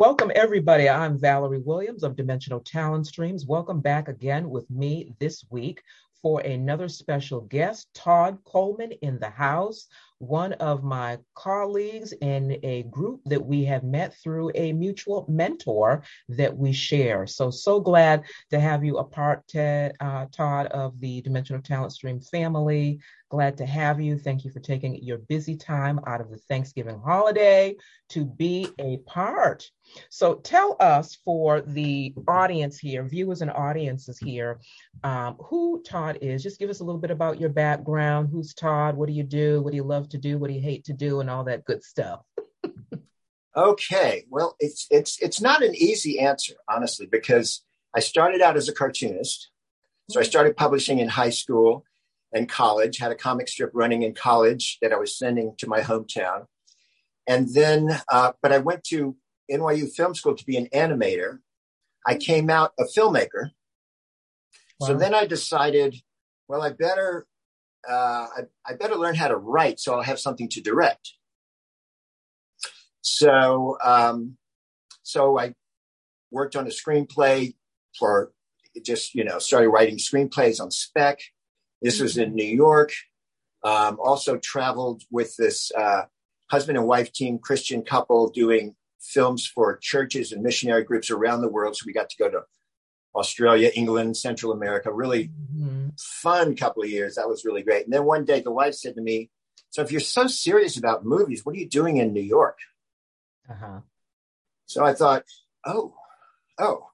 Welcome, 0.00 0.32
everybody. 0.34 0.88
I'm 0.88 1.18
Valerie 1.18 1.58
Williams 1.58 2.04
of 2.04 2.16
Dimensional 2.16 2.60
Talent 2.60 3.06
Streams. 3.06 3.44
Welcome 3.44 3.80
back 3.80 4.08
again 4.08 4.48
with 4.48 4.70
me 4.70 5.12
this 5.18 5.44
week 5.50 5.82
for 6.22 6.40
another 6.40 6.88
special 6.88 7.42
guest, 7.42 7.92
Todd 7.92 8.38
Coleman 8.46 8.92
in 9.02 9.18
the 9.18 9.28
house, 9.28 9.88
one 10.20 10.52
of 10.54 10.84
my 10.84 11.18
colleagues 11.34 12.12
in 12.12 12.58
a 12.62 12.82
group 12.84 13.22
that 13.24 13.44
we 13.44 13.64
have 13.64 13.82
met 13.82 14.14
through 14.22 14.52
a 14.54 14.72
mutual 14.72 15.24
mentor 15.28 16.02
that 16.28 16.56
we 16.56 16.72
share. 16.72 17.26
So, 17.26 17.50
so 17.50 17.80
glad 17.80 18.24
to 18.50 18.60
have 18.60 18.84
you 18.84 18.98
a 18.98 19.04
part, 19.04 19.48
Ted, 19.48 19.96
uh, 19.98 20.26
Todd, 20.30 20.66
of 20.66 21.00
the 21.00 21.22
Dimensional 21.22 21.62
Talent 21.62 21.92
Stream 21.92 22.20
family. 22.20 23.00
Glad 23.30 23.56
to 23.58 23.66
have 23.66 24.00
you. 24.00 24.18
Thank 24.18 24.44
you 24.44 24.50
for 24.50 24.58
taking 24.58 25.02
your 25.04 25.18
busy 25.18 25.56
time 25.56 26.00
out 26.04 26.20
of 26.20 26.30
the 26.30 26.36
Thanksgiving 26.36 26.98
holiday 26.98 27.76
to 28.10 28.24
be 28.24 28.68
a 28.80 28.96
part. 29.06 29.70
So 30.08 30.34
tell 30.34 30.76
us 30.80 31.16
for 31.24 31.60
the 31.60 32.12
audience 32.26 32.78
here, 32.78 33.04
viewers 33.04 33.40
and 33.40 33.50
audiences 33.52 34.18
here, 34.18 34.60
um, 35.04 35.36
who 35.38 35.80
Todd 35.84 36.18
is. 36.20 36.42
Just 36.42 36.58
give 36.58 36.70
us 36.70 36.80
a 36.80 36.84
little 36.84 37.00
bit 37.00 37.12
about 37.12 37.40
your 37.40 37.50
background. 37.50 38.30
Who's 38.32 38.52
Todd? 38.52 38.96
What 38.96 39.06
do 39.06 39.12
you 39.12 39.22
do? 39.22 39.62
What 39.62 39.70
do 39.70 39.76
you 39.76 39.84
love 39.84 40.08
to 40.10 40.18
do? 40.18 40.38
What 40.38 40.50
he 40.50 40.60
hate 40.60 40.84
to 40.84 40.92
do? 40.92 41.20
And 41.20 41.30
all 41.30 41.44
that 41.44 41.64
good 41.64 41.82
stuff. 41.82 42.20
okay, 43.56 44.24
well, 44.30 44.56
it's 44.60 44.86
it's 44.90 45.18
it's 45.20 45.40
not 45.40 45.62
an 45.62 45.74
easy 45.74 46.20
answer, 46.20 46.54
honestly, 46.68 47.06
because 47.10 47.62
I 47.94 48.00
started 48.00 48.40
out 48.40 48.56
as 48.56 48.68
a 48.68 48.74
cartoonist. 48.74 49.50
So 50.10 50.18
I 50.18 50.24
started 50.24 50.56
publishing 50.56 50.98
in 50.98 51.08
high 51.08 51.30
school 51.30 51.84
and 52.32 52.48
college, 52.48 52.98
had 52.98 53.12
a 53.12 53.16
comic 53.16 53.48
strip 53.48 53.70
running 53.74 54.02
in 54.02 54.14
college 54.14 54.78
that 54.82 54.92
I 54.92 54.96
was 54.96 55.16
sending 55.16 55.54
to 55.58 55.68
my 55.68 55.80
hometown. 55.80 56.46
And 57.26 57.52
then, 57.52 58.00
uh, 58.08 58.32
but 58.42 58.52
I 58.52 58.58
went 58.58 58.84
to 58.84 59.16
NYU 59.50 59.90
Film 59.92 60.14
School 60.14 60.34
to 60.34 60.44
be 60.44 60.56
an 60.56 60.68
animator. 60.74 61.38
I 62.06 62.16
came 62.16 62.50
out 62.50 62.72
a 62.78 62.84
filmmaker. 62.84 63.50
Wow. 64.80 64.86
So 64.88 64.94
then 64.94 65.14
I 65.14 65.26
decided, 65.26 65.96
well, 66.48 66.62
I 66.62 66.70
better, 66.70 67.26
uh, 67.88 68.26
I, 68.36 68.40
I 68.66 68.74
better 68.74 68.96
learn 68.96 69.14
how 69.14 69.28
to 69.28 69.36
write 69.36 69.80
so 69.80 69.94
I'll 69.94 70.02
have 70.02 70.20
something 70.20 70.48
to 70.50 70.60
direct. 70.60 71.14
So, 73.02 73.78
um, 73.82 74.36
so 75.02 75.38
I 75.38 75.54
worked 76.30 76.56
on 76.56 76.66
a 76.66 76.70
screenplay 76.70 77.54
for 77.98 78.32
just, 78.84 79.14
you 79.14 79.24
know, 79.24 79.38
started 79.38 79.70
writing 79.70 79.96
screenplays 79.96 80.60
on 80.60 80.70
spec. 80.70 81.20
This 81.82 82.00
was 82.00 82.16
in 82.16 82.34
New 82.34 82.44
York. 82.44 82.92
Um, 83.62 83.98
also 84.02 84.38
traveled 84.38 85.02
with 85.10 85.36
this 85.36 85.70
uh, 85.76 86.02
husband 86.50 86.78
and 86.78 86.86
wife 86.86 87.12
team, 87.12 87.38
Christian 87.38 87.82
couple, 87.82 88.30
doing 88.30 88.74
films 89.00 89.46
for 89.46 89.78
churches 89.82 90.32
and 90.32 90.42
missionary 90.42 90.84
groups 90.84 91.10
around 91.10 91.40
the 91.40 91.48
world. 91.48 91.76
So 91.76 91.84
we 91.86 91.92
got 91.92 92.10
to 92.10 92.16
go 92.16 92.30
to 92.30 92.42
Australia, 93.14 93.70
England, 93.74 94.16
Central 94.16 94.52
America. 94.52 94.92
Really 94.92 95.28
mm-hmm. 95.28 95.88
fun 95.98 96.56
couple 96.56 96.82
of 96.82 96.90
years. 96.90 97.16
That 97.16 97.28
was 97.28 97.44
really 97.44 97.62
great. 97.62 97.84
And 97.84 97.92
then 97.92 98.04
one 98.04 98.24
day, 98.24 98.40
the 98.40 98.50
wife 98.50 98.74
said 98.74 98.94
to 98.94 99.02
me, 99.02 99.30
"So 99.70 99.82
if 99.82 99.92
you're 99.92 100.00
so 100.00 100.26
serious 100.26 100.76
about 100.76 101.04
movies, 101.04 101.44
what 101.44 101.54
are 101.54 101.58
you 101.58 101.68
doing 101.68 101.96
in 101.96 102.12
New 102.12 102.22
York?" 102.22 102.58
Uh-huh. 103.48 103.80
So 104.66 104.84
I 104.84 104.94
thought, 104.94 105.24
"Oh, 105.66 105.94
oh." 106.58 106.86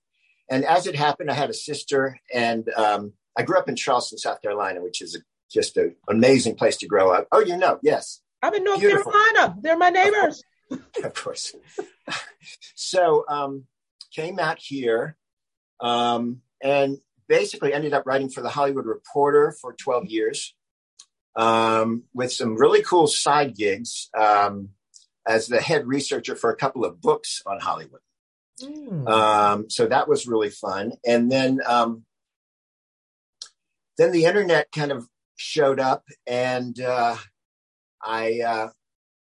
And 0.48 0.64
as 0.64 0.86
it 0.86 0.94
happened, 0.94 1.30
I 1.30 1.34
had 1.34 1.50
a 1.50 1.54
sister, 1.54 2.18
and 2.32 2.68
um, 2.76 3.14
I 3.36 3.42
grew 3.42 3.58
up 3.58 3.68
in 3.68 3.76
Charleston, 3.76 4.18
South 4.18 4.40
Carolina, 4.40 4.82
which 4.82 5.02
is 5.02 5.16
a, 5.16 5.18
just 5.50 5.76
an 5.76 5.96
amazing 6.08 6.54
place 6.54 6.76
to 6.78 6.86
grow 6.86 7.12
up. 7.12 7.26
Oh, 7.32 7.40
you 7.40 7.56
know, 7.56 7.78
yes. 7.82 8.20
I'm 8.42 8.54
in 8.54 8.64
North 8.64 8.80
Beautiful. 8.80 9.12
Carolina. 9.12 9.56
They're 9.60 9.76
my 9.76 9.90
neighbors. 9.90 10.42
Of 10.70 10.78
course. 10.78 10.96
of 11.04 11.14
course. 11.14 11.54
so 12.74 13.24
um, 13.28 13.64
came 14.12 14.38
out 14.38 14.58
here 14.58 15.16
um, 15.80 16.40
and 16.62 16.98
basically 17.28 17.72
ended 17.72 17.92
up 17.92 18.06
writing 18.06 18.28
for 18.28 18.40
the 18.40 18.48
Hollywood 18.48 18.86
Reporter 18.86 19.54
for 19.60 19.74
12 19.74 20.06
years 20.06 20.54
um, 21.36 22.04
with 22.14 22.32
some 22.32 22.56
really 22.56 22.82
cool 22.82 23.06
side 23.06 23.56
gigs 23.56 24.08
um, 24.16 24.70
as 25.26 25.48
the 25.48 25.60
head 25.60 25.86
researcher 25.86 26.36
for 26.36 26.50
a 26.50 26.56
couple 26.56 26.84
of 26.84 27.00
books 27.00 27.42
on 27.46 27.60
Hollywood. 27.60 28.00
Mm. 28.62 29.08
Um, 29.08 29.70
so 29.70 29.86
that 29.86 30.08
was 30.08 30.26
really 30.26 30.50
fun. 30.50 30.92
And 31.04 31.30
then 31.30 31.60
um, 31.66 32.04
then 33.98 34.12
the 34.12 34.24
internet 34.24 34.68
kind 34.72 34.92
of 34.92 35.06
showed 35.36 35.80
up 35.80 36.04
and 36.26 36.80
uh, 36.80 37.16
I, 38.02 38.40
uh, 38.40 38.68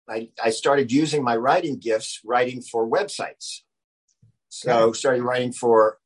I, 0.10 0.30
I 0.44 0.50
started 0.50 0.92
using 0.92 1.24
my 1.24 1.36
writing 1.36 1.78
gifts 1.78 2.22
writing 2.26 2.62
for 2.62 2.90
websites 2.90 3.62
so 4.54 4.92
started 4.92 5.24
writing 5.24 5.54
for 5.54 5.98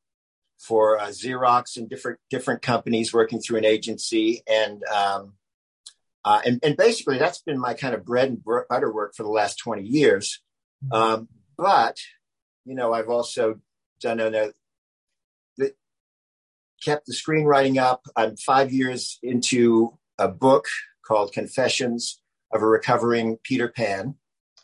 for 0.67 0.99
uh, 0.99 1.07
xerox 1.07 1.77
and 1.77 1.89
different 1.89 2.19
different 2.29 2.61
companies 2.61 3.13
working 3.13 3.39
through 3.39 3.57
an 3.57 3.65
agency 3.65 4.41
and 4.47 4.83
um, 4.85 5.33
uh, 6.23 6.41
and, 6.45 6.59
and 6.63 6.75
basically 6.75 7.17
that's 7.17 7.41
been 7.41 7.59
my 7.59 7.73
kind 7.73 7.93
of 7.93 8.03
bread 8.03 8.29
and 8.29 8.43
butter 8.69 8.91
work 8.91 9.13
for 9.15 9.23
the 9.23 9.29
last 9.29 9.57
20 9.57 9.83
years 9.83 10.41
mm-hmm. 10.83 10.93
um, 10.93 11.27
but 11.57 11.97
you 12.65 12.75
know 12.75 12.93
i've 12.93 13.09
also 13.09 13.59
done 14.01 14.19
a, 14.19 14.51
kept 16.85 17.07
the 17.07 17.13
screenwriting 17.13 17.81
up. 17.81 18.05
I'm 18.15 18.37
five 18.37 18.71
years 18.71 19.19
into 19.23 19.97
a 20.17 20.27
book 20.27 20.65
called 21.05 21.33
Confessions 21.33 22.21
of 22.51 22.61
a 22.61 22.67
Recovering 22.67 23.37
Peter 23.43 23.67
Pan. 23.67 24.15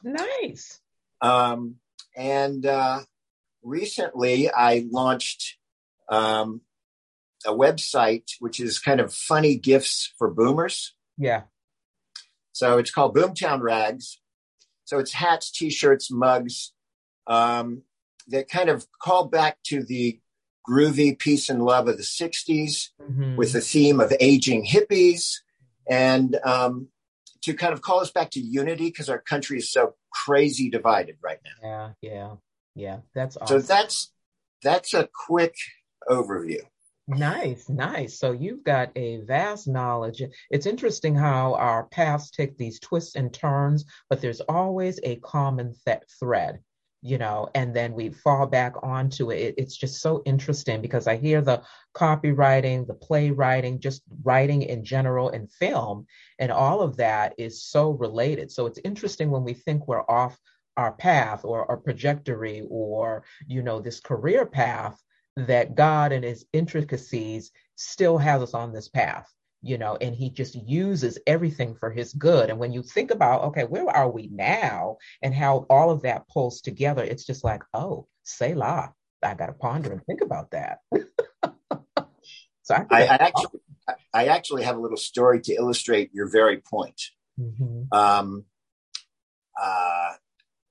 Nice. 0.04 0.80
Um, 1.22 1.76
and 2.16 2.66
uh, 2.66 3.02
recently 3.64 4.52
I 4.52 4.86
launched 4.90 5.58
um, 6.12 6.62
a 7.46 7.52
website 7.52 8.30
which 8.40 8.60
is 8.60 8.78
kind 8.78 9.00
of 9.00 9.14
funny 9.14 9.56
gifts 9.56 10.14
for 10.18 10.30
boomers. 10.30 10.94
Yeah. 11.18 11.44
So 12.52 12.78
it's 12.78 12.92
called 12.92 13.16
Boomtown 13.16 13.62
Rags. 13.62 14.20
So 14.86 15.00
it's 15.00 15.14
hats, 15.14 15.52
t-shirts, 15.52 16.12
mugs 16.12 16.74
um, 17.26 17.84
that 18.28 18.50
kind 18.50 18.70
of 18.70 18.86
call 19.02 19.26
back 19.28 19.58
to 19.64 19.84
the 19.84 20.20
groovy 20.68 21.18
peace 21.18 21.50
and 21.50 21.64
love 21.64 21.88
of 21.88 21.98
the 21.98 22.04
60s 22.04 22.90
mm-hmm. 23.02 23.36
with 23.36 23.54
the 23.54 23.62
theme 23.62 24.00
of 24.00 24.14
aging 24.20 24.66
hippies 24.66 25.38
and 25.90 26.38
um, 26.44 26.90
to 27.42 27.54
kind 27.54 27.74
of 27.74 27.82
call 27.82 28.02
us 28.02 28.12
back 28.12 28.32
to 28.32 28.40
unity 28.40 28.86
because 28.86 29.10
our 29.10 29.20
country 29.20 29.58
is 29.58 29.72
so 29.72 29.96
crazy 30.12 30.70
divided 30.70 31.18
right 31.24 31.40
now. 31.44 31.96
Yeah, 32.02 32.10
yeah, 32.12 32.36
yeah. 32.76 32.98
That's 33.16 33.38
awesome. 33.38 33.62
So 33.62 33.68
that's 33.68 34.12
that's 34.62 34.94
a 34.94 35.10
quick 35.26 35.56
overview. 36.10 36.62
Nice, 37.08 37.68
nice. 37.68 38.20
So 38.20 38.32
you've 38.32 38.64
got 38.64 38.92
a 38.96 39.22
vast 39.22 39.68
knowledge. 39.68 40.22
It's 40.50 40.66
interesting 40.66 41.16
how 41.16 41.56
our 41.56 41.86
paths 41.86 42.30
take 42.30 42.58
these 42.58 42.80
twists 42.80 43.16
and 43.16 43.34
turns, 43.34 43.86
but 44.10 44.22
there's 44.22 44.42
always 44.42 45.00
a 45.04 45.18
common 45.18 45.76
th- 45.86 46.04
thread 46.20 46.60
you 47.02 47.18
know, 47.18 47.50
and 47.56 47.76
then 47.76 47.94
we 47.94 48.10
fall 48.10 48.46
back 48.46 48.76
onto 48.84 49.32
it. 49.32 49.56
It's 49.58 49.76
just 49.76 50.02
so 50.02 50.22
interesting 50.26 50.82
because 50.82 51.08
I 51.08 51.18
hear 51.18 51.42
the 51.42 51.64
copywriting, 51.96 52.86
the 52.86 52.94
playwriting, 52.94 53.80
just 53.80 54.04
writing 54.24 54.62
in 54.62 54.86
general 54.86 55.30
in 55.30 55.48
film, 55.48 56.06
and 56.38 56.52
all 56.52 56.82
of 56.82 56.98
that 56.98 57.34
is 57.40 57.64
so 57.64 57.90
related. 57.90 58.52
So 58.52 58.68
it's 58.68 58.80
interesting 58.84 59.32
when 59.32 59.44
we 59.44 59.54
think 59.54 59.88
we're 59.88 60.08
off 60.08 60.38
our 60.78 60.92
path 60.94 61.44
or 61.44 61.70
our 61.70 61.78
trajectory 61.78 62.64
or, 62.70 63.24
you 63.48 63.64
know, 63.64 63.80
this 63.80 64.00
career 64.00 64.46
path 64.46 65.02
that 65.38 65.76
God 65.76 66.12
and 66.12 66.24
his 66.24 66.46
intricacies 66.54 67.52
still 67.76 68.18
has 68.18 68.42
us 68.42 68.54
on 68.54 68.74
this 68.74 68.88
path 68.88 69.32
you 69.62 69.78
know, 69.78 69.96
and 70.02 70.16
he 70.16 70.30
just 70.30 70.56
uses 70.56 71.20
everything 71.28 71.76
for 71.76 71.92
his 71.92 72.14
good. 72.14 72.50
And 72.50 72.58
when 72.58 72.74
you 72.74 72.82
think 72.82 73.12
about, 73.12 73.44
okay, 73.44 73.64
where 73.64 73.88
are 73.90 74.10
we 74.10 74.28
now 74.32 74.98
and 75.22 75.34
how 75.34 75.66
all 75.70 75.92
of 75.92 76.02
that 76.02 76.28
pulls 76.28 76.62
together, 76.62 77.04
it's 77.04 77.26
just 77.26 77.44
like, 77.44 77.64
oh, 77.74 78.08
Selah. 78.24 78.94
I 79.24 79.36
got 79.36 79.48
to 79.48 79.54
ponder 79.54 79.92
and 79.92 80.04
think 80.06 80.22
about 80.22 80.50
that. 80.50 80.80
so 82.64 82.74
I, 82.74 82.86
I, 82.90 83.02
I 83.02 83.16
actually, 83.16 83.60
I 84.12 84.26
actually 84.28 84.64
have 84.64 84.78
a 84.78 84.80
little 84.80 84.98
story 84.98 85.42
to 85.42 85.54
illustrate 85.54 86.12
your 86.12 86.28
very 86.28 86.58
point. 86.58 87.00
Mm-hmm. 87.40 87.96
Um, 87.96 88.46
uh, 89.62 90.14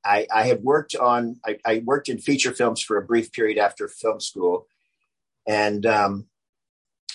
I, 0.04 0.26
I 0.32 0.44
had 0.44 0.62
worked 0.62 0.94
on, 0.96 1.40
I, 1.44 1.58
I, 1.64 1.82
worked 1.84 2.08
in 2.08 2.18
feature 2.18 2.52
films 2.52 2.80
for 2.80 2.96
a 2.96 3.04
brief 3.04 3.32
period 3.32 3.58
after 3.58 3.86
film 3.86 4.20
school. 4.20 4.66
And 5.46 5.84
um, 5.84 6.26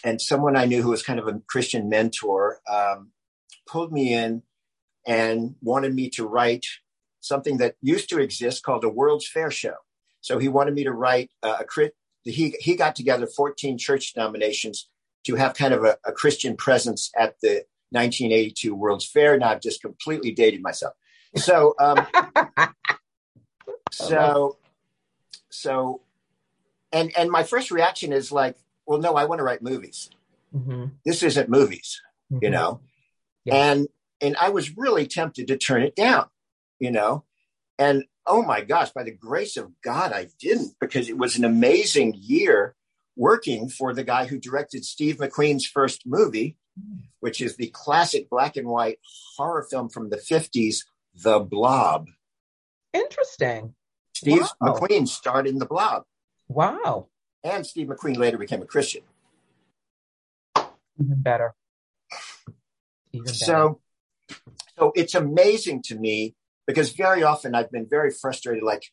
and 0.03 0.21
someone 0.21 0.55
I 0.55 0.65
knew 0.65 0.81
who 0.83 0.91
was 0.91 1.01
kind 1.01 1.19
of 1.19 1.27
a 1.27 1.41
Christian 1.47 1.89
mentor 1.89 2.59
um, 2.71 3.11
pulled 3.67 3.91
me 3.91 4.13
in 4.13 4.43
and 5.05 5.55
wanted 5.61 5.93
me 5.93 6.09
to 6.11 6.27
write 6.27 6.65
something 7.21 7.57
that 7.57 7.75
used 7.81 8.09
to 8.09 8.19
exist 8.19 8.63
called 8.63 8.83
a 8.83 8.89
World's 8.89 9.27
Fair 9.27 9.49
show. 9.49 9.75
So 10.21 10.37
he 10.37 10.47
wanted 10.47 10.75
me 10.75 10.83
to 10.83 10.91
write 10.91 11.31
a, 11.43 11.63
crit. 11.63 11.95
he 12.23 12.55
he 12.59 12.75
got 12.75 12.95
together 12.95 13.27
14 13.27 13.77
church 13.77 14.13
denominations 14.13 14.89
to 15.25 15.35
have 15.35 15.55
kind 15.55 15.73
of 15.73 15.83
a, 15.83 15.97
a 16.05 16.11
Christian 16.11 16.55
presence 16.55 17.11
at 17.17 17.35
the 17.41 17.65
1982 17.91 18.75
World's 18.75 19.07
Fair. 19.07 19.37
Now 19.37 19.49
I've 19.49 19.61
just 19.61 19.81
completely 19.81 20.31
dated 20.31 20.61
myself. 20.61 20.93
So 21.37 21.75
um, 21.79 22.05
so 23.91 24.57
so, 25.49 26.01
and 26.91 27.11
and 27.17 27.29
my 27.29 27.43
first 27.43 27.71
reaction 27.71 28.13
is 28.13 28.31
like, 28.31 28.57
well, 28.85 28.99
no, 28.99 29.15
I 29.15 29.25
want 29.25 29.39
to 29.39 29.43
write 29.43 29.61
movies. 29.61 30.09
Mm-hmm. 30.55 30.85
This 31.05 31.23
isn't 31.23 31.49
movies, 31.49 32.01
mm-hmm. 32.31 32.43
you 32.43 32.49
know, 32.51 32.81
yeah. 33.43 33.71
and 33.71 33.87
and 34.21 34.37
I 34.37 34.49
was 34.49 34.77
really 34.77 35.07
tempted 35.07 35.47
to 35.47 35.57
turn 35.57 35.81
it 35.81 35.95
down, 35.95 36.27
you 36.79 36.91
know, 36.91 37.23
and 37.77 38.05
oh 38.25 38.41
my 38.41 38.61
gosh, 38.61 38.91
by 38.91 39.03
the 39.03 39.11
grace 39.11 39.57
of 39.57 39.71
God, 39.81 40.11
I 40.11 40.27
didn't 40.39 40.75
because 40.79 41.09
it 41.09 41.17
was 41.17 41.37
an 41.37 41.45
amazing 41.45 42.15
year 42.17 42.75
working 43.15 43.69
for 43.69 43.93
the 43.93 44.03
guy 44.03 44.25
who 44.25 44.39
directed 44.39 44.83
Steve 44.83 45.17
McQueen's 45.17 45.65
first 45.65 46.03
movie, 46.05 46.57
which 47.19 47.41
is 47.41 47.55
the 47.55 47.67
classic 47.67 48.29
black 48.29 48.57
and 48.57 48.67
white 48.67 48.99
horror 49.37 49.65
film 49.69 49.89
from 49.89 50.09
the 50.09 50.17
50s, 50.17 50.79
The 51.21 51.39
Blob. 51.39 52.09
Interesting. 52.93 53.75
Steve 54.13 54.47
wow. 54.61 54.73
McQueen 54.73 55.07
starred 55.07 55.47
in 55.47 55.59
The 55.59 55.65
Blob. 55.65 56.03
Wow. 56.47 57.07
And 57.43 57.65
Steve 57.65 57.87
McQueen 57.87 58.17
later 58.17 58.37
became 58.37 58.61
a 58.61 58.65
Christian. 58.65 59.01
Even 60.57 61.21
better. 61.21 61.53
Even 63.11 63.25
better. 63.25 63.35
So, 63.35 63.81
so 64.77 64.91
it's 64.95 65.15
amazing 65.15 65.83
to 65.83 65.95
me 65.95 66.35
because 66.65 66.93
very 66.93 67.23
often 67.23 67.55
I've 67.55 67.71
been 67.71 67.87
very 67.89 68.11
frustrated. 68.11 68.63
Like, 68.63 68.83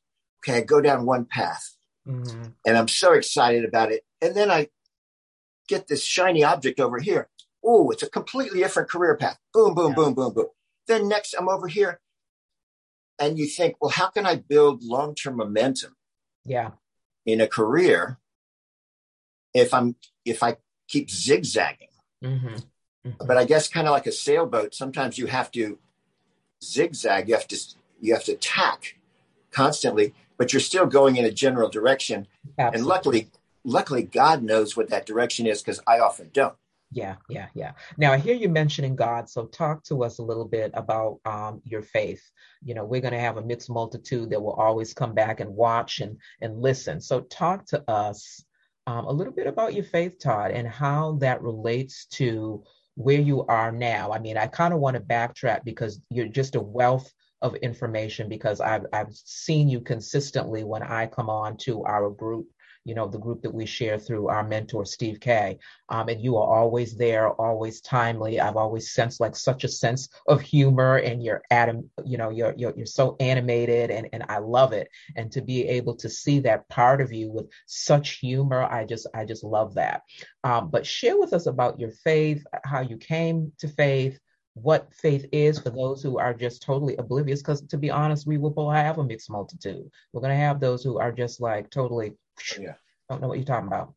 okay, 0.41 0.59
I 0.59 0.61
go 0.63 0.81
down 0.81 1.07
one 1.07 1.25
path 1.25 1.77
mm-hmm. 2.07 2.49
and 2.67 2.77
I'm 2.77 2.89
so 2.89 3.13
excited 3.13 3.65
about 3.65 3.93
it. 3.93 4.03
And 4.21 4.35
then 4.35 4.51
I 4.51 4.69
get 5.69 5.89
this 5.89 6.05
shiny 6.05 6.45
object 6.45 6.81
over 6.81 6.99
here. 6.99 7.29
Oh, 7.65 7.91
it's 7.91 8.03
a 8.03 8.11
completely 8.11 8.61
different 8.61 8.91
career 8.91 9.17
path. 9.17 9.39
Boom, 9.55 9.75
boom, 9.75 9.91
yeah. 9.91 9.95
boom, 9.95 10.15
boom, 10.15 10.33
boom. 10.35 10.47
Then 10.89 11.09
next 11.09 11.35
I'm 11.39 11.49
over 11.49 11.69
here. 11.69 12.01
And 13.23 13.39
you 13.39 13.47
think, 13.47 13.77
well, 13.81 13.93
how 13.93 14.09
can 14.09 14.27
I 14.27 14.35
build 14.35 14.83
long 14.83 15.15
term 15.15 15.37
momentum? 15.37 15.95
Yeah. 16.45 16.73
In 17.25 17.41
a 17.41 17.47
career 17.47 18.19
if 19.55 19.73
I'm 19.73 19.95
if 20.25 20.43
I 20.43 20.57
keep 20.89 21.09
zigzagging. 21.09 21.89
Mm-hmm. 22.25 22.49
Mm-hmm. 22.49 23.27
But 23.27 23.37
I 23.37 23.45
guess 23.45 23.69
kind 23.69 23.87
of 23.87 23.93
like 23.93 24.09
a 24.09 24.13
sailboat, 24.13 24.75
sometimes 24.75 25.19
you 25.19 25.27
have 25.27 25.53
to 25.53 25.79
zigzag. 26.65 27.29
You 27.29 27.35
have 27.35 27.47
to 27.47 27.57
you 28.01 28.13
have 28.13 28.25
to 28.25 28.35
tack 28.35 28.97
constantly, 29.53 30.15
but 30.37 30.53
you're 30.53 30.59
still 30.61 30.87
going 30.87 31.15
in 31.15 31.25
a 31.25 31.31
general 31.31 31.69
direction. 31.69 32.27
Absolutely. 32.59 32.79
And 32.79 32.87
luckily, 32.89 33.31
luckily, 33.63 34.03
God 34.03 34.43
knows 34.43 34.77
what 34.77 34.89
that 34.91 35.07
direction 35.07 35.47
is 35.47 35.63
because 35.63 35.81
I 35.87 36.01
often 36.01 36.31
don't. 36.33 36.57
Yeah, 36.93 37.17
yeah, 37.31 37.47
yeah. 37.55 37.73
Now 37.97 38.13
I 38.13 38.19
hear 38.19 38.35
you 38.35 38.51
mentioning 38.51 38.97
God, 38.97 39.29
so 39.29 39.47
talk 39.47 39.83
to 39.85 40.05
us 40.05 40.19
a 40.19 40.23
little 40.23 40.45
bit 40.45 40.73
about 40.75 41.21
um, 41.25 41.63
your 41.65 41.83
faith. 41.83 42.23
You 42.63 42.75
know, 42.75 42.85
we're 42.85 43.01
going 43.01 43.15
to 43.15 43.21
have 43.21 43.39
a 43.39 43.43
mixed 43.43 43.71
multitude 43.71 44.31
that 44.31 44.43
will 44.43 44.53
always 44.53 44.93
come 44.93 45.15
back 45.15 45.41
and 45.41 45.57
watch 45.57 46.01
and 46.01 46.19
and 46.43 46.61
listen. 46.61 47.01
So 47.01 47.23
talk 47.23 47.65
to 47.67 47.83
us 47.91 48.45
um, 48.87 49.07
a 49.07 49.13
little 49.13 49.33
bit 49.33 49.47
about 49.47 49.75
your 49.75 49.85
faith, 49.85 50.19
Todd, 50.19 50.51
and 50.51 50.69
how 50.69 51.13
that 51.21 51.43
relates 51.43 52.07
to 52.13 52.63
where 52.95 53.21
you 53.21 53.47
are 53.47 53.73
now. 53.73 54.13
I 54.13 54.19
mean, 54.19 54.37
I 54.37 54.47
kind 54.47 54.75
of 54.75 54.81
want 54.81 54.97
to 54.97 55.03
backtrack 55.03 55.65
because 55.65 55.99
you're 56.11 56.29
just 56.29 56.57
a 56.57 56.61
wealth 56.61 57.11
of 57.41 57.55
information 57.57 58.29
because 58.29 58.61
I've 58.61 58.85
I've 58.93 59.13
seen 59.13 59.71
you 59.71 59.81
consistently 59.81 60.63
when 60.63 60.83
I 60.83 61.07
come 61.07 61.31
on 61.31 61.57
to 61.59 61.85
our 61.85 62.11
group 62.11 62.49
you 62.85 62.95
know, 62.95 63.07
the 63.07 63.19
group 63.19 63.43
that 63.43 63.55
we 63.55 63.67
share 63.67 63.99
through 63.99 64.29
our 64.29 64.47
mentor, 64.47 64.85
Steve 64.85 65.21
Kay. 65.21 65.59
Um, 65.89 66.09
and 66.09 66.21
you 66.21 66.37
are 66.37 66.47
always 66.47 66.97
there, 66.97 67.31
always 67.31 67.81
timely. 67.81 68.41
I've 68.41 68.57
always 68.57 68.93
sensed 68.93 69.21
like 69.21 69.37
such 69.37 69.65
a 69.65 69.69
sense 69.69 70.09
of 70.27 70.41
humor 70.41 70.97
and 70.97 71.23
you're 71.23 71.43
atom, 71.51 71.91
you 72.05 72.19
know, 72.19 72.31
you're, 72.31 72.55
you're, 72.57 72.75
you're 72.77 72.87
so 72.87 73.17
animated 73.21 73.91
and, 73.91 74.09
and 74.13 74.25
I 74.29 74.39
love 74.39 74.73
it. 74.73 74.89
And 75.17 75.31
to 75.33 75.43
be 75.43 75.69
able 75.69 75.97
to 75.97 76.09
see 76.09 76.41
that 76.41 76.69
part 76.69 77.01
of 77.01 77.13
you 77.13 77.31
with 77.31 77.47
such 77.67 78.19
humor, 78.19 78.63
I 78.63 78.85
just, 78.85 79.07
I 79.15 79.25
just 79.25 79.45
love 79.45 79.75
that. 79.75 80.03
Um, 80.45 80.71
but 80.71 80.87
share 80.87 81.19
with 81.19 81.33
us 81.33 81.47
about 81.47 81.79
your 81.79 81.93
faith, 81.93 82.45
how 82.65 82.81
you 82.81 82.97
came 82.97 83.53
to 83.59 83.69
faith, 83.69 84.19
what 84.55 84.93
faith 84.95 85.27
is 85.33 85.59
for 85.59 85.71
those 85.71 86.03
who 86.03 86.19
are 86.19 86.35
just 86.35 86.63
totally 86.63 86.97
oblivious. 86.97 87.41
Because 87.41 87.63
to 87.63 87.79
be 87.79 87.91
honest, 87.91 88.27
we 88.27 88.39
will 88.39 88.71
have 88.71 88.99
a 88.99 89.05
mixed 89.05 89.31
multitude. 89.31 89.89
We're 90.13 90.21
going 90.21 90.33
to 90.33 90.45
have 90.45 90.61
those 90.61 90.83
who 90.83 90.99
are 90.99 91.13
just 91.13 91.41
like 91.41 91.71
totally 91.71 92.15
yeah. 92.59 92.75
Don't 93.09 93.21
know 93.21 93.29
what 93.29 93.39
you're 93.39 93.47
talking 93.47 93.67
about. 93.67 93.95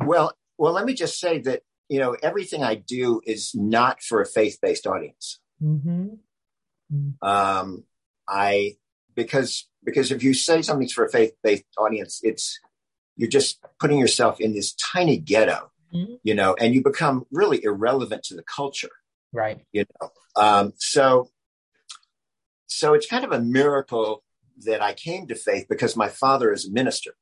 Well, 0.00 0.32
well, 0.58 0.72
let 0.72 0.84
me 0.84 0.94
just 0.94 1.18
say 1.18 1.38
that 1.40 1.62
you 1.88 1.98
know 1.98 2.16
everything 2.22 2.62
I 2.62 2.74
do 2.74 3.20
is 3.24 3.54
not 3.54 4.02
for 4.02 4.20
a 4.20 4.26
faith-based 4.26 4.86
audience. 4.86 5.40
Mm-hmm. 5.62 6.06
Mm-hmm. 6.92 7.26
Um, 7.26 7.84
I 8.28 8.76
because 9.14 9.68
because 9.84 10.10
if 10.10 10.22
you 10.22 10.34
say 10.34 10.62
something's 10.62 10.92
for 10.92 11.04
a 11.04 11.10
faith-based 11.10 11.64
audience, 11.78 12.20
it's 12.22 12.58
you're 13.16 13.28
just 13.28 13.60
putting 13.78 13.98
yourself 13.98 14.40
in 14.40 14.54
this 14.54 14.74
tiny 14.74 15.16
ghetto, 15.18 15.70
mm-hmm. 15.94 16.14
you 16.22 16.34
know, 16.34 16.54
and 16.58 16.74
you 16.74 16.82
become 16.82 17.26
really 17.30 17.62
irrelevant 17.62 18.24
to 18.24 18.34
the 18.34 18.42
culture, 18.42 18.90
right? 19.32 19.60
You 19.72 19.84
know, 20.00 20.10
um, 20.36 20.72
so 20.76 21.28
so 22.66 22.94
it's 22.94 23.06
kind 23.06 23.24
of 23.24 23.32
a 23.32 23.40
miracle 23.40 24.24
that 24.64 24.82
I 24.82 24.94
came 24.94 25.26
to 25.28 25.34
faith 25.34 25.66
because 25.68 25.96
my 25.96 26.08
father 26.08 26.52
is 26.52 26.66
a 26.66 26.72
minister. 26.72 27.14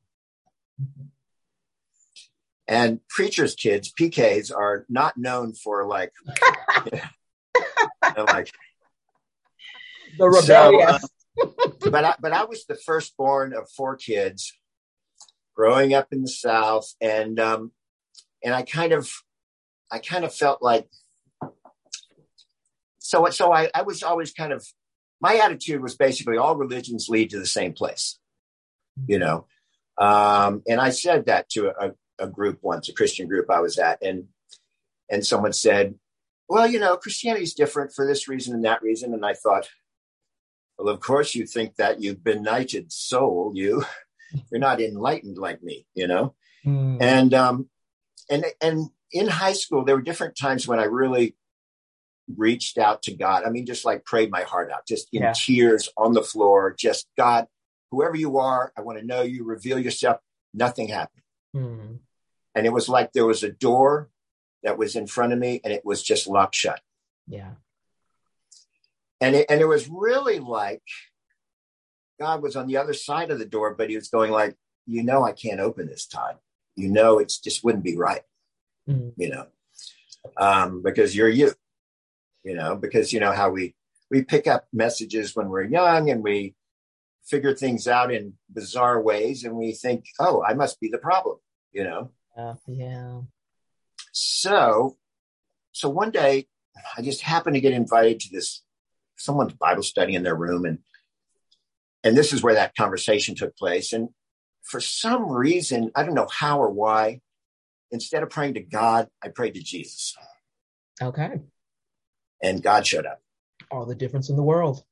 And 2.68 3.00
preachers' 3.08 3.54
kids, 3.54 3.92
PKs, 3.92 4.54
are 4.54 4.86
not 4.88 5.16
known 5.16 5.52
for 5.52 5.86
like, 5.86 6.12
you 6.86 7.00
know, 8.16 8.24
like 8.24 8.52
the 10.18 10.28
rebellious. 10.28 11.02
So, 11.36 11.54
uh, 11.54 11.88
but 11.90 12.04
I, 12.04 12.14
but 12.20 12.32
I 12.32 12.44
was 12.44 12.64
the 12.66 12.74
firstborn 12.74 13.52
of 13.54 13.68
four 13.70 13.96
kids, 13.96 14.52
growing 15.54 15.94
up 15.94 16.08
in 16.12 16.22
the 16.22 16.28
South, 16.28 16.94
and 17.00 17.38
um, 17.40 17.72
and 18.44 18.54
I 18.54 18.62
kind 18.62 18.92
of, 18.92 19.10
I 19.90 19.98
kind 19.98 20.24
of 20.24 20.34
felt 20.34 20.62
like, 20.62 20.88
so 22.98 23.28
so 23.30 23.52
I, 23.52 23.70
I 23.74 23.82
was 23.82 24.02
always 24.02 24.32
kind 24.32 24.52
of, 24.52 24.66
my 25.20 25.36
attitude 25.36 25.82
was 25.82 25.96
basically 25.96 26.36
all 26.36 26.56
religions 26.56 27.08
lead 27.08 27.30
to 27.30 27.38
the 27.38 27.46
same 27.46 27.72
place, 27.72 28.18
you 29.06 29.18
know. 29.18 29.46
Um, 30.02 30.62
and 30.66 30.80
I 30.80 30.90
said 30.90 31.26
that 31.26 31.48
to 31.50 31.68
a, 31.68 31.92
a 32.18 32.26
group 32.26 32.58
once, 32.62 32.88
a 32.88 32.92
Christian 32.92 33.28
group 33.28 33.50
I 33.50 33.60
was 33.60 33.78
at, 33.78 34.02
and 34.02 34.24
and 35.10 35.24
someone 35.24 35.52
said, 35.52 35.94
"Well, 36.48 36.66
you 36.66 36.78
know, 36.78 36.96
Christianity 36.96 37.44
is 37.44 37.54
different 37.54 37.92
for 37.92 38.06
this 38.06 38.28
reason 38.28 38.54
and 38.54 38.64
that 38.64 38.82
reason." 38.82 39.14
And 39.14 39.24
I 39.24 39.34
thought, 39.34 39.68
well, 40.78 40.92
of 40.92 41.00
course 41.00 41.34
you 41.34 41.46
think 41.46 41.76
that, 41.76 42.00
you 42.00 42.16
benighted 42.16 42.92
soul, 42.92 43.52
you. 43.54 43.84
You're 44.50 44.60
not 44.60 44.80
enlightened 44.80 45.36
like 45.36 45.62
me, 45.62 45.86
you 45.94 46.06
know. 46.06 46.34
Mm. 46.64 47.02
And 47.02 47.34
um, 47.34 47.68
and 48.30 48.46
and 48.62 48.88
in 49.10 49.28
high 49.28 49.52
school, 49.52 49.84
there 49.84 49.94
were 49.94 50.02
different 50.02 50.36
times 50.36 50.66
when 50.66 50.80
I 50.80 50.84
really 50.84 51.36
reached 52.36 52.78
out 52.78 53.02
to 53.02 53.14
God. 53.14 53.44
I 53.44 53.50
mean, 53.50 53.66
just 53.66 53.84
like 53.84 54.06
prayed 54.06 54.30
my 54.30 54.42
heart 54.42 54.70
out, 54.70 54.86
just 54.86 55.08
in 55.12 55.22
yeah. 55.22 55.34
tears 55.36 55.90
on 55.98 56.14
the 56.14 56.22
floor, 56.22 56.74
just 56.78 57.06
God, 57.18 57.46
whoever 57.92 58.16
you 58.16 58.38
are, 58.38 58.72
I 58.76 58.80
want 58.80 58.98
to 58.98 59.04
know 59.04 59.20
you, 59.22 59.44
reveal 59.44 59.78
yourself. 59.78 60.18
Nothing 60.54 60.88
happened. 60.88 61.22
Mm. 61.54 61.98
And 62.54 62.66
it 62.66 62.72
was 62.72 62.88
like 62.88 63.12
there 63.12 63.26
was 63.26 63.42
a 63.42 63.52
door 63.52 64.08
that 64.62 64.78
was 64.78 64.96
in 64.96 65.06
front 65.06 65.32
of 65.32 65.38
me 65.38 65.60
and 65.62 65.72
it 65.72 65.84
was 65.84 66.02
just 66.02 66.26
locked 66.26 66.54
shut. 66.54 66.80
Yeah. 67.28 67.52
And 69.20 69.36
it, 69.36 69.46
and 69.48 69.60
it 69.60 69.66
was 69.66 69.88
really 69.88 70.38
like 70.38 70.82
God 72.18 72.42
was 72.42 72.56
on 72.56 72.66
the 72.66 72.78
other 72.78 72.94
side 72.94 73.30
of 73.30 73.38
the 73.38 73.44
door, 73.44 73.74
but 73.74 73.90
he 73.90 73.96
was 73.96 74.08
going 74.08 74.30
like, 74.30 74.56
you 74.86 75.02
know, 75.02 75.22
I 75.22 75.32
can't 75.32 75.60
open 75.60 75.86
this 75.86 76.06
time. 76.06 76.36
You 76.76 76.88
know, 76.88 77.18
it's 77.18 77.38
just 77.38 77.62
wouldn't 77.62 77.84
be 77.84 77.96
right. 77.96 78.22
Mm. 78.88 79.12
You 79.16 79.28
know, 79.30 79.46
um, 80.38 80.82
because 80.82 81.14
you're 81.14 81.28
you, 81.28 81.52
you 82.42 82.54
know, 82.54 82.74
because 82.74 83.12
you 83.12 83.20
know 83.20 83.32
how 83.32 83.50
we, 83.50 83.74
we 84.10 84.22
pick 84.22 84.46
up 84.46 84.66
messages 84.72 85.36
when 85.36 85.48
we're 85.48 85.64
young 85.64 86.10
and 86.10 86.22
we 86.22 86.54
figure 87.24 87.54
things 87.54 87.86
out 87.86 88.12
in 88.12 88.34
bizarre 88.50 89.00
ways 89.00 89.44
and 89.44 89.56
we 89.56 89.72
think, 89.72 90.04
oh, 90.18 90.42
I 90.42 90.54
must 90.54 90.80
be 90.80 90.88
the 90.88 90.98
problem, 90.98 91.38
you 91.72 91.84
know? 91.84 92.10
Uh, 92.36 92.54
yeah. 92.66 93.20
So, 94.12 94.96
so 95.72 95.88
one 95.88 96.10
day 96.10 96.46
I 96.96 97.02
just 97.02 97.22
happened 97.22 97.54
to 97.54 97.60
get 97.60 97.72
invited 97.72 98.20
to 98.20 98.28
this 98.30 98.62
someone's 99.16 99.54
Bible 99.54 99.82
study 99.82 100.14
in 100.14 100.22
their 100.22 100.34
room 100.34 100.64
and 100.64 100.78
and 102.04 102.16
this 102.16 102.32
is 102.32 102.42
where 102.42 102.54
that 102.54 102.74
conversation 102.74 103.34
took 103.34 103.56
place. 103.56 103.92
And 103.92 104.08
for 104.62 104.80
some 104.80 105.30
reason, 105.30 105.90
I 105.94 106.02
don't 106.02 106.14
know 106.14 106.28
how 106.30 106.60
or 106.60 106.70
why, 106.70 107.20
instead 107.90 108.22
of 108.22 108.30
praying 108.30 108.54
to 108.54 108.60
God, 108.60 109.08
I 109.22 109.28
prayed 109.28 109.54
to 109.54 109.62
Jesus. 109.62 110.16
Okay. 111.00 111.40
And 112.42 112.62
God 112.62 112.86
showed 112.86 113.06
up. 113.06 113.20
All 113.70 113.86
the 113.86 113.94
difference 113.94 114.30
in 114.30 114.36
the 114.36 114.42
world. 114.42 114.84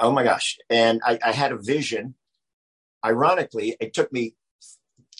Oh 0.00 0.12
my 0.12 0.22
gosh. 0.22 0.58
And 0.70 1.00
I, 1.04 1.18
I 1.24 1.32
had 1.32 1.52
a 1.52 1.56
vision. 1.56 2.14
Ironically, 3.04 3.76
it 3.80 3.94
took 3.94 4.12
me 4.12 4.34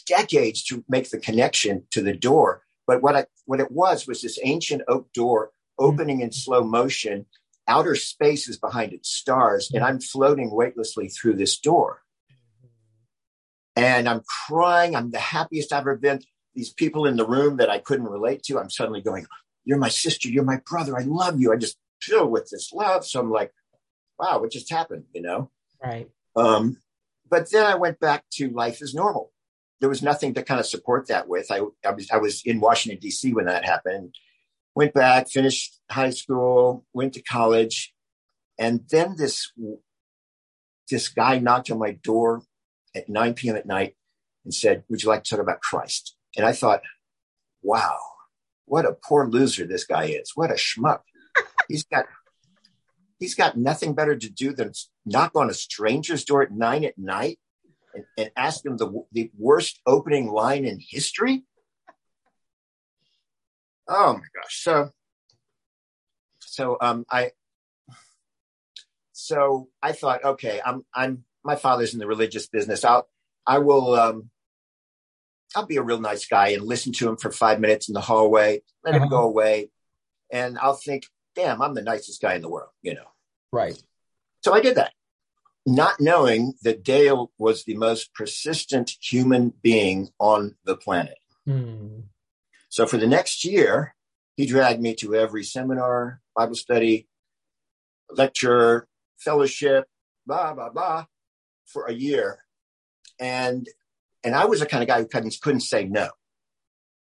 decades 0.07 0.65
to 0.65 0.85
make 0.89 1.11
the 1.11 1.19
connection 1.19 1.85
to 1.91 2.03
the 2.03 2.17
door. 2.17 2.63
But 2.87 3.03
what 3.03 3.17
I 3.17 3.27
what 3.45 3.61
it 3.61 3.71
was 3.71 4.07
was 4.07 4.23
this 4.23 4.39
ancient 4.43 4.83
oak 4.89 5.13
door 5.13 5.51
opening 5.79 6.21
in 6.21 6.33
slow 6.33 6.65
motion. 6.65 7.27
Outer 7.67 7.95
space 7.95 8.49
is 8.49 8.59
behind 8.59 8.95
it, 8.95 9.05
stars, 9.05 9.71
and 9.75 9.85
I'm 9.85 10.01
floating 10.01 10.51
weightlessly 10.51 11.09
through 11.09 11.35
this 11.35 11.59
door. 11.59 12.03
And 13.77 14.09
I'm 14.09 14.23
crying. 14.47 14.97
I'm 14.97 15.11
the 15.11 15.19
happiest 15.19 15.73
I've 15.73 15.83
ever 15.83 15.97
been. 15.97 16.23
These 16.55 16.73
people 16.73 17.05
in 17.05 17.17
the 17.17 17.27
room 17.27 17.59
that 17.59 17.71
I 17.71 17.79
couldn't 17.79 18.09
relate 18.09 18.43
to, 18.45 18.59
I'm 18.59 18.71
suddenly 18.71 19.03
going, 19.03 19.27
You're 19.65 19.79
my 19.79 19.91
sister. 19.91 20.29
You're 20.29 20.45
my 20.45 20.61
brother. 20.67 20.97
I 20.99 21.03
love 21.03 21.39
you. 21.39 21.53
I 21.53 21.57
just 21.57 21.77
fill 22.01 22.29
with 22.29 22.49
this 22.51 22.73
love. 22.73 23.07
So 23.07 23.21
I'm 23.21 23.31
like, 23.31 23.53
Wow, 24.19 24.41
what 24.41 24.51
just 24.51 24.71
happened? 24.71 25.05
You 25.13 25.23
know? 25.23 25.51
Right. 25.83 26.09
Um, 26.37 26.79
but 27.31 27.51
then 27.51 27.65
I 27.65 27.75
went 27.75 28.01
back 28.01 28.25
to 28.33 28.51
life 28.51 28.83
as 28.83 28.95
normal. 28.95 29.33
There 29.81 29.89
was 29.89 30.03
nothing 30.03 30.35
to 30.35 30.43
kind 30.43 30.59
of 30.59 30.67
support 30.67 31.07
that 31.09 31.29
with. 31.29 31.51
I, 31.51 31.61
I 31.85 31.93
was 31.93 32.11
I 32.11 32.17
was 32.17 32.43
in 32.45 32.61
Washington 32.61 32.99
D.C. 33.01 33.33
when 33.33 33.47
that 33.47 33.65
happened. 33.65 34.15
Went 34.75 34.95
back, 34.95 35.29
finished 35.29 35.81
high 35.91 36.11
school, 36.11 36.85
went 36.93 37.13
to 37.15 37.23
college, 37.23 37.95
and 38.59 38.81
then 38.91 39.15
this 39.17 39.53
this 40.91 41.09
guy 41.09 41.39
knocked 41.39 41.71
on 41.71 41.79
my 41.79 41.93
door 41.93 42.43
at 42.95 43.09
9 43.09 43.35
p.m. 43.35 43.57
at 43.57 43.67
night 43.67 43.95
and 44.45 44.53
said, 44.53 44.85
"Would 44.89 45.03
you 45.03 45.09
like 45.09 45.25
to 45.25 45.31
talk 45.31 45.41
about 45.41 45.61
Christ?" 45.61 46.17
And 46.37 46.45
I 46.45 46.53
thought, 46.53 46.83
"Wow, 47.63 47.99
what 48.65 48.85
a 48.85 48.93
poor 48.93 49.29
loser 49.29 49.65
this 49.65 49.85
guy 49.85 50.05
is! 50.07 50.33
What 50.35 50.51
a 50.51 50.55
schmuck! 50.55 51.01
he's 51.69 51.85
got 51.85 52.07
he's 53.19 53.35
got 53.35 53.57
nothing 53.57 53.95
better 53.95 54.17
to 54.17 54.31
do 54.31 54.53
than 54.53 54.73
knock 55.05 55.33
on 55.35 55.51
a 55.51 55.55
stranger's 55.55 56.25
door 56.25 56.43
at 56.43 56.53
nine 56.53 56.85
at 56.85 56.99
night 56.99 57.39
and, 57.95 58.05
and 58.17 58.31
ask 58.37 58.65
him 58.65 58.77
the, 58.77 59.05
the 59.13 59.31
worst 59.39 59.81
opening 59.87 60.29
line 60.29 60.65
in 60.65 60.79
history. 60.81 61.45
Oh 63.89 64.15
my 64.15 64.27
gosh. 64.43 64.63
So, 64.63 64.91
so, 66.41 66.77
um, 66.81 67.05
I, 67.11 67.33
so 69.13 69.69
I 69.83 69.93
thought, 69.93 70.25
okay, 70.25 70.61
I'm, 70.65 70.85
I'm, 70.95 71.25
my 71.45 71.57
father's 71.57 71.95
in 71.95 71.99
the 71.99 72.07
religious 72.07 72.47
business. 72.47 72.85
I'll, 72.85 73.09
I 73.47 73.59
will, 73.59 73.95
um, 73.95 74.31
I'll 75.57 75.67
be 75.67 75.77
a 75.77 75.83
real 75.83 76.01
nice 76.01 76.27
guy 76.27 76.49
and 76.49 76.63
listen 76.63 76.93
to 76.95 77.09
him 77.09 77.17
for 77.17 77.31
five 77.31 77.59
minutes 77.59 77.89
in 77.89 77.95
the 77.95 78.01
hallway, 78.01 78.63
let 78.85 78.95
him 78.95 79.09
go 79.09 79.23
away. 79.23 79.71
And 80.31 80.59
I'll 80.59 80.75
think, 80.75 81.05
damn, 81.39 81.63
I'm 81.63 81.75
the 81.75 81.83
nicest 81.83 82.21
guy 82.21 82.35
in 82.35 82.43
the 82.43 82.49
world, 82.49 82.71
you 82.83 82.95
know? 82.95 83.07
Right. 83.53 83.81
So 84.43 84.53
I 84.53 84.61
did 84.61 84.75
that, 84.77 84.93
not 85.65 86.01
knowing 86.01 86.55
that 86.63 86.83
Dale 86.83 87.31
was 87.39 87.65
the 87.65 87.77
most 87.77 88.13
persistent 88.13 88.97
human 89.01 89.53
being 89.63 90.09
on 90.19 90.57
the 90.65 90.77
planet. 90.77 91.19
Hmm. 91.47 92.01
So 92.69 92.87
for 92.87 92.97
the 92.97 93.07
next 93.07 93.45
year, 93.45 93.95
he 94.37 94.47
dragged 94.47 94.81
me 94.81 94.95
to 94.97 95.15
every 95.15 95.45
seminar, 95.45 96.21
Bible 96.35 96.57
study, 96.57 97.09
lecture, 98.11 98.89
fellowship, 99.17 99.87
blah, 100.27 100.55
blah, 100.55 100.71
blah, 100.71 101.07
for 101.67 101.87
a 101.87 101.93
year. 101.93 102.39
And 103.19 103.69
and 104.25 104.35
I 104.35 104.47
was 104.47 104.61
the 104.61 104.67
kind 104.67 104.83
of 104.83 104.89
guy 104.89 105.01
who 105.01 105.07
couldn't, 105.07 105.37
couldn't 105.41 105.61
say 105.61 105.85
no. 105.85 106.11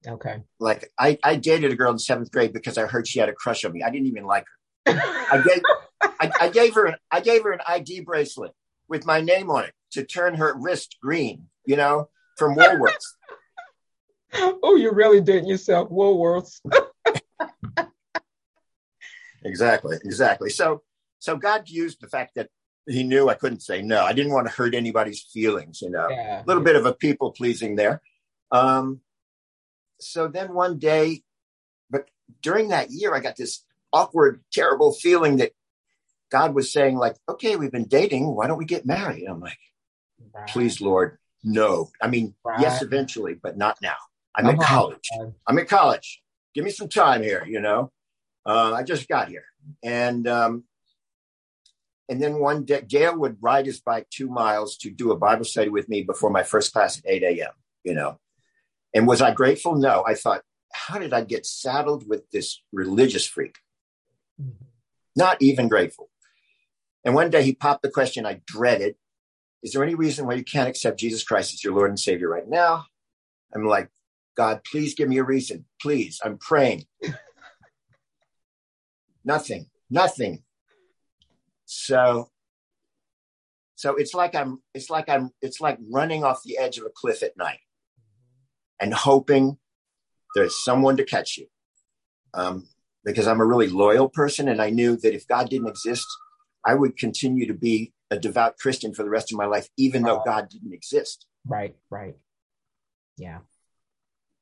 Okay. 0.07 0.43
Like 0.59 0.91
I, 0.99 1.17
I 1.23 1.35
dated 1.35 1.71
a 1.71 1.75
girl 1.75 1.91
in 1.91 1.99
seventh 1.99 2.31
grade 2.31 2.53
because 2.53 2.77
I 2.77 2.85
heard 2.85 3.07
she 3.07 3.19
had 3.19 3.29
a 3.29 3.33
crush 3.33 3.65
on 3.65 3.71
me. 3.71 3.83
I 3.83 3.89
didn't 3.89 4.07
even 4.07 4.25
like 4.25 4.45
her. 4.85 4.93
I 4.95 5.43
gave 5.45 5.61
I, 6.19 6.31
I, 6.41 6.49
gave 6.49 6.75
her 6.75 6.95
I 7.11 7.19
gave 7.19 7.43
her 7.43 7.51
an 7.51 7.61
ID 7.67 8.01
bracelet 8.01 8.51
with 8.87 9.05
my 9.05 9.21
name 9.21 9.49
on 9.49 9.65
it 9.65 9.73
to 9.93 10.05
turn 10.05 10.35
her 10.35 10.55
wrist 10.57 10.97
green, 11.01 11.47
you 11.65 11.75
know, 11.75 12.09
from 12.37 12.55
Woolworths. 12.55 13.15
oh, 14.33 14.75
you 14.75 14.91
really 14.91 15.21
did 15.21 15.47
yourself, 15.47 15.89
Woolworths. 15.89 16.59
exactly, 19.43 19.97
exactly. 20.03 20.49
So 20.49 20.83
so 21.19 21.35
God 21.35 21.67
used 21.67 22.01
the 22.01 22.07
fact 22.07 22.35
that 22.35 22.49
he 22.87 23.03
knew 23.03 23.29
I 23.29 23.33
couldn't 23.33 23.61
say 23.61 23.81
no. 23.81 24.03
I 24.03 24.13
didn't 24.13 24.33
want 24.33 24.47
to 24.47 24.53
hurt 24.53 24.75
anybody's 24.75 25.23
feelings, 25.33 25.81
you 25.81 25.89
know. 25.89 26.07
Yeah. 26.09 26.43
A 26.43 26.45
little 26.45 26.61
bit 26.61 26.75
of 26.75 26.85
a 26.85 26.93
people 26.93 27.31
pleasing 27.31 27.75
there. 27.75 28.01
Um, 28.51 29.01
so 29.99 30.27
then 30.27 30.53
one 30.53 30.79
day, 30.79 31.23
but 31.89 32.09
during 32.41 32.69
that 32.69 32.91
year, 32.91 33.13
I 33.13 33.19
got 33.19 33.35
this 33.35 33.63
awkward, 33.93 34.43
terrible 34.51 34.91
feeling 34.91 35.37
that 35.37 35.51
God 36.31 36.53
was 36.53 36.71
saying, 36.71 36.97
like, 36.97 37.15
okay, 37.29 37.55
we've 37.55 37.71
been 37.71 37.87
dating. 37.87 38.27
Why 38.35 38.47
don't 38.47 38.57
we 38.57 38.65
get 38.65 38.85
married? 38.85 39.25
I'm 39.25 39.39
like, 39.39 39.57
right. 40.33 40.47
please, 40.47 40.81
Lord, 40.81 41.17
no. 41.43 41.91
I 42.01 42.07
mean, 42.07 42.35
right. 42.43 42.59
yes, 42.59 42.81
eventually, 42.81 43.35
but 43.35 43.57
not 43.57 43.77
now. 43.81 43.95
I'm 44.35 44.49
in 44.49 44.57
college. 44.57 45.09
I'm 45.47 45.57
in 45.57 45.65
college. 45.65 46.21
Give 46.53 46.65
me 46.65 46.71
some 46.71 46.89
time 46.89 47.23
here, 47.23 47.45
you 47.47 47.61
know. 47.61 47.91
Uh, 48.45 48.73
I 48.73 48.83
just 48.83 49.07
got 49.07 49.29
here. 49.29 49.45
And 49.81 50.27
um, 50.27 50.65
and 52.09 52.21
then 52.21 52.39
one 52.39 52.65
day, 52.65 52.81
Dale 52.81 53.17
would 53.17 53.37
ride 53.41 53.65
his 53.65 53.79
bike 53.79 54.07
two 54.09 54.29
miles 54.29 54.77
to 54.77 54.91
do 54.91 55.11
a 55.11 55.17
Bible 55.17 55.45
study 55.45 55.69
with 55.69 55.89
me 55.89 56.03
before 56.03 56.29
my 56.29 56.43
first 56.43 56.73
class 56.73 56.97
at 56.97 57.05
8 57.07 57.23
a.m., 57.23 57.51
you 57.83 57.93
know. 57.93 58.19
And 58.95 59.05
was 59.05 59.21
I 59.21 59.31
grateful? 59.31 59.75
No. 59.75 60.05
I 60.07 60.15
thought, 60.15 60.41
how 60.71 60.97
did 60.97 61.13
I 61.13 61.21
get 61.21 61.45
saddled 61.45 62.07
with 62.07 62.29
this 62.31 62.61
religious 62.71 63.27
freak? 63.27 63.57
Mm-hmm. 64.41 64.65
Not 65.17 65.41
even 65.41 65.67
grateful. 65.67 66.09
And 67.03 67.13
one 67.13 67.29
day 67.29 67.43
he 67.43 67.53
popped 67.53 67.83
the 67.83 67.91
question 67.91 68.25
I 68.25 68.41
dreaded 68.47 68.95
Is 69.61 69.73
there 69.73 69.83
any 69.83 69.95
reason 69.95 70.25
why 70.25 70.35
you 70.35 70.43
can't 70.43 70.69
accept 70.69 70.99
Jesus 70.99 71.23
Christ 71.23 71.53
as 71.53 71.63
your 71.63 71.73
Lord 71.73 71.89
and 71.89 71.99
Savior 71.99 72.29
right 72.29 72.47
now? 72.47 72.85
I'm 73.53 73.65
like, 73.65 73.89
God, 74.35 74.61
please 74.69 74.95
give 74.95 75.09
me 75.09 75.17
a 75.17 75.23
reason. 75.23 75.65
Please, 75.81 76.19
I'm 76.23 76.37
praying. 76.37 76.85
nothing, 79.25 79.69
nothing. 79.89 80.43
So 81.65 82.29
so 83.75 83.95
it's 83.95 84.13
like 84.13 84.35
I'm 84.35 84.61
it's 84.73 84.89
like 84.89 85.09
I'm 85.09 85.31
it's 85.41 85.59
like 85.59 85.77
running 85.91 86.23
off 86.23 86.43
the 86.43 86.57
edge 86.57 86.77
of 86.77 86.85
a 86.85 86.89
cliff 86.89 87.23
at 87.23 87.37
night 87.37 87.59
and 88.79 88.93
hoping 88.93 89.57
there's 90.35 90.63
someone 90.63 90.97
to 90.97 91.03
catch 91.03 91.37
you. 91.37 91.47
Um, 92.33 92.67
because 93.03 93.27
I'm 93.27 93.39
a 93.39 93.45
really 93.45 93.67
loyal 93.67 94.09
person 94.09 94.49
and 94.49 94.61
I 94.61 94.71
knew 94.71 94.97
that 94.97 95.13
if 95.13 95.27
God 95.27 95.49
didn't 95.49 95.67
exist, 95.67 96.07
I 96.65 96.73
would 96.73 96.97
continue 96.97 97.47
to 97.47 97.53
be 97.53 97.93
a 98.09 98.17
devout 98.17 98.57
Christian 98.57 98.93
for 98.93 99.03
the 99.03 99.09
rest 99.09 99.31
of 99.31 99.37
my 99.37 99.45
life, 99.45 99.69
even 99.77 100.03
though 100.03 100.21
God 100.25 100.49
didn't 100.49 100.73
exist. 100.73 101.25
Right, 101.45 101.75
right. 101.89 102.15
Yeah. 103.17 103.39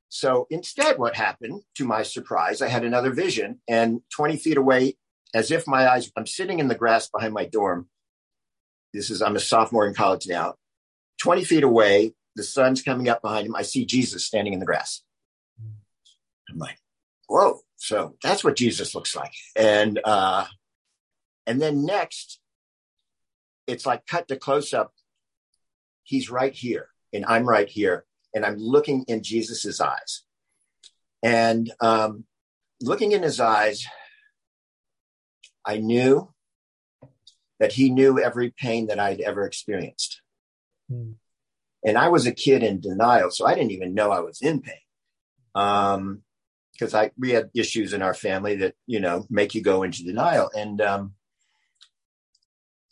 So 0.10 0.48
instead, 0.50 0.98
what 0.98 1.16
happened, 1.16 1.64
to 1.76 1.86
my 1.86 2.04
surprise, 2.04 2.62
I 2.62 2.70
had 2.70 2.86
another 2.86 3.12
vision, 3.12 3.62
and 3.68 4.02
20 4.16 4.38
feet 4.38 4.58
away 4.58 4.96
as 5.34 5.52
if 5.52 5.68
my 5.68 5.88
eyes, 5.90 6.12
I'm 6.16 6.28
sitting 6.28 6.60
in 6.60 6.68
the 6.68 6.76
grass 6.76 7.10
behind 7.10 7.34
my 7.34 7.46
dorm. 7.46 7.90
This 8.94 9.10
is, 9.10 9.22
I'm 9.22 9.36
a 9.36 9.40
sophomore 9.40 9.88
in 9.88 9.96
college 9.96 10.28
now. 10.28 10.56
20 11.20 11.44
feet 11.44 11.64
away, 11.64 12.14
the 12.36 12.44
sun's 12.44 12.82
coming 12.82 13.10
up 13.10 13.22
behind 13.22 13.48
him. 13.48 13.56
I 13.56 13.62
see 13.62 13.86
Jesus 13.86 14.26
standing 14.26 14.54
in 14.54 14.60
the 14.60 14.66
grass. 14.66 15.04
I'm 16.50 16.58
like, 16.58 16.78
whoa. 17.28 17.60
So 17.78 18.16
that's 18.24 18.44
what 18.44 18.56
Jesus 18.56 18.96
looks 18.96 19.16
like. 19.16 19.34
And, 19.56 20.00
uh, 20.04 20.46
and 21.46 21.62
then 21.62 21.86
next, 21.86 22.40
it's 23.68 23.86
like 23.86 24.06
cut 24.06 24.28
to 24.28 24.36
close 24.36 24.74
up. 24.74 24.94
He's 26.04 26.30
right 26.30 26.54
here 26.54 26.90
and 27.12 27.26
I'm 27.26 27.48
right 27.48 27.68
here. 27.68 28.06
And 28.34 28.46
I'm 28.46 28.58
looking 28.58 29.04
in 29.08 29.22
Jesus's 29.22 29.80
eyes. 29.80 30.24
And, 31.22 31.72
um, 31.80 32.26
looking 32.82 33.12
in 33.12 33.24
his 33.24 33.40
eyes, 33.40 33.86
I 35.66 35.78
knew 35.78 36.34
that 37.60 37.74
he 37.74 37.90
knew 37.90 38.20
every 38.20 38.52
pain 38.52 38.88
that 38.88 39.00
I'd 39.00 39.22
ever 39.22 39.46
experienced. 39.46 40.22
Mm. 40.92 41.16
And 41.86 41.98
I 41.98 42.10
was 42.10 42.26
a 42.26 42.32
kid 42.32 42.64
in 42.64 42.80
denial, 42.80 43.30
so 43.30 43.46
I 43.46 43.56
didn't 43.56 43.72
even 43.72 43.94
know 43.94 44.12
I 44.12 44.22
was 44.22 44.42
in 44.42 44.62
pain. 44.62 44.76
Um, 45.56 46.24
because 46.72 46.96
I 46.96 47.12
we 47.18 47.32
had 47.32 47.52
issues 47.54 47.94
in 47.94 48.02
our 48.02 48.16
family 48.16 48.56
that 48.58 48.74
you 48.88 49.00
know 49.00 49.28
make 49.30 49.54
you 49.54 49.62
go 49.62 49.84
into 49.84 50.04
denial, 50.04 50.50
and 50.56 50.82
um, 50.82 51.14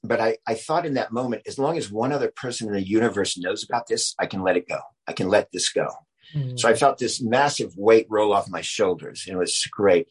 but 0.03 0.19
I 0.19 0.37
I 0.47 0.53
thought 0.53 0.85
in 0.85 0.93
that 0.95 1.11
moment, 1.11 1.43
as 1.47 1.57
long 1.57 1.77
as 1.77 1.91
one 1.91 2.11
other 2.11 2.31
person 2.35 2.67
in 2.67 2.73
the 2.73 2.87
universe 2.87 3.37
knows 3.37 3.63
about 3.63 3.87
this, 3.87 4.13
I 4.19 4.27
can 4.27 4.43
let 4.43 4.57
it 4.57 4.67
go. 4.67 4.79
I 5.07 5.13
can 5.13 5.29
let 5.29 5.51
this 5.51 5.69
go. 5.69 5.87
Mm. 6.35 6.59
So 6.59 6.69
I 6.69 6.75
felt 6.75 6.99
this 6.99 7.21
massive 7.21 7.73
weight 7.75 8.05
roll 8.09 8.33
off 8.33 8.49
my 8.49 8.61
shoulders, 8.61 9.23
and 9.25 9.35
it 9.35 9.39
was 9.39 9.65
great. 9.71 10.07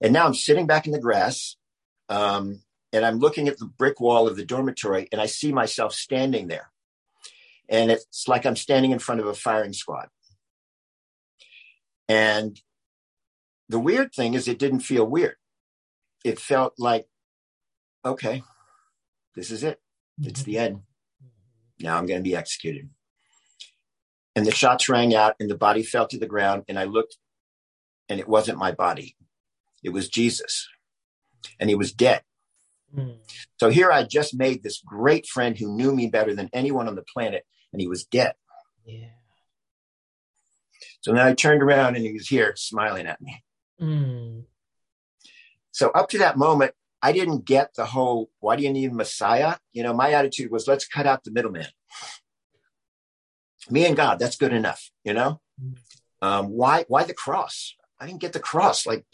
And 0.00 0.12
now 0.12 0.26
I'm 0.26 0.34
sitting 0.34 0.66
back 0.66 0.86
in 0.86 0.92
the 0.92 1.00
grass, 1.00 1.56
um, 2.08 2.62
and 2.92 3.06
I'm 3.06 3.18
looking 3.18 3.48
at 3.48 3.58
the 3.58 3.66
brick 3.66 4.00
wall 4.00 4.28
of 4.28 4.36
the 4.36 4.44
dormitory 4.44 5.08
and 5.10 5.20
I 5.20 5.26
see 5.26 5.52
myself 5.52 5.94
standing 5.94 6.48
there. 6.48 6.70
And 7.72 7.90
it's 7.90 8.28
like 8.28 8.46
I'm 8.46 8.54
standing 8.54 8.92
in 8.92 9.00
front 9.00 9.20
of 9.20 9.26
a 9.26 9.34
firing 9.34 9.72
squad. 9.72 10.08
And 12.08 12.60
the 13.68 13.80
weird 13.80 14.12
thing 14.14 14.34
is, 14.34 14.46
it 14.46 14.58
didn't 14.58 14.80
feel 14.80 15.06
weird. 15.06 15.36
It 16.24 16.38
felt 16.38 16.74
like, 16.78 17.06
okay, 18.04 18.44
this 19.34 19.50
is 19.50 19.64
it. 19.64 19.80
It's 20.22 20.42
the 20.42 20.58
end. 20.58 20.82
Now 21.80 21.96
I'm 21.96 22.06
going 22.06 22.20
to 22.20 22.28
be 22.28 22.36
executed. 22.36 22.90
And 24.36 24.46
the 24.46 24.52
shots 24.52 24.88
rang 24.88 25.14
out 25.14 25.34
and 25.40 25.50
the 25.50 25.56
body 25.56 25.82
fell 25.82 26.06
to 26.08 26.18
the 26.18 26.26
ground. 26.26 26.64
And 26.68 26.78
I 26.78 26.84
looked 26.84 27.16
and 28.08 28.20
it 28.20 28.28
wasn't 28.28 28.58
my 28.58 28.72
body. 28.72 29.16
It 29.82 29.90
was 29.90 30.08
Jesus 30.08 30.68
and 31.58 31.70
he 31.70 31.74
was 31.74 31.92
dead. 31.92 32.22
Mm. 32.94 33.16
So 33.58 33.70
here 33.70 33.90
I 33.90 34.04
just 34.04 34.34
made 34.34 34.62
this 34.62 34.82
great 34.84 35.26
friend 35.26 35.56
who 35.56 35.74
knew 35.74 35.94
me 35.94 36.08
better 36.08 36.34
than 36.34 36.50
anyone 36.52 36.88
on 36.88 36.94
the 36.94 37.04
planet, 37.12 37.44
and 37.72 37.80
he 37.80 37.88
was 37.88 38.04
dead. 38.04 38.34
Yeah. 38.84 39.08
So 41.00 41.12
then 41.12 41.26
I 41.26 41.34
turned 41.34 41.62
around 41.62 41.96
and 41.96 42.04
he 42.04 42.12
was 42.12 42.28
here 42.28 42.54
smiling 42.56 43.06
at 43.06 43.20
me. 43.20 43.42
Mm. 43.80 44.44
So 45.72 45.90
up 45.90 46.08
to 46.10 46.18
that 46.18 46.36
moment, 46.36 46.72
I 47.02 47.12
didn't 47.12 47.44
get 47.44 47.74
the 47.74 47.86
whole, 47.86 48.30
why 48.38 48.54
do 48.56 48.62
you 48.62 48.72
need 48.72 48.92
Messiah? 48.92 49.56
You 49.72 49.82
know, 49.82 49.92
my 49.92 50.12
attitude 50.12 50.52
was, 50.52 50.68
let's 50.68 50.86
cut 50.86 51.06
out 51.06 51.24
the 51.24 51.32
middleman. 51.32 51.66
Me 53.70 53.86
and 53.86 53.96
God, 53.96 54.18
that's 54.18 54.36
good 54.36 54.52
enough. 54.52 54.90
You 55.02 55.14
know, 55.14 55.40
um, 56.20 56.46
why, 56.46 56.84
why 56.86 57.04
the 57.04 57.14
cross? 57.14 57.74
I 57.98 58.06
didn't 58.06 58.20
get 58.20 58.32
the 58.32 58.40
cross. 58.40 58.86
Like, 58.86 59.04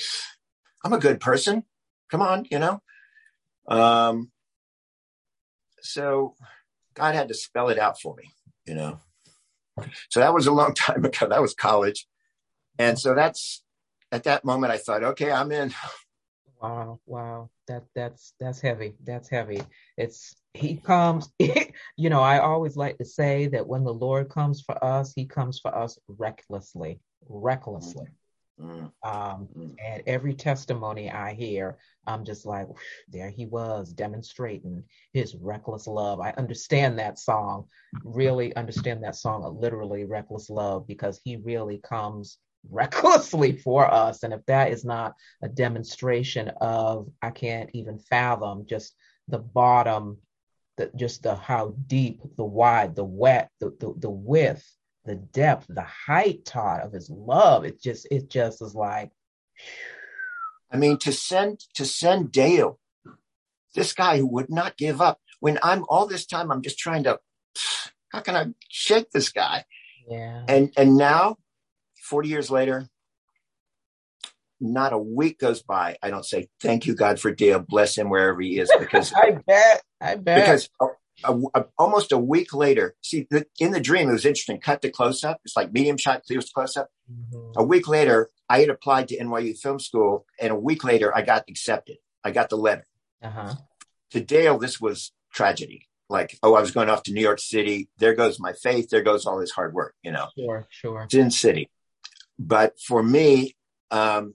I'm 0.85 0.93
a 0.93 0.99
good 0.99 1.21
person. 1.21 1.65
Come 2.11 2.23
on, 2.23 2.47
you 2.51 2.59
know? 2.59 2.83
Um, 3.69 4.31
so 5.81 6.35
God 6.95 7.15
had 7.15 7.29
to 7.29 7.35
spell 7.35 7.69
it 7.69 7.79
out 7.79 8.01
for 8.01 8.17
me, 8.17 8.31
you 8.69 8.75
know? 8.75 9.01
So 10.11 10.21
that 10.21 10.35
was 10.35 10.47
a 10.47 10.53
long 10.53 10.75
time 10.75 11.05
ago. 11.05 11.29
That 11.29 11.43
was 11.43 11.55
college. 11.55 12.07
And 12.79 12.99
so 12.99 13.15
that's 13.15 13.63
at 14.13 14.25
that 14.25 14.45
moment 14.45 14.73
I 14.73 14.79
thought, 14.79 15.03
okay, 15.03 15.31
I'm 15.33 15.53
in. 15.53 15.75
Wow, 16.61 17.01
wow. 17.07 17.51
That 17.69 17.85
that's 17.95 18.35
that's 18.41 18.61
heavy. 18.61 18.95
That's 19.05 19.29
heavy. 19.29 19.63
It's 19.97 20.35
he 20.55 20.77
comes, 20.77 21.31
you 21.39 22.11
know, 22.11 22.21
I 22.21 22.41
always 22.41 22.77
like 22.77 22.99
to 22.99 23.05
say 23.05 23.47
that 23.49 23.67
when 23.67 23.85
the 23.85 23.95
Lord 23.95 24.29
comes 24.29 24.61
for 24.61 24.83
us, 24.83 25.13
he 25.15 25.25
comes 25.25 25.61
for 25.61 25.75
us 25.75 25.99
recklessly, 26.09 27.01
recklessly. 27.29 28.09
Mm. 28.61 28.91
Um, 29.05 29.49
mm. 29.57 29.75
and 29.85 30.03
every 30.07 30.35
testimony 30.35 31.11
I 31.11 31.35
hear, 31.35 31.79
I'm 32.07 32.25
just 32.25 32.45
like, 32.45 32.67
there 33.09 33.31
he 33.31 33.47
was 33.47 33.93
demonstrating 33.93 34.83
his 35.13 35.37
reckless 35.37 35.87
love. 35.87 36.21
I 36.21 36.31
understand 36.37 36.99
that 36.99 37.19
song, 37.19 37.67
really 38.03 38.55
understand 38.57 39.05
that 39.05 39.17
song, 39.17 39.59
literally 39.61 40.05
reckless 40.05 40.51
love, 40.51 40.87
because 40.87 41.21
he 41.25 41.37
really 41.37 41.79
comes 41.79 42.39
recklessly 42.71 43.57
for 43.57 43.93
us. 43.93 44.25
And 44.25 44.33
if 44.33 44.45
that 44.47 44.73
is 44.73 44.85
not 44.85 45.15
a 45.43 45.49
demonstration 45.49 46.49
of, 46.61 47.09
I 47.23 47.31
can't 47.31 47.71
even 47.73 47.99
fathom 47.99 48.67
just 48.67 48.95
the 49.29 49.39
bottom, 49.39 50.19
the, 50.77 50.91
just 50.97 51.23
the 51.23 51.37
how 51.37 51.75
deep, 51.87 52.21
the 52.37 52.45
wide, 52.45 52.97
the 52.97 53.05
wet, 53.05 53.51
the, 53.61 53.71
the, 53.79 53.95
the 53.99 54.11
width 54.11 54.67
the 55.09 55.17
depth, 55.17 55.67
the 55.69 55.83
height, 55.83 56.45
Todd, 56.45 56.83
of 56.83 56.93
his 56.93 57.11
love. 57.11 57.65
It 57.65 57.83
just, 57.83 58.07
it 58.11 58.31
just 58.31 58.63
is 58.63 58.75
like. 58.75 59.11
I 60.71 60.77
mean, 60.77 60.99
to 60.99 61.13
send 61.13 61.61
to 61.75 61.85
send 61.85 62.31
Dale, 62.31 62.79
this 63.75 63.93
guy 63.95 64.19
who 64.19 64.27
would 64.27 64.51
not 64.51 64.77
give 64.77 65.01
up. 65.01 65.19
When 65.41 65.59
I'm 65.63 65.85
all 65.89 66.07
this 66.07 66.27
time, 66.27 66.53
I'm 66.53 66.63
just 66.63 66.79
trying 66.79 67.05
to. 67.05 67.19
How 68.11 68.21
can 68.21 68.37
I 68.37 68.47
shake 68.69 69.11
this 69.11 69.31
guy? 69.31 69.65
Yeah. 70.09 70.45
And 70.47 70.73
and 70.77 70.97
now, 70.97 71.37
forty 72.03 72.29
years 72.29 72.51
later, 72.51 72.89
not 74.61 74.93
a 74.93 74.99
week 74.99 75.39
goes 75.39 75.63
by 75.63 75.97
I 76.03 76.11
don't 76.11 76.25
say 76.25 76.49
thank 76.61 76.87
you 76.87 76.95
God 76.95 77.21
for 77.21 77.33
Dale, 77.33 77.61
bless 77.61 77.97
him 77.97 78.11
wherever 78.11 78.41
he 78.41 78.59
is 78.59 78.71
because 78.79 79.13
I 79.17 79.39
bet 79.47 79.83
I 80.01 80.17
bet 80.17 80.45
because 80.45 80.69
a, 81.25 81.37
a, 81.55 81.65
almost 81.79 82.13
a 82.13 82.19
week 82.19 82.55
later, 82.55 82.95
see, 83.03 83.27
the, 83.31 83.47
in 83.59 83.73
the 83.73 83.81
dream, 83.81 84.09
it 84.09 84.13
was 84.13 84.25
interesting. 84.25 84.61
Cut 84.61 84.83
to 84.83 84.91
close 84.91 85.25
up. 85.25 85.41
It's 85.45 85.57
like 85.57 85.73
medium 85.73 85.97
shot, 85.97 86.25
clear 86.25 86.41
close 86.55 86.77
up. 86.77 86.89
Mm-hmm. 87.11 87.53
A 87.57 87.65
week 87.65 87.89
later, 87.89 88.31
I 88.49 88.61
had 88.61 88.71
applied 88.71 89.09
to 89.09 89.19
NYU 89.19 89.59
Film 89.59 89.79
School, 89.79 90.27
and 90.41 90.53
a 90.53 90.59
week 90.59 90.85
later, 90.85 91.15
I 91.15 91.23
got 91.23 91.45
accepted. 91.49 91.99
I 92.25 92.31
got 92.31 92.51
the 92.51 92.57
letter. 92.57 92.87
Uh-huh. 93.23 93.55
To 94.13 94.21
Dale, 94.21 94.59
this 94.59 94.81
was 94.81 95.13
tragedy. 95.33 95.89
Like, 96.09 96.39
oh, 96.43 96.55
I 96.55 96.61
was 96.61 96.71
going 96.71 96.89
off 96.89 97.03
to 97.05 97.13
New 97.13 97.21
York 97.21 97.41
City. 97.41 97.89
There 97.99 98.15
goes 98.15 98.41
my 98.41 98.55
faith. 98.55 98.89
There 98.89 99.03
goes 99.03 99.27
all 99.27 99.39
this 99.39 99.51
hard 99.51 99.75
work. 99.75 99.95
You 100.03 100.13
know. 100.13 100.29
Sure, 100.39 100.67
sure. 100.71 101.07
Sin 101.11 101.31
City. 101.31 101.71
But 102.39 102.81
for 102.81 103.03
me, 103.03 103.57
um, 103.91 104.35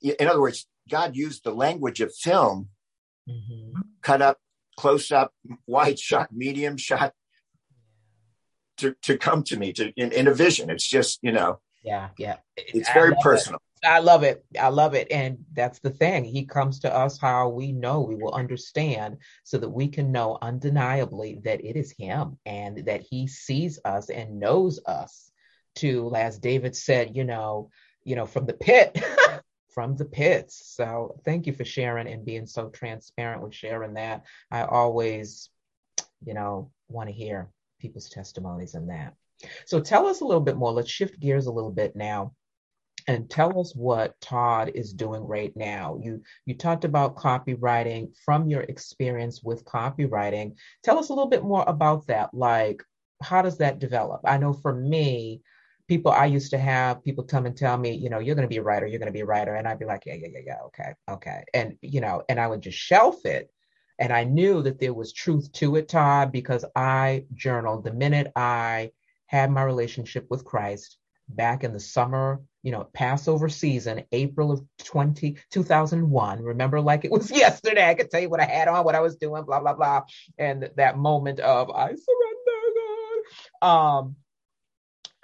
in 0.00 0.26
other 0.26 0.40
words, 0.40 0.66
God 0.88 1.14
used 1.14 1.44
the 1.44 1.54
language 1.54 2.00
of 2.00 2.14
film, 2.14 2.70
mm-hmm. 3.28 3.80
cut 4.02 4.22
up 4.22 4.38
close 4.76 5.10
up, 5.10 5.32
wide 5.66 5.98
shot, 5.98 6.28
medium 6.32 6.76
shot 6.76 7.12
to, 8.78 8.94
to 9.02 9.16
come 9.16 9.42
to 9.44 9.56
me 9.56 9.72
to 9.72 9.92
in, 9.96 10.12
in 10.12 10.28
a 10.28 10.34
vision. 10.34 10.70
It's 10.70 10.86
just, 10.86 11.18
you 11.22 11.32
know, 11.32 11.60
yeah, 11.82 12.08
yeah. 12.18 12.36
It's 12.56 12.90
very 12.92 13.14
personal. 13.22 13.60
It. 13.82 13.86
I 13.86 14.00
love 14.00 14.24
it. 14.24 14.44
I 14.60 14.68
love 14.68 14.94
it. 14.94 15.06
And 15.12 15.38
that's 15.52 15.78
the 15.78 15.90
thing. 15.90 16.24
He 16.24 16.44
comes 16.44 16.80
to 16.80 16.92
us 16.92 17.18
how 17.18 17.48
we 17.48 17.70
know 17.70 18.00
we 18.00 18.16
will 18.16 18.34
understand 18.34 19.18
so 19.44 19.58
that 19.58 19.68
we 19.68 19.86
can 19.88 20.10
know 20.10 20.38
undeniably 20.42 21.40
that 21.44 21.64
it 21.64 21.76
is 21.76 21.94
him 21.96 22.38
and 22.44 22.78
that 22.86 23.02
he 23.02 23.28
sees 23.28 23.78
us 23.84 24.10
and 24.10 24.40
knows 24.40 24.80
us 24.84 25.30
to, 25.76 26.12
as 26.16 26.38
David 26.38 26.74
said, 26.74 27.16
you 27.16 27.22
know, 27.24 27.70
you 28.02 28.16
know, 28.16 28.26
from 28.26 28.46
the 28.46 28.54
pit, 28.54 28.98
from 29.76 29.94
the 29.94 30.06
pits. 30.06 30.72
So 30.74 31.20
thank 31.26 31.46
you 31.46 31.52
for 31.52 31.66
sharing 31.66 32.08
and 32.08 32.24
being 32.24 32.46
so 32.46 32.70
transparent 32.70 33.42
with 33.42 33.54
sharing 33.54 33.92
that. 33.94 34.24
I 34.50 34.62
always, 34.62 35.50
you 36.24 36.32
know, 36.32 36.70
want 36.88 37.10
to 37.10 37.14
hear 37.14 37.50
people's 37.78 38.08
testimonies 38.08 38.74
in 38.74 38.86
that. 38.86 39.14
So 39.66 39.80
tell 39.80 40.06
us 40.06 40.22
a 40.22 40.24
little 40.24 40.40
bit 40.40 40.56
more. 40.56 40.72
Let's 40.72 40.90
shift 40.90 41.20
gears 41.20 41.46
a 41.46 41.52
little 41.52 41.70
bit 41.70 41.94
now 41.94 42.32
and 43.06 43.28
tell 43.28 43.60
us 43.60 43.76
what 43.76 44.18
Todd 44.22 44.72
is 44.74 44.94
doing 44.94 45.22
right 45.22 45.54
now. 45.54 46.00
You 46.02 46.22
you 46.46 46.54
talked 46.54 46.86
about 46.86 47.16
copywriting 47.16 48.16
from 48.24 48.48
your 48.48 48.62
experience 48.62 49.42
with 49.42 49.66
copywriting. 49.66 50.54
Tell 50.84 50.98
us 50.98 51.10
a 51.10 51.12
little 51.12 51.28
bit 51.28 51.44
more 51.44 51.64
about 51.66 52.06
that. 52.06 52.32
Like 52.32 52.82
how 53.22 53.42
does 53.42 53.58
that 53.58 53.78
develop? 53.78 54.22
I 54.24 54.38
know 54.38 54.54
for 54.54 54.74
me, 54.74 55.42
people 55.88 56.12
I 56.12 56.26
used 56.26 56.50
to 56.50 56.58
have 56.58 57.04
people 57.04 57.24
come 57.24 57.46
and 57.46 57.56
tell 57.56 57.76
me, 57.76 57.92
you 57.92 58.10
know, 58.10 58.18
you're 58.18 58.34
going 58.34 58.48
to 58.48 58.52
be 58.52 58.58
a 58.58 58.62
writer, 58.62 58.86
you're 58.86 58.98
going 58.98 59.12
to 59.12 59.12
be 59.12 59.20
a 59.20 59.26
writer. 59.26 59.54
And 59.54 59.68
I'd 59.68 59.78
be 59.78 59.84
like, 59.84 60.02
yeah, 60.06 60.14
yeah, 60.14 60.28
yeah, 60.32 60.40
yeah, 60.44 60.58
okay, 60.66 60.94
okay. 61.08 61.44
And, 61.54 61.76
you 61.80 62.00
know, 62.00 62.22
and 62.28 62.40
I 62.40 62.46
would 62.46 62.62
just 62.62 62.78
shelf 62.78 63.24
it. 63.24 63.50
And 63.98 64.12
I 64.12 64.24
knew 64.24 64.62
that 64.62 64.78
there 64.78 64.92
was 64.92 65.12
truth 65.12 65.50
to 65.52 65.76
it, 65.76 65.88
Todd, 65.88 66.32
because 66.32 66.64
I 66.74 67.24
journaled 67.32 67.84
the 67.84 67.92
minute 67.92 68.30
I 68.36 68.90
had 69.26 69.50
my 69.50 69.62
relationship 69.62 70.26
with 70.28 70.44
Christ 70.44 70.98
back 71.28 71.64
in 71.64 71.72
the 71.72 71.80
summer, 71.80 72.42
you 72.62 72.72
know, 72.72 72.84
Passover 72.92 73.48
season, 73.48 74.04
April 74.12 74.52
of 74.52 74.62
20, 74.84 75.38
2001. 75.50 76.42
Remember, 76.42 76.80
like 76.80 77.04
it 77.04 77.10
was 77.10 77.30
yesterday. 77.36 77.88
I 77.88 77.94
could 77.94 78.10
tell 78.10 78.20
you 78.20 78.28
what 78.28 78.40
I 78.40 78.44
had 78.44 78.68
on, 78.68 78.84
what 78.84 78.94
I 78.94 79.00
was 79.00 79.16
doing, 79.16 79.44
blah, 79.44 79.60
blah, 79.60 79.74
blah. 79.74 80.02
And 80.38 80.68
that 80.76 80.98
moment 80.98 81.40
of, 81.40 81.70
I 81.70 81.86
surrender, 81.88 82.00
God. 83.62 83.66
Um, 83.66 84.16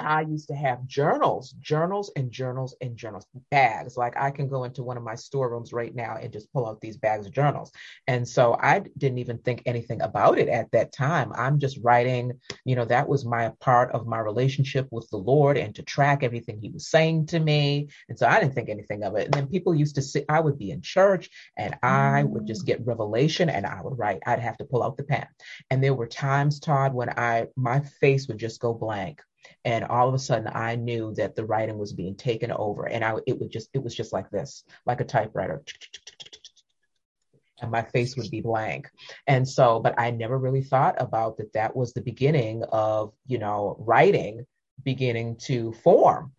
I 0.03 0.23
used 0.23 0.49
to 0.49 0.55
have 0.55 0.87
journals, 0.87 1.53
journals 1.61 2.11
and 2.17 2.31
journals 2.31 2.75
and 2.81 2.97
journals, 2.97 3.27
bags. 3.51 3.97
Like 3.97 4.17
I 4.17 4.31
can 4.31 4.49
go 4.49 4.65
into 4.65 4.83
one 4.83 4.97
of 4.97 5.03
my 5.03 5.15
storerooms 5.15 5.73
right 5.73 5.95
now 5.95 6.17
and 6.21 6.33
just 6.33 6.53
pull 6.53 6.67
out 6.67 6.81
these 6.81 6.97
bags 6.97 7.27
of 7.27 7.33
journals. 7.33 7.73
And 8.07 8.27
so 8.27 8.57
I 8.61 8.83
didn't 8.99 9.19
even 9.19 9.39
think 9.39 9.63
anything 9.67 10.03
about 10.03 10.39
it 10.39 10.49
at 10.49 10.71
that 10.73 10.93
time. 10.93 11.33
I'm 11.35 11.59
just 11.59 11.79
writing, 11.83 12.33
you 12.65 12.77
know, 12.77 12.85
that 12.87 13.09
was 13.09 13.25
my 13.25 13.53
part 13.61 13.93
of 13.93 14.07
my 14.07 14.19
relationship 14.19 14.89
with 14.91 15.09
the 15.11 15.17
Lord 15.19 15.57
and 15.57 15.75
to 15.75 15.83
track 15.83 16.23
everything 16.23 16.61
he 16.61 16.71
was 16.71 16.89
saying 16.89 17.27
to 17.27 17.41
me. 17.41 17.89
And 18.09 18.19
so 18.19 18.27
I 18.27 18.41
didn't 18.41 18.55
think 18.55 18.69
anything 18.69 19.05
of 19.05 19.17
it. 19.17 19.27
And 19.27 19.35
then 19.35 19.47
people 19.49 19.75
used 19.75 19.95
to 19.97 20.03
sit, 20.03 20.25
I 20.29 20.41
would 20.41 20.59
be 20.59 20.71
in 20.71 20.83
church 20.83 21.31
and 21.57 21.77
I 21.83 22.25
would 22.25 22.47
just 22.47 22.67
get 22.67 22.85
revelation 22.87 23.49
and 23.49 23.67
I 23.67 23.81
would 23.83 23.99
write. 23.99 24.23
I'd 24.27 24.41
have 24.41 24.59
to 24.59 24.65
pull 24.65 24.83
out 24.83 24.97
the 24.97 25.05
pen. 25.05 25.27
And 25.71 25.83
there 25.83 25.95
were 25.95 26.07
times, 26.07 26.61
Todd, 26.61 26.95
when 26.95 27.11
I 27.11 27.47
my 27.57 27.81
face 27.81 28.29
would 28.29 28.39
just 28.39 28.61
go 28.61 28.75
blank 28.75 29.21
and 29.65 29.85
all 29.85 30.09
of 30.09 30.15
a 30.15 30.19
sudden 30.19 30.51
i 30.55 30.75
knew 30.77 31.13
that 31.15 31.35
the 31.35 31.45
writing 31.45 31.79
was 31.79 31.93
being 31.93 32.15
taken 32.15 32.53
over 32.53 32.89
and 32.89 33.05
i 33.05 33.15
it 33.27 33.39
would 33.39 33.51
just 33.51 33.69
it 33.73 33.83
was 33.83 33.95
just 33.95 34.13
like 34.13 34.31
this 34.31 34.65
like 34.87 35.01
a 35.01 35.05
typewriter. 35.05 35.63
And 37.61 37.71
my 37.71 37.83
face 37.83 38.17
would 38.17 38.29
be 38.29 38.41
blank. 38.41 38.91
And 39.27 39.49
so 39.49 39.79
but 39.79 39.95
i 39.99 40.11
never 40.11 40.37
really 40.37 40.63
thought 40.63 41.01
about 41.01 41.37
that 41.37 41.53
that 41.53 41.77
was 41.77 41.93
the 41.93 42.01
beginning 42.01 42.65
of 42.73 43.13
you 43.27 43.39
know 43.39 43.77
writing 43.79 44.47
beginning 44.83 45.37
to 45.37 45.73
form. 45.85 46.33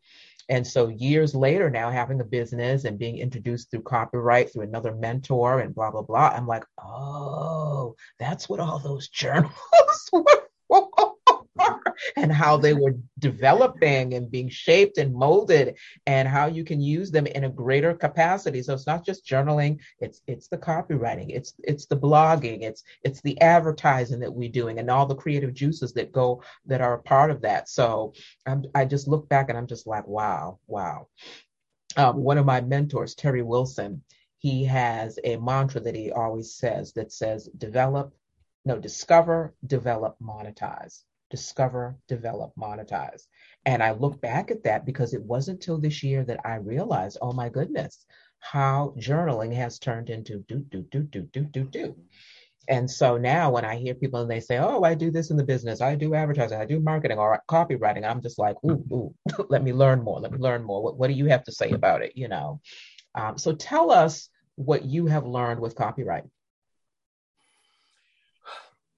And 0.49 0.67
so 0.67 0.89
years 0.89 1.33
later 1.33 1.69
now 1.69 1.89
having 1.89 2.19
a 2.19 2.25
business 2.25 2.83
and 2.83 2.99
being 2.99 3.17
introduced 3.17 3.71
through 3.71 3.83
copyright 3.83 4.51
through 4.51 4.63
another 4.63 4.93
mentor 4.93 5.61
and 5.61 5.73
blah 5.73 5.91
blah 5.91 6.01
blah 6.01 6.33
i'm 6.35 6.45
like 6.47 6.65
oh 6.83 7.95
that's 8.19 8.49
what 8.49 8.59
all 8.59 8.79
those 8.79 9.07
journals 9.07 9.53
were 10.11 10.42
and 12.23 12.31
how 12.31 12.55
they 12.55 12.73
were 12.73 12.95
developing 13.19 14.13
and 14.13 14.31
being 14.31 14.47
shaped 14.47 14.97
and 14.97 15.13
molded 15.13 15.75
and 16.07 16.25
how 16.25 16.45
you 16.45 16.63
can 16.63 16.79
use 16.79 17.11
them 17.11 17.27
in 17.27 17.43
a 17.43 17.49
greater 17.49 17.93
capacity. 17.93 18.63
So 18.63 18.73
it's 18.73 18.87
not 18.87 19.05
just 19.05 19.27
journaling 19.27 19.79
it's 19.99 20.21
it's 20.25 20.47
the 20.47 20.57
copywriting 20.57 21.35
it's 21.35 21.53
it's 21.65 21.85
the 21.85 21.97
blogging 21.97 22.61
it's 22.61 22.83
it's 23.03 23.21
the 23.21 23.39
advertising 23.41 24.21
that 24.21 24.33
we're 24.33 24.47
doing 24.49 24.79
and 24.79 24.89
all 24.89 25.05
the 25.05 25.15
creative 25.23 25.53
juices 25.53 25.91
that 25.95 26.13
go 26.13 26.41
that 26.65 26.79
are 26.79 26.93
a 26.93 27.03
part 27.03 27.29
of 27.29 27.41
that. 27.41 27.67
So 27.67 28.13
I'm, 28.45 28.63
i 28.73 28.85
just 28.85 29.09
look 29.09 29.27
back 29.27 29.49
and 29.49 29.57
i'm 29.57 29.67
just 29.67 29.85
like 29.85 30.07
wow 30.07 30.59
wow. 30.65 31.07
Um, 31.97 32.23
one 32.23 32.37
of 32.37 32.45
my 32.45 32.61
mentors 32.61 33.15
terry 33.15 33.43
wilson 33.43 34.01
he 34.37 34.63
has 34.63 35.19
a 35.25 35.35
mantra 35.35 35.81
that 35.81 35.95
he 35.95 36.09
always 36.13 36.55
says 36.55 36.93
that 36.93 37.11
says 37.11 37.49
develop 37.57 38.13
no 38.63 38.79
discover 38.79 39.53
develop 39.67 40.15
monetize 40.21 41.03
discover, 41.33 41.97
develop, 42.07 42.53
monetize. 42.55 43.23
And 43.65 43.81
I 43.81 43.93
look 43.93 44.21
back 44.21 44.51
at 44.51 44.63
that 44.65 44.85
because 44.85 45.15
it 45.15 45.23
wasn't 45.23 45.55
until 45.55 45.79
this 45.79 46.03
year 46.03 46.23
that 46.25 46.45
I 46.45 46.57
realized, 46.57 47.17
oh 47.23 47.33
my 47.33 47.49
goodness, 47.49 48.05
how 48.37 48.93
journaling 48.99 49.51
has 49.55 49.79
turned 49.79 50.11
into 50.11 50.45
do, 50.47 50.59
do, 50.59 50.83
do, 50.91 51.01
do, 51.01 51.21
do, 51.23 51.41
do, 51.45 51.63
do. 51.63 51.95
And 52.69 52.89
so 52.89 53.17
now 53.17 53.49
when 53.49 53.65
I 53.65 53.77
hear 53.77 53.95
people 53.95 54.21
and 54.21 54.29
they 54.29 54.41
say, 54.41 54.59
oh, 54.59 54.83
I 54.83 54.93
do 54.93 55.09
this 55.09 55.31
in 55.31 55.37
the 55.37 55.43
business, 55.43 55.81
I 55.81 55.95
do 55.95 56.13
advertising, 56.13 56.59
I 56.59 56.65
do 56.65 56.79
marketing 56.79 57.17
or 57.17 57.41
copywriting, 57.49 58.07
I'm 58.07 58.21
just 58.21 58.37
like, 58.37 58.57
ooh, 58.63 58.85
ooh, 58.91 59.15
let 59.49 59.63
me 59.63 59.73
learn 59.73 60.03
more. 60.03 60.19
Let 60.19 60.33
me 60.33 60.37
learn 60.37 60.63
more. 60.63 60.83
What, 60.83 60.99
what 60.99 61.07
do 61.07 61.13
you 61.13 61.25
have 61.25 61.43
to 61.45 61.51
say 61.51 61.71
about 61.71 62.03
it? 62.03 62.11
You 62.13 62.27
know? 62.27 62.61
Um, 63.15 63.39
so 63.39 63.53
tell 63.53 63.89
us 63.89 64.29
what 64.53 64.85
you 64.85 65.07
have 65.07 65.25
learned 65.25 65.59
with 65.59 65.75
copyright. 65.75 66.25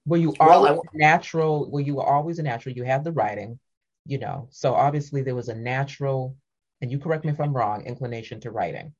Were 0.06 0.16
you 0.16 0.34
well, 0.38 0.66
always 0.66 0.78
I, 0.78 0.96
natural? 0.96 1.70
Were 1.70 1.80
you 1.80 2.00
always 2.00 2.38
a 2.38 2.42
natural? 2.42 2.74
You 2.74 2.84
have 2.84 3.04
the 3.04 3.12
writing, 3.12 3.58
you 4.06 4.18
know. 4.18 4.48
So 4.50 4.74
obviously 4.74 5.22
there 5.22 5.34
was 5.34 5.48
a 5.48 5.54
natural, 5.54 6.36
and 6.80 6.90
you 6.90 6.98
correct 6.98 7.24
me 7.24 7.32
if 7.32 7.40
I'm 7.40 7.54
wrong, 7.54 7.84
inclination 7.84 8.40
to 8.40 8.50
writing. 8.50 8.94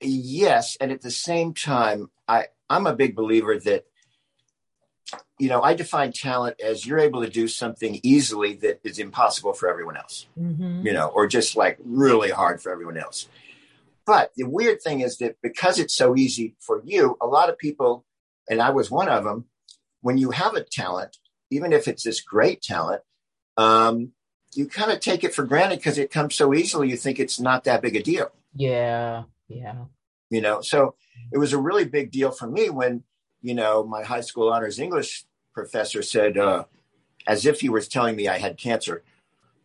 Yes, 0.00 0.76
and 0.80 0.90
at 0.90 1.00
the 1.00 1.12
same 1.12 1.54
time, 1.54 2.10
I 2.26 2.46
I'm 2.68 2.86
a 2.86 2.94
big 2.94 3.14
believer 3.14 3.58
that 3.60 3.84
you 5.38 5.48
know, 5.48 5.60
I 5.62 5.74
define 5.74 6.12
talent 6.12 6.60
as 6.60 6.86
you're 6.86 6.98
able 6.98 7.22
to 7.22 7.28
do 7.28 7.48
something 7.48 8.00
easily 8.02 8.54
that 8.56 8.80
is 8.84 8.98
impossible 8.98 9.52
for 9.52 9.68
everyone 9.68 9.96
else, 9.96 10.26
mm-hmm. 10.38 10.86
you 10.86 10.92
know, 10.92 11.08
or 11.08 11.26
just 11.26 11.56
like 11.56 11.78
really 11.84 12.30
hard 12.30 12.62
for 12.62 12.70
everyone 12.70 12.96
else. 12.96 13.28
But 14.06 14.32
the 14.36 14.44
weird 14.44 14.82
thing 14.82 15.00
is 15.00 15.18
that 15.18 15.36
because 15.42 15.78
it's 15.78 15.94
so 15.94 16.16
easy 16.16 16.54
for 16.60 16.80
you, 16.84 17.16
a 17.20 17.26
lot 17.26 17.48
of 17.48 17.58
people, 17.58 18.04
and 18.48 18.60
I 18.60 18.70
was 18.70 18.90
one 18.90 19.08
of 19.08 19.24
them, 19.24 19.46
when 20.02 20.18
you 20.18 20.30
have 20.30 20.54
a 20.54 20.62
talent, 20.62 21.16
even 21.50 21.72
if 21.72 21.88
it's 21.88 22.02
this 22.02 22.20
great 22.20 22.60
talent, 22.60 23.02
um, 23.56 24.12
you 24.54 24.66
kind 24.66 24.92
of 24.92 25.00
take 25.00 25.24
it 25.24 25.34
for 25.34 25.44
granted 25.44 25.78
because 25.78 25.98
it 25.98 26.10
comes 26.10 26.34
so 26.34 26.52
easily. 26.52 26.90
You 26.90 26.96
think 26.96 27.18
it's 27.18 27.40
not 27.40 27.64
that 27.64 27.80
big 27.80 27.96
a 27.96 28.02
deal. 28.02 28.30
Yeah. 28.54 29.24
Yeah. 29.48 29.84
You 30.28 30.40
know, 30.40 30.60
so 30.60 30.94
it 31.32 31.38
was 31.38 31.52
a 31.52 31.58
really 31.58 31.84
big 31.84 32.10
deal 32.10 32.30
for 32.30 32.46
me 32.46 32.68
when, 32.68 33.04
you 33.40 33.54
know, 33.54 33.84
my 33.84 34.02
high 34.02 34.20
school 34.20 34.52
honors 34.52 34.78
English 34.78 35.24
professor 35.54 36.02
said, 36.02 36.36
uh, 36.36 36.64
as 37.26 37.46
if 37.46 37.60
he 37.60 37.68
was 37.68 37.88
telling 37.88 38.16
me 38.16 38.28
I 38.28 38.38
had 38.38 38.58
cancer, 38.58 39.02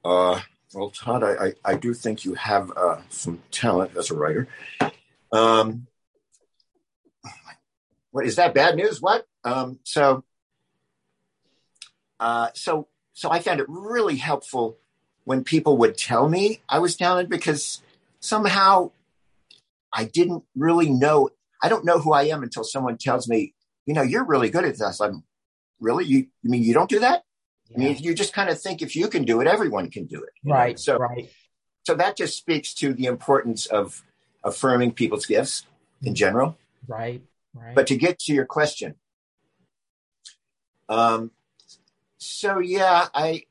uh, 0.05 0.41
well, 0.73 0.89
Todd, 0.89 1.23
I, 1.23 1.47
I, 1.47 1.53
I, 1.73 1.75
do 1.75 1.93
think 1.93 2.25
you 2.25 2.33
have 2.35 2.71
uh, 2.75 3.01
some 3.09 3.41
talent 3.51 3.95
as 3.97 4.11
a 4.11 4.15
writer. 4.15 4.47
Um, 5.31 5.87
what 8.11 8.25
is 8.25 8.35
that 8.35 8.53
bad 8.53 8.75
news? 8.75 9.01
What? 9.01 9.25
Um, 9.43 9.79
so, 9.83 10.23
uh, 12.19 12.49
so, 12.53 12.87
so 13.13 13.31
I 13.31 13.39
found 13.39 13.59
it 13.59 13.65
really 13.69 14.17
helpful 14.17 14.77
when 15.23 15.43
people 15.43 15.77
would 15.77 15.97
tell 15.97 16.29
me 16.29 16.61
I 16.69 16.79
was 16.79 16.95
talented 16.95 17.29
because 17.29 17.81
somehow 18.19 18.91
I 19.91 20.05
didn't 20.05 20.43
really 20.55 20.89
know. 20.89 21.29
I 21.61 21.69
don't 21.69 21.85
know 21.85 21.99
who 21.99 22.13
I 22.13 22.23
am 22.23 22.43
until 22.43 22.63
someone 22.63 22.97
tells 22.97 23.27
me, 23.27 23.53
you 23.85 23.93
know, 23.93 24.03
you're 24.03 24.25
really 24.25 24.49
good 24.49 24.65
at 24.65 24.77
this. 24.77 25.01
I'm 25.01 25.23
really 25.79 26.05
you. 26.05 26.27
I 26.45 26.47
mean, 26.47 26.63
you 26.63 26.73
don't 26.73 26.89
do 26.89 26.99
that. 26.99 27.23
Yeah. 27.69 27.77
I 27.77 27.79
mean, 27.79 27.97
you 27.99 28.13
just 28.13 28.33
kind 28.33 28.49
of 28.49 28.61
think 28.61 28.81
if 28.81 28.95
you 28.95 29.07
can 29.07 29.23
do 29.25 29.41
it, 29.41 29.47
everyone 29.47 29.89
can 29.89 30.05
do 30.05 30.21
it. 30.23 30.33
Right. 30.45 30.75
Know? 30.75 30.77
So, 30.77 30.97
right. 30.97 31.29
So 31.83 31.95
that 31.95 32.17
just 32.17 32.37
speaks 32.37 32.73
to 32.75 32.93
the 32.93 33.05
importance 33.05 33.65
of 33.65 34.03
affirming 34.43 34.91
people's 34.91 35.25
gifts 35.25 35.65
in 36.03 36.15
general. 36.15 36.57
Right. 36.87 37.21
Right. 37.53 37.75
But 37.75 37.87
to 37.87 37.95
get 37.95 38.19
to 38.19 38.33
your 38.33 38.45
question, 38.45 38.95
um, 40.89 41.31
so 42.17 42.59
yeah, 42.59 43.07
I 43.13 43.43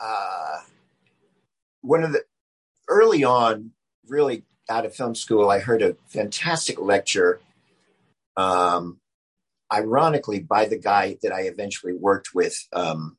uh, 0.00 0.60
one 1.80 2.02
of 2.02 2.12
the 2.12 2.24
early 2.88 3.24
on, 3.24 3.72
really 4.08 4.44
out 4.68 4.86
of 4.86 4.94
film 4.94 5.14
school, 5.14 5.50
I 5.50 5.58
heard 5.58 5.82
a 5.82 5.96
fantastic 6.08 6.80
lecture 6.80 7.40
um, 8.36 8.98
ironically 9.72 10.40
by 10.40 10.66
the 10.66 10.78
guy 10.78 11.18
that 11.22 11.32
I 11.32 11.42
eventually 11.42 11.92
worked 11.92 12.34
with 12.34 12.66
um, 12.72 13.16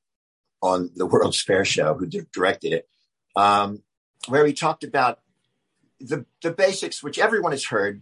on 0.62 0.92
the 0.96 1.06
World's 1.06 1.42
Fair 1.42 1.66
show, 1.66 1.94
who 1.94 2.08
directed 2.08 2.74
it, 2.74 2.90
um, 3.36 3.84
where 4.28 4.46
he 4.46 4.54
talked 4.54 4.84
about 4.84 5.20
the 6.00 6.26
the 6.42 6.52
basics, 6.52 7.02
which 7.02 7.20
everyone 7.20 7.52
has 7.52 7.66
heard, 7.66 8.02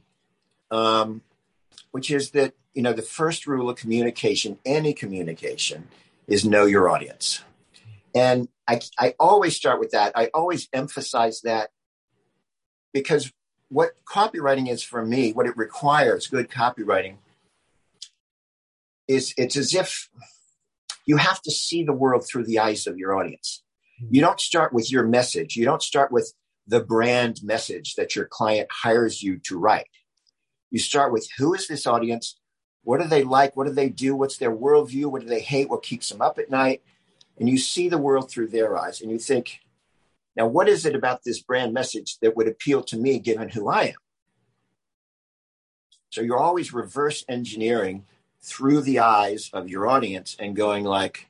um, 0.71 1.21
which 1.91 2.09
is 2.11 2.31
that 2.31 2.53
you 2.73 2.81
know 2.81 2.93
the 2.93 3.01
first 3.01 3.47
rule 3.47 3.69
of 3.69 3.77
communication, 3.77 4.57
any 4.65 4.93
communication, 4.93 5.87
is 6.27 6.45
know 6.45 6.65
your 6.65 6.89
audience, 6.89 7.43
and 8.15 8.47
I 8.67 8.81
I 8.97 9.13
always 9.19 9.55
start 9.55 9.79
with 9.79 9.91
that. 9.91 10.13
I 10.15 10.29
always 10.33 10.67
emphasize 10.73 11.41
that 11.41 11.69
because 12.93 13.31
what 13.69 13.93
copywriting 14.05 14.69
is 14.69 14.83
for 14.83 15.03
me, 15.05 15.33
what 15.33 15.47
it 15.47 15.57
requires, 15.57 16.27
good 16.27 16.49
copywriting 16.49 17.17
is 19.07 19.33
it's 19.37 19.57
as 19.57 19.73
if 19.73 20.09
you 21.05 21.17
have 21.17 21.41
to 21.41 21.51
see 21.51 21.83
the 21.83 21.93
world 21.93 22.25
through 22.25 22.45
the 22.45 22.59
eyes 22.59 22.87
of 22.87 22.97
your 22.97 23.15
audience. 23.15 23.63
You 24.09 24.21
don't 24.21 24.39
start 24.39 24.73
with 24.73 24.91
your 24.91 25.05
message. 25.05 25.55
You 25.55 25.65
don't 25.65 25.81
start 25.81 26.11
with 26.11 26.33
the 26.67 26.81
brand 26.81 27.41
message 27.43 27.95
that 27.95 28.15
your 28.15 28.25
client 28.25 28.69
hires 28.71 29.21
you 29.21 29.37
to 29.45 29.57
write. 29.57 29.87
You 30.71 30.79
start 30.79 31.11
with 31.11 31.27
who 31.37 31.53
is 31.53 31.67
this 31.67 31.85
audience? 31.85 32.39
What 32.83 33.01
do 33.01 33.07
they 33.07 33.23
like? 33.23 33.55
What 33.55 33.67
do 33.67 33.73
they 33.73 33.89
do? 33.89 34.15
What's 34.15 34.37
their 34.37 34.55
worldview? 34.55 35.05
What 35.05 35.21
do 35.21 35.27
they 35.27 35.41
hate? 35.41 35.69
What 35.69 35.83
keeps 35.83 36.09
them 36.09 36.21
up 36.21 36.37
at 36.37 36.49
night? 36.49 36.81
And 37.39 37.49
you 37.49 37.57
see 37.57 37.89
the 37.89 37.97
world 37.97 38.29
through 38.29 38.49
their 38.49 38.77
eyes 38.77 39.01
and 39.01 39.09
you 39.09 39.17
think, 39.17 39.59
now, 40.35 40.47
what 40.47 40.67
is 40.67 40.85
it 40.85 40.95
about 40.95 41.23
this 41.23 41.41
brand 41.41 41.73
message 41.73 42.17
that 42.19 42.35
would 42.35 42.47
appeal 42.47 42.81
to 42.83 42.97
me 42.97 43.19
given 43.19 43.49
who 43.49 43.67
I 43.67 43.83
am? 43.83 43.95
So 46.09 46.21
you're 46.21 46.39
always 46.39 46.73
reverse 46.73 47.23
engineering 47.29 48.05
through 48.41 48.81
the 48.81 48.99
eyes 48.99 49.49
of 49.53 49.69
your 49.69 49.87
audience 49.87 50.35
and 50.39 50.55
going 50.55 50.83
like, 50.83 51.27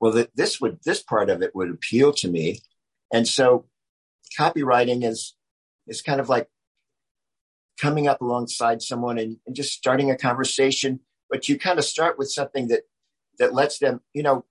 well, 0.00 0.12
that 0.12 0.36
this 0.36 0.60
would 0.60 0.80
this 0.84 1.02
part 1.02 1.30
of 1.30 1.42
it 1.42 1.54
would 1.54 1.70
appeal 1.70 2.12
to 2.14 2.28
me, 2.28 2.60
and 3.12 3.26
so 3.26 3.64
copywriting 4.38 5.04
is 5.04 5.34
is 5.86 6.02
kind 6.02 6.20
of 6.20 6.28
like 6.28 6.48
coming 7.80 8.06
up 8.06 8.20
alongside 8.20 8.82
someone 8.82 9.18
and, 9.18 9.38
and 9.46 9.56
just 9.56 9.72
starting 9.72 10.10
a 10.10 10.16
conversation. 10.16 11.00
But 11.30 11.48
you 11.48 11.58
kind 11.58 11.78
of 11.78 11.84
start 11.84 12.18
with 12.18 12.30
something 12.30 12.68
that 12.68 12.82
that 13.38 13.52
lets 13.52 13.78
them, 13.78 14.00
you 14.12 14.22
know, 14.22 14.44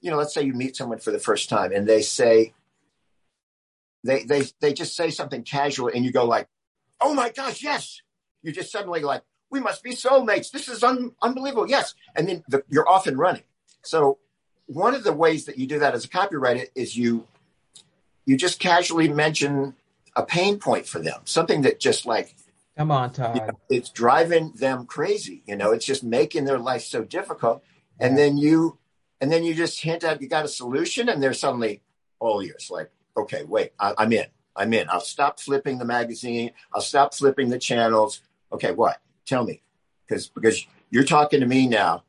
you 0.00 0.10
know, 0.10 0.16
let's 0.16 0.34
say 0.34 0.42
you 0.42 0.54
meet 0.54 0.76
someone 0.76 0.98
for 0.98 1.10
the 1.10 1.18
first 1.18 1.48
time 1.48 1.72
and 1.72 1.88
they 1.88 2.02
say, 2.02 2.54
they 4.04 4.24
they 4.24 4.44
they 4.60 4.72
just 4.72 4.96
say 4.96 5.10
something 5.10 5.42
casual 5.42 5.88
and 5.88 6.04
you 6.04 6.12
go 6.12 6.24
like, 6.24 6.48
oh 7.00 7.14
my 7.14 7.30
gosh, 7.30 7.62
yes. 7.62 8.00
You 8.42 8.52
just 8.52 8.72
suddenly 8.72 9.00
like, 9.00 9.22
we 9.50 9.60
must 9.60 9.82
be 9.82 9.90
soulmates. 9.90 10.50
This 10.50 10.68
is 10.68 10.82
un- 10.82 11.12
unbelievable. 11.20 11.68
Yes. 11.68 11.94
And 12.16 12.28
then 12.28 12.44
the, 12.48 12.64
you're 12.68 12.88
off 12.88 13.06
and 13.06 13.18
running. 13.18 13.44
So 13.82 14.18
one 14.66 14.94
of 14.94 15.04
the 15.04 15.12
ways 15.12 15.44
that 15.46 15.58
you 15.58 15.66
do 15.66 15.78
that 15.80 15.94
as 15.94 16.04
a 16.04 16.08
copywriter 16.08 16.66
is 16.74 16.96
you 16.96 17.26
you 18.24 18.36
just 18.36 18.60
casually 18.60 19.08
mention 19.08 19.74
a 20.14 20.22
pain 20.22 20.58
point 20.58 20.86
for 20.86 21.00
them, 21.00 21.20
something 21.24 21.62
that 21.62 21.80
just 21.80 22.06
like 22.06 22.36
come 22.76 22.90
on, 22.90 23.12
Todd, 23.12 23.36
you 23.36 23.42
know, 23.42 23.58
it's 23.68 23.90
driving 23.90 24.52
them 24.52 24.86
crazy. 24.86 25.42
You 25.46 25.56
know, 25.56 25.72
it's 25.72 25.84
just 25.84 26.02
making 26.04 26.44
their 26.44 26.58
life 26.58 26.82
so 26.82 27.04
difficult. 27.04 27.62
And 28.00 28.16
then 28.16 28.36
you 28.36 28.78
and 29.20 29.30
then 29.30 29.44
you 29.44 29.54
just 29.54 29.80
hint 29.80 30.02
at 30.02 30.20
you 30.20 30.28
got 30.28 30.44
a 30.44 30.48
solution, 30.48 31.08
and 31.08 31.22
they're 31.22 31.32
suddenly 31.32 31.82
all 32.18 32.42
ears. 32.42 32.68
Like, 32.70 32.90
okay, 33.16 33.44
wait, 33.44 33.72
I, 33.78 33.94
I'm 33.96 34.12
in. 34.12 34.26
I'm 34.56 34.72
in. 34.72 34.88
I'll 34.90 35.00
stop 35.00 35.40
flipping 35.40 35.78
the 35.78 35.84
magazine. 35.84 36.50
I'll 36.74 36.82
stop 36.82 37.14
flipping 37.14 37.48
the 37.48 37.58
channels. 37.58 38.20
Okay, 38.52 38.72
what? 38.72 39.00
Tell 39.24 39.44
me, 39.44 39.62
because 40.06 40.28
because 40.28 40.66
you're 40.90 41.04
talking 41.04 41.40
to 41.40 41.46
me 41.46 41.68
now. 41.68 42.04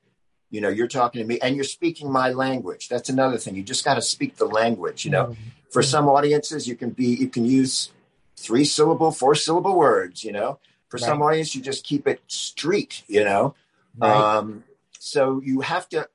You 0.49 0.61
know, 0.61 0.69
you're 0.69 0.87
talking 0.87 1.21
to 1.21 1.27
me, 1.27 1.39
and 1.39 1.55
you're 1.55 1.63
speaking 1.63 2.11
my 2.11 2.29
language. 2.29 2.87
That's 2.87 3.09
another 3.09 3.37
thing. 3.37 3.55
You 3.55 3.63
just 3.63 3.83
got 3.85 3.95
to 3.95 4.01
speak 4.01 4.35
the 4.37 4.45
language. 4.45 5.03
You 5.05 5.11
know, 5.11 5.25
mm-hmm. 5.25 5.49
for 5.71 5.81
some 5.81 6.07
audiences, 6.07 6.67
you 6.67 6.75
can 6.75 6.91
be 6.91 7.07
you 7.07 7.27
can 7.27 7.45
use 7.45 7.91
three 8.37 8.65
syllable, 8.65 9.11
four 9.11 9.35
syllable 9.35 9.75
words. 9.77 10.23
You 10.23 10.31
know, 10.31 10.59
for 10.89 10.97
right. 10.97 11.05
some 11.05 11.21
audience, 11.21 11.55
you 11.55 11.61
just 11.61 11.85
keep 11.85 12.07
it 12.07 12.21
street. 12.27 13.03
You 13.07 13.23
know, 13.23 13.55
right. 13.97 14.37
um, 14.37 14.63
so 14.99 15.41
you 15.43 15.61
have 15.61 15.87
to. 15.89 16.09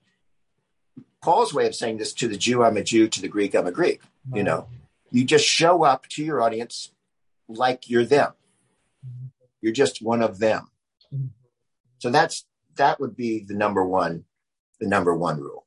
Paul's 1.22 1.52
way 1.52 1.66
of 1.66 1.74
saying 1.74 1.98
this 1.98 2.12
to 2.14 2.28
the 2.28 2.36
Jew, 2.36 2.62
I'm 2.62 2.76
a 2.76 2.82
Jew. 2.82 3.08
To 3.08 3.20
the 3.20 3.28
Greek, 3.28 3.54
I'm 3.54 3.66
a 3.66 3.72
Greek. 3.72 4.02
Right. 4.28 4.38
You 4.38 4.44
know, 4.44 4.68
you 5.10 5.24
just 5.24 5.46
show 5.46 5.84
up 5.84 6.06
to 6.08 6.24
your 6.24 6.42
audience 6.42 6.92
like 7.48 7.90
you're 7.90 8.04
them. 8.04 8.32
Mm-hmm. 9.06 9.26
You're 9.60 9.72
just 9.72 10.00
one 10.00 10.22
of 10.22 10.38
them. 10.38 10.68
So 11.98 12.10
that's 12.10 12.46
that 12.76 13.00
would 13.00 13.16
be 13.16 13.40
the 13.40 13.54
number 13.54 13.84
one, 13.84 14.24
the 14.80 14.86
number 14.86 15.14
one 15.14 15.40
rule. 15.40 15.66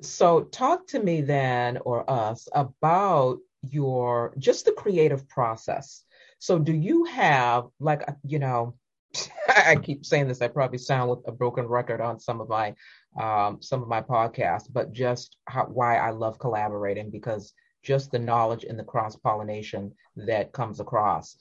So 0.00 0.42
talk 0.42 0.86
to 0.88 1.02
me 1.02 1.22
then 1.22 1.78
or 1.78 2.08
us 2.08 2.48
about 2.52 3.38
your 3.68 4.34
just 4.38 4.64
the 4.64 4.72
creative 4.72 5.28
process. 5.28 6.04
So 6.38 6.58
do 6.58 6.72
you 6.72 7.04
have 7.04 7.66
like 7.78 8.02
you 8.24 8.38
know 8.38 8.74
I 9.48 9.76
keep 9.76 10.06
saying 10.06 10.28
this, 10.28 10.42
I 10.42 10.48
probably 10.48 10.78
sound 10.78 11.10
with 11.10 11.20
a 11.26 11.32
broken 11.32 11.66
record 11.66 12.00
on 12.00 12.18
some 12.18 12.40
of 12.40 12.48
my 12.48 12.74
um, 13.20 13.60
some 13.60 13.82
of 13.82 13.88
my 13.88 14.00
podcasts, 14.00 14.68
but 14.72 14.92
just 14.92 15.36
how, 15.46 15.64
why 15.64 15.98
I 15.98 16.10
love 16.10 16.38
collaborating 16.38 17.10
because 17.10 17.52
just 17.82 18.10
the 18.10 18.18
knowledge 18.18 18.64
and 18.64 18.78
the 18.78 18.84
cross 18.84 19.16
pollination 19.16 19.92
that 20.16 20.52
comes 20.52 20.80
across 20.80 21.36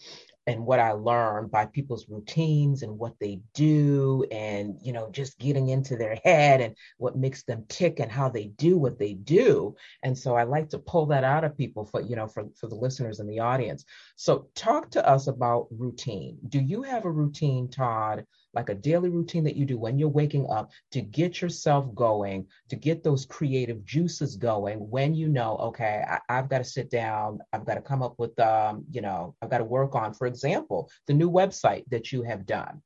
and 0.47 0.65
what 0.65 0.80
I 0.80 0.91
learned 0.93 1.51
by 1.51 1.65
people's 1.65 2.08
routines 2.10 2.84
and 2.84 2.97
what 2.97 3.13
they 3.19 3.41
do 3.54 4.25
and 4.32 4.77
you 4.82 4.91
know 4.91 5.10
just 5.12 5.39
getting 5.39 5.69
into 5.69 5.95
their 5.95 6.19
head 6.23 6.62
and 6.62 6.75
what 6.97 7.15
makes 7.15 7.43
them 7.43 7.65
tick 7.69 7.99
and 7.99 8.12
how 8.12 8.30
they 8.30 8.47
do 8.47 8.77
what 8.77 8.97
they 8.97 9.13
do. 9.13 9.75
And 10.04 10.17
so 10.17 10.36
I 10.36 10.43
like 10.43 10.69
to 10.69 10.80
pull 10.80 11.06
that 11.08 11.23
out 11.23 11.43
of 11.43 11.58
people 11.58 11.86
for 11.86 12.01
you 12.01 12.15
know 12.15 12.27
for 12.27 12.45
for 12.56 12.67
the 12.67 12.75
listeners 12.75 13.19
in 13.19 13.27
the 13.27 13.39
audience. 13.39 13.86
So 14.15 14.47
talk 14.56 14.91
to 14.91 15.08
us 15.08 15.27
about 15.27 15.67
routine. 15.71 16.38
Do 16.47 16.60
you 16.60 16.84
have 16.84 17.06
a 17.06 17.12
routine 17.12 17.69
Todd 17.69 18.25
like 18.54 18.70
a 18.70 18.76
daily 18.76 19.10
routine 19.10 19.44
that 19.46 19.56
you 19.56 19.66
do 19.66 19.78
when 19.78 19.98
you're 19.98 20.10
waking 20.10 20.48
up 20.50 20.72
to 20.92 21.02
get 21.02 21.42
yourself 21.42 21.94
going, 21.96 22.48
to 22.70 22.76
get 22.76 23.04
those 23.04 23.26
creative 23.26 23.86
juices 23.86 24.36
going 24.36 24.78
when 24.90 25.14
you 25.14 25.28
know, 25.28 25.58
okay, 25.58 26.04
I, 26.08 26.36
have 26.36 26.50
got 26.50 26.60
to 26.60 26.64
sit 26.64 26.90
down, 26.90 27.40
I've 27.54 27.66
got 27.66 27.76
to 27.76 27.82
come 27.82 28.04
up 28.04 28.16
with, 28.18 28.38
um, 28.40 28.86
you 28.92 29.02
know, 29.02 29.36
I've 29.42 29.50
got 29.50 29.60
to 29.60 29.64
work 29.64 29.96
on, 29.96 30.14
for 30.14 30.28
example, 30.28 30.90
the 31.08 31.14
new 31.14 31.30
website 31.30 31.86
that 31.90 32.12
you 32.12 32.24
have 32.24 32.46
done. 32.46 32.82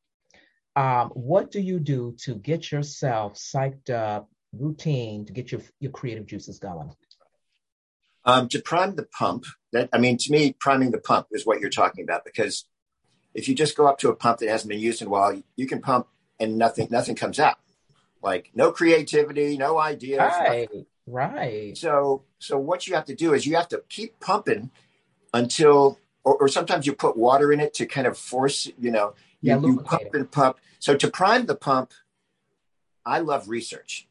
Um, 0.75 1.09
what 1.09 1.51
do 1.51 1.61
you 1.61 1.79
do 1.79 2.15
to 2.23 2.35
get 2.35 2.71
yourself 2.71 3.35
psyched 3.35 3.89
up, 3.89 4.29
routine, 4.53 5.25
to 5.25 5.33
get 5.33 5.51
your, 5.51 5.61
your 5.79 5.91
creative 5.91 6.25
juices 6.25 6.59
going? 6.59 6.91
Um, 8.25 8.49
to 8.49 8.61
prime 8.61 8.95
the 8.95 9.07
pump, 9.17 9.45
that 9.71 9.89
I 9.93 9.99
mean, 9.99 10.17
to 10.17 10.31
me, 10.31 10.55
priming 10.59 10.91
the 10.91 10.99
pump 10.99 11.27
is 11.31 11.45
what 11.45 11.59
you're 11.59 11.69
talking 11.69 12.03
about 12.03 12.25
because 12.25 12.65
if 13.35 13.49
you 13.49 13.53
just 13.53 13.75
go 13.75 13.85
up 13.85 13.99
to 13.99 14.09
a 14.09 14.15
pump 14.15 14.39
that 14.39 14.49
hasn't 14.49 14.69
been 14.69 14.79
used 14.79 15.01
in 15.01 15.07
a 15.07 15.11
while, 15.11 15.39
you 15.55 15.67
can 15.67 15.81
pump 15.81 16.07
and 16.39 16.57
nothing 16.57 16.87
nothing 16.89 17.15
comes 17.15 17.39
out. 17.39 17.57
Like 18.23 18.49
no 18.55 18.71
creativity, 18.71 19.57
no 19.57 19.77
ideas. 19.77 20.19
Right. 20.19 20.61
Nothing. 20.61 20.85
Right. 21.05 21.77
So 21.77 22.23
so 22.39 22.57
what 22.57 22.87
you 22.87 22.95
have 22.95 23.05
to 23.05 23.15
do 23.15 23.33
is 23.33 23.45
you 23.45 23.55
have 23.57 23.67
to 23.69 23.83
keep 23.89 24.19
pumping 24.19 24.71
until 25.33 25.99
or, 26.23 26.35
or 26.37 26.47
sometimes 26.47 26.87
you 26.87 26.93
put 26.93 27.17
water 27.17 27.51
in 27.51 27.59
it 27.59 27.73
to 27.75 27.85
kind 27.85 28.07
of 28.07 28.17
force, 28.17 28.71
you 28.79 28.89
know, 28.89 29.13
yeah, 29.41 29.59
you, 29.59 29.67
you 29.67 29.79
pump 29.81 30.13
and 30.13 30.31
pump. 30.31 30.57
So 30.79 30.95
to 30.95 31.11
prime 31.11 31.45
the 31.45 31.55
pump, 31.55 31.91
I 33.05 33.19
love 33.19 33.49
research. 33.49 34.07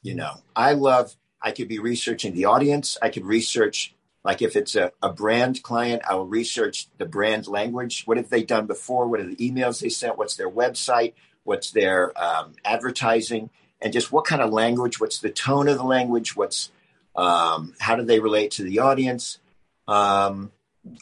You 0.00 0.14
know, 0.14 0.42
I 0.54 0.72
love 0.74 1.16
I 1.42 1.50
could 1.50 1.68
be 1.68 1.80
researching 1.80 2.34
the 2.34 2.44
audience. 2.46 2.96
I 3.02 3.10
could 3.10 3.26
research 3.26 3.93
like 4.24 4.40
if 4.40 4.56
it's 4.56 4.74
a, 4.74 4.90
a 5.02 5.12
brand 5.12 5.62
client, 5.62 6.02
I 6.08 6.14
will 6.14 6.26
research 6.26 6.88
the 6.96 7.04
brand 7.04 7.46
language. 7.46 8.04
What 8.06 8.16
have 8.16 8.30
they 8.30 8.42
done 8.42 8.66
before? 8.66 9.06
What 9.06 9.20
are 9.20 9.26
the 9.26 9.36
emails 9.36 9.80
they 9.80 9.90
sent? 9.90 10.16
What's 10.16 10.36
their 10.36 10.50
website? 10.50 11.12
What's 11.44 11.70
their 11.70 12.18
um, 12.20 12.54
advertising? 12.64 13.50
And 13.82 13.92
just 13.92 14.10
what 14.10 14.24
kind 14.24 14.40
of 14.40 14.50
language? 14.50 14.98
What's 14.98 15.18
the 15.18 15.30
tone 15.30 15.68
of 15.68 15.76
the 15.76 15.84
language? 15.84 16.34
What's 16.34 16.72
um, 17.14 17.74
how 17.78 17.96
do 17.96 18.02
they 18.02 18.18
relate 18.18 18.52
to 18.52 18.62
the 18.62 18.78
audience? 18.78 19.38
Um, 19.86 20.52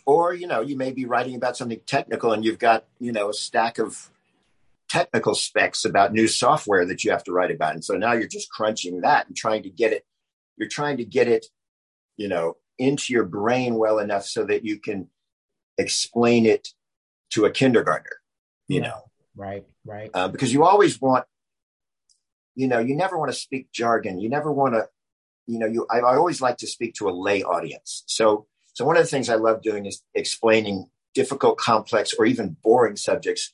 or 0.05 0.35
you 0.35 0.49
know, 0.49 0.61
you 0.61 0.77
may 0.77 0.91
be 0.91 1.07
writing 1.07 1.37
about 1.37 1.57
something 1.57 1.81
technical, 1.87 2.33
and 2.33 2.45
you've 2.45 2.59
got 2.59 2.85
you 2.99 3.13
know 3.13 3.31
a 3.31 3.35
stack 3.35 3.79
of 3.79 4.11
technical 4.89 5.35
specs 5.37 5.85
about 5.85 6.13
new 6.13 6.27
software 6.27 6.85
that 6.85 7.05
you 7.05 7.13
have 7.13 7.25
to 7.25 7.33
write 7.33 7.53
about, 7.53 7.75
and 7.75 7.85
so 7.85 7.95
now 7.95 8.13
you're 8.13 8.27
just 8.27 8.51
crunching 8.51 9.03
that 9.03 9.29
and 9.29 9.37
trying 9.37 9.63
to 9.63 9.71
get 9.71 9.93
it. 9.93 10.05
You're 10.57 10.69
trying 10.69 10.97
to 10.99 11.05
get 11.05 11.29
it, 11.29 11.47
you 12.17 12.29
know, 12.29 12.57
into 12.79 13.13
your 13.13 13.25
brain 13.25 13.75
well 13.77 13.99
enough 13.99 14.25
so 14.25 14.45
that 14.45 14.65
you 14.65 14.79
can 14.79 15.09
explain 15.79 16.47
it 16.47 16.69
to 17.31 17.45
a 17.45 17.51
kindergartner 17.51 18.23
you 18.73 18.81
know? 18.81 19.03
Right 19.35 19.65
right. 19.85 20.11
Uh, 20.13 20.29
because 20.29 20.53
you 20.53 20.65
always 20.65 21.01
want 21.01 21.25
you 22.55 22.69
know 22.69 22.79
you 22.79 22.97
never 22.97 23.19
want 23.19 23.31
to 23.31 23.37
speak 23.37 23.73
jargon. 23.73 24.21
You 24.21 24.29
never 24.29 24.53
want 24.53 24.75
to 24.75 24.89
you 25.47 25.59
know 25.59 25.67
you 25.67 25.87
I, 25.91 25.99
I 25.99 26.17
always 26.17 26.41
like 26.41 26.59
to 26.59 26.67
speak 26.67 26.95
to 26.95 27.09
a 27.09 27.13
lay 27.13 27.43
audience. 27.43 28.05
So 28.07 28.47
so 28.75 28.85
one 28.85 28.97
of 28.97 29.03
the 29.03 29.09
things 29.09 29.29
i 29.29 29.35
love 29.35 29.63
doing 29.63 29.87
is 29.87 30.03
explaining 30.15 30.89
difficult 31.15 31.59
complex 31.59 32.15
or 32.19 32.25
even 32.25 32.57
boring 32.63 32.97
subjects 32.97 33.53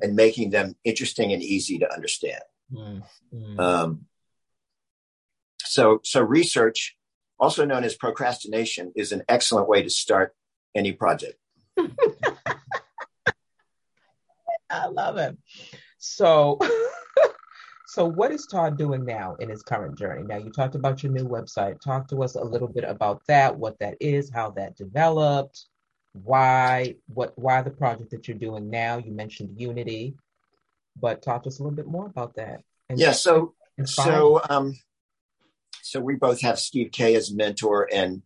and 0.00 0.14
making 0.14 0.50
them 0.50 0.76
interesting 0.84 1.32
and 1.32 1.42
easy 1.42 1.78
to 1.78 1.92
understand. 1.92 2.42
Mm, 2.72 3.02
mm. 3.34 3.60
Um, 3.60 4.06
so 5.62 6.00
so 6.02 6.22
research 6.22 6.96
also 7.40 7.64
known 7.64 7.84
as 7.84 7.94
procrastination, 7.94 8.92
is 8.94 9.12
an 9.12 9.22
excellent 9.28 9.68
way 9.68 9.82
to 9.82 9.90
start 9.90 10.34
any 10.74 10.92
project. 10.92 11.38
I 14.70 14.86
love 14.86 15.16
it. 15.16 15.36
So, 15.98 16.58
so 17.86 18.04
what 18.04 18.30
is 18.30 18.46
Todd 18.46 18.78
doing 18.78 19.04
now 19.04 19.36
in 19.40 19.48
his 19.48 19.62
current 19.62 19.98
journey? 19.98 20.22
Now, 20.22 20.36
you 20.36 20.50
talked 20.50 20.74
about 20.74 21.02
your 21.02 21.12
new 21.12 21.24
website. 21.24 21.80
Talk 21.80 22.08
to 22.08 22.22
us 22.22 22.36
a 22.36 22.44
little 22.44 22.68
bit 22.68 22.84
about 22.84 23.22
that, 23.26 23.56
what 23.56 23.78
that 23.80 23.96
is, 24.00 24.30
how 24.30 24.50
that 24.50 24.76
developed, 24.76 25.66
why, 26.12 26.94
what, 27.08 27.32
why 27.36 27.62
the 27.62 27.70
project 27.70 28.10
that 28.10 28.28
you're 28.28 28.36
doing 28.36 28.70
now. 28.70 28.98
You 28.98 29.12
mentioned 29.12 29.58
Unity, 29.58 30.14
but 31.00 31.22
talk 31.22 31.42
to 31.44 31.48
us 31.48 31.58
a 31.58 31.62
little 31.62 31.76
bit 31.76 31.86
more 31.86 32.06
about 32.06 32.34
that. 32.36 32.62
And 32.88 32.98
yeah. 32.98 33.12
So, 33.12 33.54
so, 33.84 34.40
um, 34.50 34.74
so 35.82 36.00
we 36.00 36.16
both 36.16 36.40
have 36.42 36.58
Steve 36.58 36.92
Kay 36.92 37.14
as 37.14 37.30
a 37.30 37.36
mentor, 37.36 37.88
and 37.92 38.22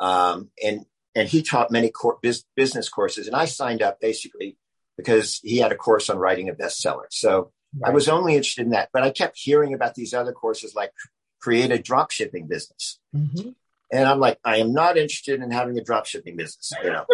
um, 0.00 0.50
and 0.62 0.84
and 1.14 1.28
he 1.28 1.42
taught 1.42 1.70
many 1.70 1.90
cor- 1.90 2.18
business 2.56 2.88
courses, 2.88 3.26
and 3.26 3.36
I 3.36 3.44
signed 3.44 3.82
up 3.82 4.00
basically 4.00 4.56
because 4.96 5.40
he 5.42 5.58
had 5.58 5.72
a 5.72 5.76
course 5.76 6.08
on 6.08 6.18
writing 6.18 6.48
a 6.48 6.54
bestseller. 6.54 7.06
So 7.10 7.52
right. 7.80 7.90
I 7.90 7.94
was 7.94 8.08
only 8.08 8.34
interested 8.34 8.64
in 8.64 8.70
that, 8.70 8.90
but 8.92 9.02
I 9.02 9.10
kept 9.10 9.38
hearing 9.38 9.74
about 9.74 9.94
these 9.94 10.14
other 10.14 10.32
courses 10.32 10.74
like 10.74 10.92
create 11.40 11.70
a 11.70 11.78
drop 11.78 12.10
shipping 12.10 12.46
business. 12.46 12.98
Mm-hmm. 13.14 13.50
And 13.92 14.08
I'm 14.08 14.18
like, 14.18 14.38
I 14.44 14.56
am 14.56 14.72
not 14.72 14.96
interested 14.96 15.42
in 15.42 15.50
having 15.50 15.78
a 15.78 15.84
drop 15.84 16.06
shipping 16.06 16.36
business, 16.36 16.72
you 16.82 16.90
know. 16.90 17.06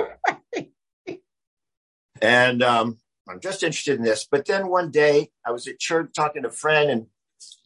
and 2.22 2.62
um, 2.62 2.98
I'm 3.28 3.40
just 3.40 3.62
interested 3.62 3.96
in 3.96 4.04
this. 4.04 4.26
But 4.30 4.46
then 4.46 4.68
one 4.68 4.90
day 4.90 5.30
I 5.44 5.50
was 5.50 5.66
at 5.66 5.78
church 5.78 6.10
talking 6.14 6.42
to 6.42 6.48
a 6.48 6.52
friend 6.52 6.90
and 6.90 7.06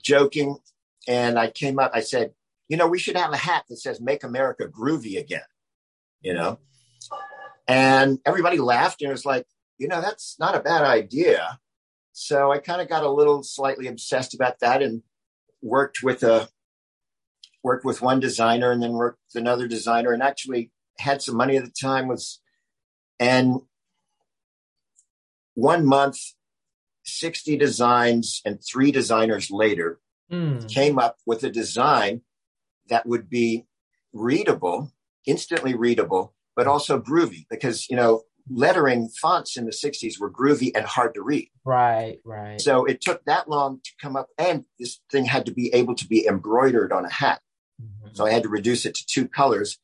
joking, 0.02 0.56
and 1.06 1.38
I 1.38 1.50
came 1.50 1.78
up, 1.78 1.92
I 1.94 2.00
said, 2.00 2.32
you 2.68 2.76
know, 2.76 2.86
we 2.86 2.98
should 2.98 3.16
have 3.16 3.32
a 3.32 3.36
hat 3.36 3.64
that 3.68 3.76
says 3.76 4.00
make 4.00 4.24
America 4.24 4.66
groovy 4.66 5.18
again, 5.18 5.42
you 6.20 6.34
know? 6.34 6.58
And 7.66 8.18
everybody 8.24 8.58
laughed 8.58 9.02
and 9.02 9.08
it 9.08 9.12
was 9.12 9.26
like, 9.26 9.46
you 9.78 9.88
know, 9.88 10.00
that's 10.00 10.36
not 10.38 10.54
a 10.54 10.60
bad 10.60 10.82
idea. 10.82 11.58
So 12.12 12.52
I 12.52 12.58
kind 12.58 12.80
of 12.80 12.88
got 12.88 13.02
a 13.02 13.10
little 13.10 13.42
slightly 13.42 13.86
obsessed 13.86 14.34
about 14.34 14.60
that 14.60 14.82
and 14.82 15.02
worked 15.62 16.02
with 16.02 16.22
a 16.22 16.48
worked 17.62 17.84
with 17.84 18.02
one 18.02 18.20
designer 18.20 18.70
and 18.70 18.82
then 18.82 18.92
worked 18.92 19.18
with 19.26 19.40
another 19.40 19.66
designer 19.66 20.12
and 20.12 20.22
actually 20.22 20.70
had 20.98 21.22
some 21.22 21.36
money 21.36 21.56
at 21.56 21.64
the 21.64 21.70
time 21.70 22.06
was 22.06 22.40
and 23.18 23.60
one 25.54 25.86
month 25.86 26.18
60 27.04 27.56
designs 27.56 28.42
and 28.44 28.60
three 28.62 28.92
designers 28.92 29.50
later 29.50 29.98
mm. 30.30 30.68
came 30.68 30.98
up 30.98 31.18
with 31.26 31.42
a 31.44 31.50
design 31.50 32.22
that 32.88 33.06
would 33.06 33.28
be 33.28 33.66
readable, 34.12 34.92
instantly 35.26 35.74
readable, 35.74 36.34
but 36.56 36.66
also 36.66 37.00
groovy 37.00 37.46
because, 37.48 37.88
you 37.88 37.96
know, 37.96 38.22
lettering 38.50 39.08
fonts 39.08 39.56
in 39.56 39.64
the 39.64 39.70
60s 39.70 40.20
were 40.20 40.30
groovy 40.30 40.70
and 40.74 40.84
hard 40.84 41.14
to 41.14 41.22
read. 41.22 41.48
Right, 41.64 42.18
right. 42.24 42.60
So 42.60 42.84
it 42.84 43.00
took 43.00 43.24
that 43.24 43.48
long 43.48 43.80
to 43.84 43.90
come 44.00 44.16
up, 44.16 44.28
and 44.38 44.64
this 44.78 45.00
thing 45.10 45.24
had 45.24 45.46
to 45.46 45.52
be 45.52 45.72
able 45.72 45.94
to 45.96 46.06
be 46.06 46.26
embroidered 46.26 46.92
on 46.92 47.04
a 47.04 47.10
hat. 47.10 47.40
Mm-hmm. 47.82 48.14
So 48.14 48.26
I 48.26 48.32
had 48.32 48.42
to 48.42 48.48
reduce 48.48 48.84
it 48.84 48.94
to 48.96 49.06
two 49.06 49.28
colors. 49.28 49.78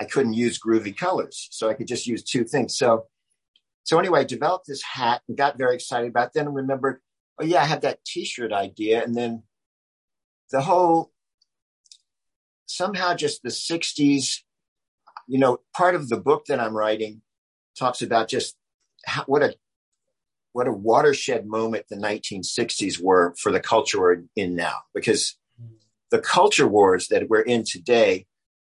I 0.00 0.04
couldn't 0.04 0.34
use 0.34 0.58
groovy 0.58 0.96
colors, 0.96 1.48
so 1.50 1.68
I 1.68 1.74
could 1.74 1.86
just 1.86 2.06
use 2.06 2.22
two 2.22 2.44
things. 2.44 2.76
So, 2.76 3.06
so 3.84 3.98
anyway, 3.98 4.20
I 4.20 4.24
developed 4.24 4.66
this 4.66 4.82
hat 4.82 5.22
and 5.28 5.36
got 5.36 5.58
very 5.58 5.74
excited 5.74 6.10
about 6.10 6.28
it. 6.28 6.32
Then 6.34 6.52
remembered, 6.52 7.00
oh 7.40 7.44
yeah, 7.44 7.62
I 7.62 7.66
had 7.66 7.82
that 7.82 8.04
T-shirt 8.04 8.52
idea, 8.52 9.04
and 9.04 9.14
then 9.14 9.42
the 10.50 10.60
whole 10.60 11.10
somehow 12.66 13.14
just 13.14 13.42
the 13.42 13.48
60s 13.48 14.40
you 15.26 15.38
know 15.38 15.58
part 15.76 15.94
of 15.94 16.08
the 16.08 16.16
book 16.16 16.46
that 16.46 16.60
i'm 16.60 16.76
writing 16.76 17.22
talks 17.76 18.02
about 18.02 18.28
just 18.28 18.56
how, 19.04 19.24
what 19.24 19.42
a 19.42 19.54
what 20.52 20.68
a 20.68 20.72
watershed 20.72 21.46
moment 21.46 21.86
the 21.88 21.96
1960s 21.96 23.00
were 23.00 23.34
for 23.38 23.52
the 23.52 23.60
culture 23.60 24.00
we're 24.00 24.22
in 24.34 24.56
now. 24.56 24.78
Because 24.94 25.36
the 26.10 26.18
culture 26.18 26.66
wars 26.66 27.08
that 27.08 27.28
we're 27.28 27.42
in 27.42 27.64
today 27.64 28.26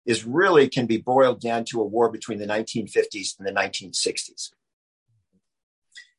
is 0.05 0.25
really 0.25 0.69
can 0.69 0.87
be 0.87 0.99
boiled 0.99 1.41
down 1.41 1.65
to 1.65 1.81
a 1.81 1.87
war 1.87 2.11
between 2.11 2.39
the 2.39 2.47
1950s 2.47 3.39
and 3.39 3.47
the 3.47 3.53
1960s 3.53 4.51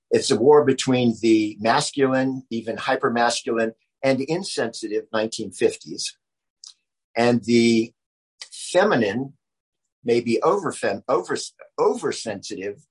it's 0.10 0.32
a 0.32 0.38
war 0.38 0.64
between 0.64 1.16
the 1.22 1.58
masculine 1.60 2.44
even 2.50 2.78
hyper 2.78 3.10
masculine 3.12 3.74
and 4.04 4.20
insensitive 4.22 5.06
1950s, 5.14 6.12
and 7.16 7.44
the 7.46 7.94
feminine, 8.52 9.34
maybe 10.04 10.42
over 10.42 10.74
over 11.08 11.38
oversensitive 11.80 12.86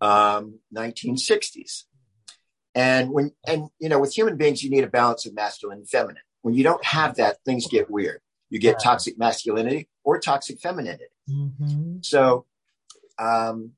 um, 0.00 0.60
1960s. 0.74 1.84
And 2.74 3.10
when 3.10 3.32
and 3.46 3.68
you 3.78 3.88
know, 3.88 3.98
with 3.98 4.14
human 4.14 4.36
beings, 4.36 4.62
you 4.62 4.70
need 4.70 4.84
a 4.84 4.88
balance 4.88 5.26
of 5.26 5.34
masculine 5.34 5.78
and 5.78 5.88
feminine. 5.88 6.22
when 6.42 6.54
you 6.54 6.62
don't 6.62 6.84
have 6.84 7.16
that, 7.16 7.38
things 7.44 7.66
get 7.66 7.90
weird. 7.90 8.20
You 8.50 8.58
get 8.58 8.80
toxic 8.80 9.18
masculinity 9.18 9.88
or 10.04 10.18
toxic 10.18 10.60
femininity. 10.60 11.04
Mm-hmm. 11.28 11.98
So, 12.02 12.46
um, 13.18 13.72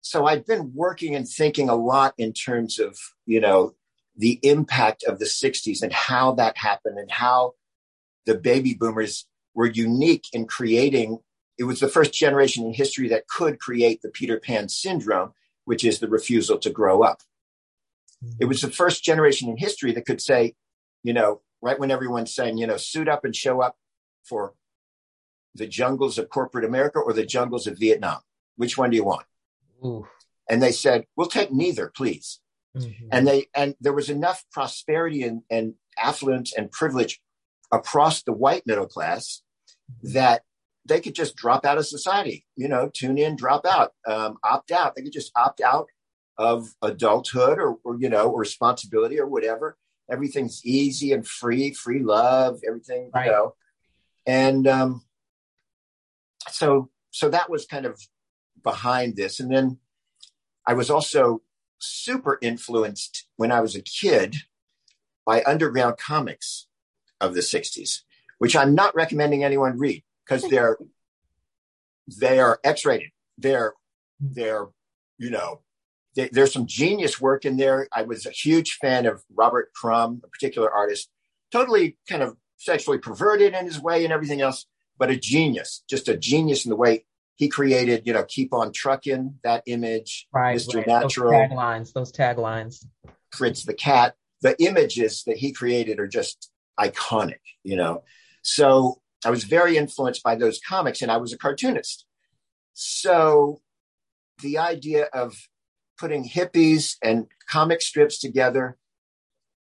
so 0.00 0.26
I've 0.26 0.46
been 0.46 0.72
working 0.74 1.14
and 1.14 1.28
thinking 1.28 1.68
a 1.68 1.76
lot 1.76 2.14
in 2.18 2.32
terms 2.32 2.78
of, 2.78 2.98
you 3.26 3.40
know, 3.40 3.74
the 4.20 4.38
impact 4.42 5.02
of 5.04 5.18
the 5.18 5.24
60s 5.24 5.82
and 5.82 5.92
how 5.92 6.32
that 6.32 6.58
happened 6.58 6.98
and 6.98 7.10
how 7.10 7.54
the 8.26 8.34
baby 8.34 8.74
boomers 8.74 9.26
were 9.54 9.66
unique 9.66 10.26
in 10.34 10.46
creating. 10.46 11.18
It 11.58 11.64
was 11.64 11.80
the 11.80 11.88
first 11.88 12.12
generation 12.12 12.66
in 12.66 12.74
history 12.74 13.08
that 13.08 13.28
could 13.28 13.58
create 13.58 14.02
the 14.02 14.10
Peter 14.10 14.38
Pan 14.38 14.68
syndrome, 14.68 15.32
which 15.64 15.84
is 15.84 15.98
the 15.98 16.08
refusal 16.08 16.58
to 16.58 16.68
grow 16.68 17.02
up. 17.02 17.22
It 18.38 18.44
was 18.44 18.60
the 18.60 18.70
first 18.70 19.02
generation 19.02 19.48
in 19.48 19.56
history 19.56 19.92
that 19.92 20.04
could 20.04 20.20
say, 20.20 20.54
you 21.02 21.14
know, 21.14 21.40
right 21.62 21.78
when 21.78 21.90
everyone's 21.90 22.34
saying, 22.34 22.58
you 22.58 22.66
know, 22.66 22.76
suit 22.76 23.08
up 23.08 23.24
and 23.24 23.34
show 23.34 23.62
up 23.62 23.76
for 24.22 24.52
the 25.54 25.66
jungles 25.66 26.18
of 26.18 26.28
corporate 26.28 26.66
America 26.66 26.98
or 26.98 27.14
the 27.14 27.24
jungles 27.24 27.66
of 27.66 27.78
Vietnam. 27.78 28.20
Which 28.56 28.76
one 28.76 28.90
do 28.90 28.96
you 28.96 29.04
want? 29.04 29.24
Ooh. 29.82 30.06
And 30.50 30.62
they 30.62 30.72
said, 30.72 31.06
we'll 31.16 31.28
take 31.28 31.50
neither, 31.50 31.88
please. 31.88 32.40
Mm-hmm. 32.76 33.08
And 33.10 33.26
they 33.26 33.46
and 33.54 33.74
there 33.80 33.92
was 33.92 34.10
enough 34.10 34.44
prosperity 34.52 35.22
and, 35.22 35.42
and 35.50 35.74
affluence 35.98 36.52
and 36.56 36.70
privilege 36.70 37.20
across 37.72 38.22
the 38.22 38.32
white 38.32 38.66
middle 38.66 38.86
class 38.86 39.42
that 40.02 40.42
they 40.86 41.00
could 41.00 41.14
just 41.14 41.36
drop 41.36 41.64
out 41.64 41.78
of 41.78 41.86
society, 41.86 42.46
you 42.56 42.68
know, 42.68 42.90
tune 42.92 43.18
in, 43.18 43.36
drop 43.36 43.66
out, 43.66 43.92
um, 44.06 44.38
opt 44.42 44.70
out. 44.70 44.94
They 44.94 45.02
could 45.02 45.12
just 45.12 45.32
opt 45.36 45.60
out 45.60 45.88
of 46.38 46.74
adulthood 46.82 47.58
or, 47.58 47.76
or, 47.84 47.98
you 47.98 48.08
know, 48.08 48.34
responsibility 48.34 49.20
or 49.20 49.26
whatever. 49.26 49.76
Everything's 50.10 50.64
easy 50.64 51.12
and 51.12 51.26
free, 51.26 51.72
free 51.72 52.02
love, 52.02 52.60
everything, 52.66 53.10
right. 53.14 53.26
you 53.26 53.32
know. 53.32 53.54
And 54.26 54.66
um, 54.66 55.04
so, 56.48 56.90
so 57.10 57.28
that 57.28 57.50
was 57.50 57.66
kind 57.66 57.86
of 57.86 58.00
behind 58.62 59.16
this. 59.16 59.38
And 59.38 59.52
then 59.52 59.78
I 60.66 60.74
was 60.74 60.90
also 60.90 61.42
super 61.80 62.38
influenced 62.40 63.26
when 63.36 63.50
I 63.52 63.60
was 63.60 63.74
a 63.74 63.82
kid 63.82 64.36
by 65.26 65.42
underground 65.44 65.96
comics 65.98 66.66
of 67.20 67.34
the 67.34 67.40
60s, 67.40 68.00
which 68.38 68.56
I'm 68.56 68.74
not 68.74 68.94
recommending 68.94 69.44
anyone 69.44 69.78
read 69.78 70.02
because 70.24 70.42
they're 70.48 70.78
they 72.18 72.40
are 72.40 72.58
X-rated. 72.64 73.10
They're 73.38 73.74
they're 74.18 74.66
you 75.18 75.30
know 75.30 75.60
they, 76.16 76.28
there's 76.28 76.52
some 76.52 76.66
genius 76.66 77.20
work 77.20 77.44
in 77.44 77.56
there. 77.56 77.88
I 77.92 78.02
was 78.02 78.26
a 78.26 78.30
huge 78.30 78.78
fan 78.80 79.06
of 79.06 79.22
Robert 79.34 79.72
Crumb, 79.74 80.22
a 80.24 80.28
particular 80.28 80.70
artist, 80.70 81.08
totally 81.52 81.96
kind 82.08 82.22
of 82.22 82.36
sexually 82.56 82.98
perverted 82.98 83.54
in 83.54 83.64
his 83.64 83.80
way 83.80 84.04
and 84.04 84.12
everything 84.12 84.40
else, 84.40 84.66
but 84.98 85.10
a 85.10 85.16
genius, 85.16 85.82
just 85.88 86.08
a 86.08 86.16
genius 86.16 86.64
in 86.64 86.70
the 86.70 86.76
way 86.76 87.04
he 87.40 87.48
created, 87.48 88.02
you 88.04 88.12
know, 88.12 88.22
keep 88.22 88.52
on 88.52 88.70
trucking 88.70 89.36
that 89.44 89.62
image, 89.64 90.28
right, 90.30 90.58
Mr. 90.58 90.74
Right. 90.74 90.86
Natural 90.86 91.32
those 91.32 91.48
taglines, 91.48 91.92
those 91.94 92.12
taglines, 92.12 92.84
Fritz 93.32 93.64
the 93.64 93.72
cat. 93.72 94.14
The 94.42 94.62
images 94.62 95.22
that 95.26 95.38
he 95.38 95.50
created 95.50 95.98
are 95.98 96.06
just 96.06 96.50
iconic, 96.78 97.40
you 97.64 97.76
know. 97.76 98.04
So 98.42 99.00
I 99.24 99.30
was 99.30 99.44
very 99.44 99.78
influenced 99.78 100.22
by 100.22 100.34
those 100.34 100.60
comics, 100.60 101.00
and 101.00 101.10
I 101.10 101.16
was 101.16 101.32
a 101.32 101.38
cartoonist. 101.38 102.04
So 102.74 103.62
the 104.42 104.58
idea 104.58 105.06
of 105.14 105.34
putting 105.98 106.28
hippies 106.28 106.96
and 107.02 107.26
comic 107.48 107.80
strips 107.80 108.18
together 108.18 108.76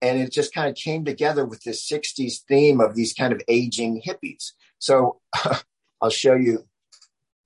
and 0.00 0.18
it 0.20 0.32
just 0.32 0.54
kind 0.54 0.68
of 0.68 0.76
came 0.76 1.04
together 1.04 1.44
with 1.44 1.64
this 1.64 1.86
60s 1.90 2.42
theme 2.46 2.80
of 2.80 2.94
these 2.94 3.12
kind 3.14 3.32
of 3.32 3.40
aging 3.48 4.02
hippies 4.06 4.52
so 4.78 5.20
i'll 6.02 6.10
show 6.10 6.34
you 6.34 6.67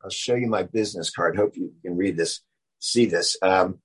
I'll 0.03 0.11
show 0.11 0.35
you 0.35 0.49
my 0.49 0.65
business 0.65 1.11
card. 1.11 1.37
Hope 1.37 1.57
you 1.57 1.73
can 1.83 1.97
read 1.97 2.17
this, 2.17 2.41
see 2.79 3.07
this. 3.07 3.37
Um, 3.43 3.79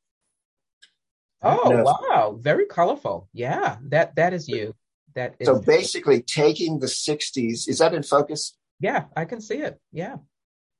oh 1.44 1.84
wow, 1.84 2.38
very 2.40 2.66
colorful. 2.66 3.30
Yeah, 3.34 3.78
that 3.90 4.16
that 4.16 4.34
is 4.34 4.48
you. 4.48 4.76
That 5.16 5.36
is 5.40 5.48
so 5.48 5.60
basically 5.60 6.22
taking 6.22 6.80
the 6.80 6.88
'60s. 6.88 7.68
Is 7.68 7.80
that 7.80 7.94
in 7.94 8.04
focus? 8.04 8.56
Yeah, 8.80 9.06
I 9.16 9.26
can 9.26 9.42
see 9.42 9.58
it. 9.58 9.80
Yeah. 9.92 10.18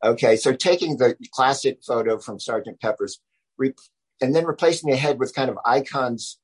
Okay, 0.04 0.36
so 0.36 0.54
taking 0.54 0.98
the 0.98 1.16
classic 1.32 1.80
photo 1.86 2.20
from 2.20 2.40
Sergeant 2.40 2.80
Pepper's, 2.80 3.20
re- 3.58 3.74
and 4.22 4.36
then 4.36 4.46
replacing 4.46 4.92
the 4.92 4.98
head 4.98 5.20
with 5.20 5.34
kind 5.34 5.50
of 5.50 5.58
icons 5.66 6.40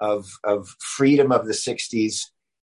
of 0.00 0.26
of 0.44 0.68
freedom 0.80 1.32
of 1.32 1.46
the 1.46 1.52
'60s, 1.52 2.22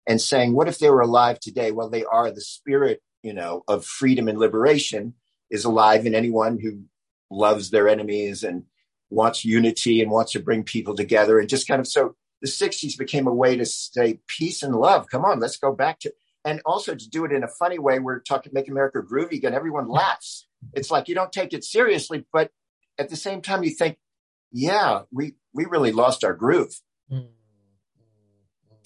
and 0.08 0.20
saying, 0.20 0.54
what 0.54 0.68
if 0.68 0.80
they 0.80 0.90
were 0.90 1.02
alive 1.02 1.40
today? 1.40 1.72
Well, 1.72 1.90
they 1.90 2.04
are 2.04 2.32
the 2.32 2.42
spirit, 2.42 3.02
you 3.24 3.34
know, 3.34 3.64
of 3.68 3.86
freedom 3.86 4.28
and 4.28 4.38
liberation 4.38 5.16
is 5.52 5.66
alive 5.66 6.06
in 6.06 6.16
anyone 6.16 6.58
who 6.58 6.84
loves 7.30 7.70
their 7.70 7.88
enemies 7.88 8.44
and 8.44 8.64
wants 9.10 9.46
unity 9.46 10.02
and 10.02 10.10
wants 10.10 10.32
to 10.32 10.40
bring 10.40 10.64
people 10.64 10.96
together 10.96 11.40
and 11.40 11.50
just 11.50 11.68
kind 11.68 11.80
of 11.80 11.88
so 11.88 12.16
the 12.42 12.48
60s 12.48 12.98
became 12.98 13.28
a 13.28 13.34
way 13.34 13.56
to 13.56 13.66
say 13.66 14.20
peace 14.26 14.64
and 14.64 14.76
love. 14.76 15.08
Come 15.12 15.26
on 15.26 15.40
let's 15.40 15.58
go 15.58 15.74
back 15.74 16.00
to 16.00 16.14
and 16.44 16.62
also 16.66 16.96
to 16.96 17.10
do 17.10 17.24
it 17.26 17.32
in 17.32 17.44
a 17.44 17.48
funny 17.48 17.78
way 17.78 18.00
we're 18.00 18.20
talking 18.20 18.52
make 18.54 18.70
america 18.70 19.02
groovy 19.02 19.34
again. 19.34 19.54
Everyone 19.54 19.88
laughs. 19.88 20.48
It's 20.74 20.90
like 20.90 21.08
you 21.08 21.16
don't 21.16 21.32
take 21.32 21.54
it 21.54 21.64
seriously 21.64 22.26
but 22.34 22.50
at 22.98 23.10
the 23.10 23.16
same 23.16 23.42
time 23.42 23.64
you 23.64 23.72
think 23.72 23.98
yeah 24.52 25.02
we 25.12 25.36
we 25.54 25.66
really 25.66 25.92
lost 25.92 26.24
our 26.24 26.34
groove 26.34 26.74
mm-hmm. 27.12 27.28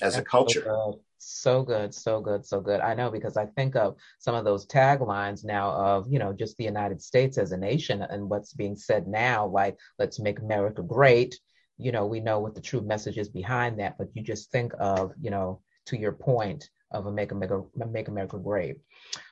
as 0.02 0.18
a 0.18 0.24
culture 0.24 0.96
so 1.26 1.64
good, 1.64 1.94
so 1.94 2.22
good, 2.22 2.46
so 2.46 2.62
good. 2.62 2.82
I 2.82 2.94
know 2.94 3.10
because 3.10 3.38
I 3.38 3.46
think 3.46 3.76
of 3.76 3.96
some 4.20 4.36
of 4.36 4.46
those 4.46 4.68
taglines 4.68 5.44
now 5.44 5.72
of, 5.72 6.08
you 6.12 6.20
know, 6.20 6.34
just 6.34 6.58
the 6.58 6.64
United 6.64 7.02
States 7.02 7.38
as 7.38 7.52
a 7.52 7.58
nation 7.58 8.02
and 8.02 8.30
what's 8.30 8.54
being 8.54 8.76
said 8.76 9.08
now, 9.08 9.48
like, 9.48 9.78
let's 10.00 10.20
make 10.20 10.40
America 10.40 10.82
great. 10.82 11.40
You 11.78 11.92
know, 11.92 12.06
we 12.06 12.20
know 12.20 12.40
what 12.40 12.56
the 12.56 12.62
true 12.62 12.82
message 12.82 13.18
is 13.18 13.30
behind 13.30 13.80
that, 13.80 13.98
but 13.98 14.08
you 14.14 14.22
just 14.22 14.52
think 14.52 14.74
of, 14.80 15.14
you 15.20 15.32
know, 15.32 15.62
to 15.88 15.98
your 15.98 16.14
point 16.14 16.70
of 16.92 17.06
a 17.06 17.12
make 17.12 17.32
America, 17.32 17.64
make 17.92 18.08
America 18.08 18.38
great. 18.38 18.78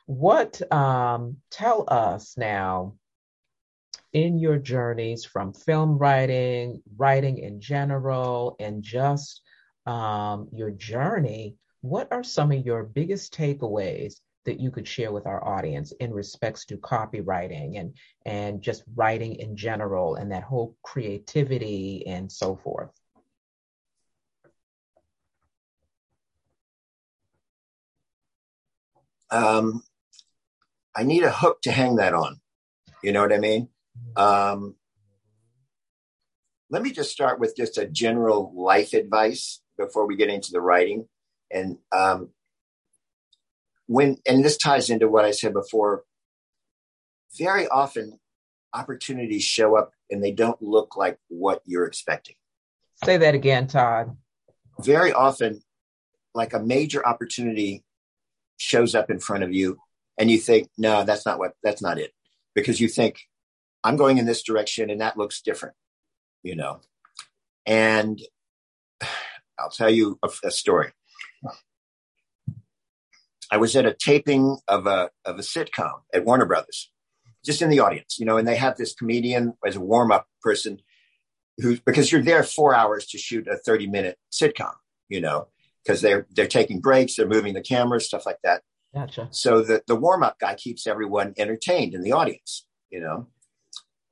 What, 0.05 0.61
um, 0.71 1.37
tell 1.51 1.85
us 1.87 2.35
now 2.37 2.95
in 4.11 4.37
your 4.37 4.57
journeys 4.57 5.25
from 5.25 5.53
film 5.53 5.97
writing, 5.97 6.81
writing 6.97 7.37
in 7.37 7.61
general, 7.61 8.55
and 8.59 8.83
just 8.83 9.41
um, 9.85 10.49
your 10.51 10.71
journey 10.71 11.55
what 11.83 12.07
are 12.11 12.23
some 12.23 12.53
of 12.53 12.65
your 12.65 12.81
biggest 12.81 13.33
takeaways 13.33 14.21
that 14.45 14.57
you 14.57 14.71
could 14.71 14.87
share 14.87 15.11
with 15.11 15.27
our 15.27 15.45
audience 15.45 15.91
in 15.99 16.13
respects 16.13 16.65
to 16.65 16.77
copywriting 16.77 17.77
and 17.77 17.93
and 18.25 18.61
just 18.61 18.83
writing 18.95 19.35
in 19.35 19.57
general 19.57 20.15
and 20.15 20.31
that 20.31 20.43
whole 20.43 20.77
creativity 20.81 22.07
and 22.07 22.31
so 22.31 22.55
forth? 22.55 22.89
Um, 29.29 29.83
i 30.95 31.03
need 31.03 31.23
a 31.23 31.31
hook 31.31 31.61
to 31.63 31.71
hang 31.71 31.97
that 31.97 32.13
on. 32.13 32.39
You 33.03 33.11
know 33.11 33.21
what 33.21 33.33
i 33.33 33.39
mean? 33.39 33.67
Um, 34.15 34.75
let 36.69 36.81
me 36.81 36.91
just 36.91 37.11
start 37.11 37.41
with 37.41 37.57
just 37.57 37.77
a 37.77 37.85
general 37.85 38.53
life 38.55 38.93
advice 38.93 39.61
before 39.77 40.07
we 40.07 40.15
get 40.15 40.29
into 40.29 40.53
the 40.53 40.61
writing 40.61 41.09
and 41.53 41.77
um, 41.91 42.29
when, 43.87 44.17
and 44.27 44.43
this 44.43 44.57
ties 44.57 44.89
into 44.89 45.07
what 45.07 45.25
I 45.25 45.31
said 45.31 45.53
before, 45.53 46.03
very 47.37 47.67
often 47.67 48.19
opportunities 48.73 49.43
show 49.43 49.77
up 49.77 49.91
and 50.09 50.23
they 50.23 50.31
don't 50.31 50.61
look 50.61 50.97
like 50.97 51.17
what 51.29 51.61
you're 51.65 51.85
expecting. 51.85 52.35
Say 53.03 53.17
that 53.17 53.35
again, 53.35 53.67
Todd. 53.67 54.17
Very 54.79 55.13
often, 55.13 55.61
like 56.33 56.53
a 56.53 56.59
major 56.59 57.05
opportunity 57.05 57.83
shows 58.57 58.95
up 58.95 59.11
in 59.11 59.19
front 59.19 59.43
of 59.43 59.53
you 59.53 59.77
and 60.17 60.31
you 60.31 60.39
think, 60.39 60.69
no, 60.77 61.03
that's 61.03 61.25
not 61.25 61.37
what, 61.37 61.53
that's 61.63 61.81
not 61.81 61.99
it. 61.99 62.11
Because 62.55 62.79
you 62.79 62.87
think, 62.87 63.19
I'm 63.83 63.97
going 63.97 64.17
in 64.17 64.25
this 64.25 64.43
direction 64.43 64.89
and 64.89 65.01
that 65.01 65.17
looks 65.17 65.41
different, 65.41 65.75
you 66.41 66.55
know? 66.55 66.79
And 67.65 68.19
I'll 69.59 69.69
tell 69.69 69.89
you 69.89 70.17
a, 70.23 70.29
a 70.45 70.51
story. 70.51 70.91
I 73.53 73.57
was 73.57 73.75
at 73.75 73.85
a 73.85 73.93
taping 73.93 74.57
of 74.67 74.87
a 74.87 75.11
of 75.25 75.37
a 75.37 75.43
sitcom 75.43 76.01
at 76.11 76.25
Warner 76.25 76.47
Brothers, 76.47 76.91
just 77.45 77.61
in 77.61 77.69
the 77.69 77.81
audience, 77.81 78.17
you 78.17 78.25
know, 78.25 78.37
and 78.37 78.47
they 78.47 78.55
have 78.55 78.77
this 78.77 78.95
comedian 78.95 79.53
as 79.63 79.75
a 79.75 79.79
warm 79.79 80.11
up 80.11 80.25
person 80.41 80.81
who 81.59 81.77
because 81.85 82.11
you're 82.11 82.23
there 82.23 82.41
four 82.41 82.73
hours 82.73 83.05
to 83.09 83.19
shoot 83.19 83.47
a 83.47 83.57
30 83.57 83.85
minute 83.85 84.17
sitcom, 84.31 84.73
you 85.07 85.21
know, 85.21 85.49
because 85.83 86.01
they're 86.01 86.25
they're 86.31 86.47
taking 86.47 86.81
breaks, 86.81 87.15
they're 87.15 87.27
moving 87.27 87.53
the 87.53 87.61
cameras, 87.61 88.07
stuff 88.07 88.25
like 88.25 88.39
that. 88.43 88.63
Gotcha. 88.91 89.27
So 89.29 89.61
the 89.61 89.83
the 89.85 89.95
warm 89.95 90.23
up 90.23 90.39
guy 90.39 90.55
keeps 90.55 90.87
everyone 90.87 91.35
entertained 91.37 91.93
in 91.93 92.01
the 92.01 92.13
audience, 92.13 92.65
you 92.89 93.01
know. 93.01 93.27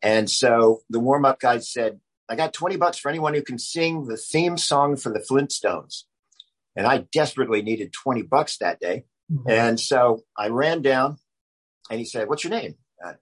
And 0.03 0.29
so 0.29 0.81
the 0.87 0.99
warm 0.99 1.25
up 1.25 1.39
guy 1.39 1.57
said, 1.57 1.99
I 2.29 2.35
got 2.35 2.53
20 2.53 2.75
bucks 2.75 2.99
for 2.99 3.09
anyone 3.09 3.33
who 3.33 3.41
can 3.41 3.57
sing 3.57 4.05
the 4.05 4.17
theme 4.17 4.59
song 4.59 4.97
for 4.97 5.11
the 5.11 5.25
Flintstones. 5.27 6.03
And 6.75 6.85
I 6.85 7.07
desperately 7.11 7.63
needed 7.63 7.91
20 7.91 8.21
bucks 8.21 8.57
that 8.59 8.79
day. 8.79 9.05
Mm-hmm. 9.31 9.49
And 9.49 9.79
so 9.79 10.23
I 10.37 10.49
ran 10.49 10.81
down 10.81 11.17
and 11.89 11.99
he 11.99 12.05
said, 12.05 12.27
What's 12.27 12.43
your 12.43 12.51
name? 12.51 12.75
Uh, 13.03 13.13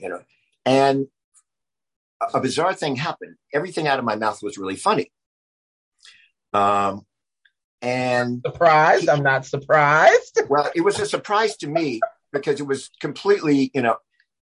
you 0.00 0.08
know. 0.08 0.22
And 0.64 1.06
a 2.32 2.40
bizarre 2.40 2.74
thing 2.74 2.96
happened. 2.96 3.36
Everything 3.52 3.86
out 3.86 3.98
of 3.98 4.04
my 4.04 4.16
mouth 4.16 4.42
was 4.42 4.58
really 4.58 4.76
funny. 4.76 5.12
Um, 6.52 7.06
and 7.80 8.42
surprised, 8.46 9.04
he, 9.04 9.10
I'm 9.10 9.22
not 9.22 9.44
surprised. 9.44 10.40
well, 10.48 10.70
it 10.74 10.82
was 10.82 11.00
a 11.00 11.06
surprise 11.06 11.56
to 11.58 11.66
me 11.66 12.00
because 12.32 12.60
it 12.60 12.66
was 12.66 12.90
completely, 13.00 13.70
you 13.74 13.82
know, 13.82 13.96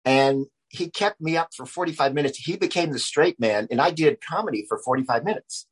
and 0.05 0.47
he 0.69 0.91
kept 0.91 1.21
me 1.21 1.37
up 1.37 1.55
for 1.55 1.65
45 1.65 2.15
minutes. 2.15 2.39
He 2.39 2.57
became 2.57 2.93
the 2.93 2.99
straight 2.99 3.41
man, 3.41 3.69
and 3.71 3.81
I 3.81 3.91
did 3.91 4.21
comedy 4.21 4.67
for 4.69 4.79
45 4.79 5.25
minutes. 5.25 5.67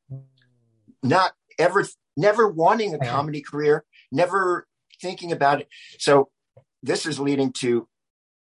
Not 1.03 1.33
ever, 1.59 1.87
never 2.17 2.49
wanting 2.49 2.95
a 2.95 2.99
comedy 2.99 3.43
career, 3.43 3.85
never 4.11 4.67
thinking 5.01 5.33
about 5.33 5.61
it. 5.61 5.69
So 5.99 6.31
this 6.83 7.07
is 7.07 7.21
leading 7.21 7.53
to 7.55 7.89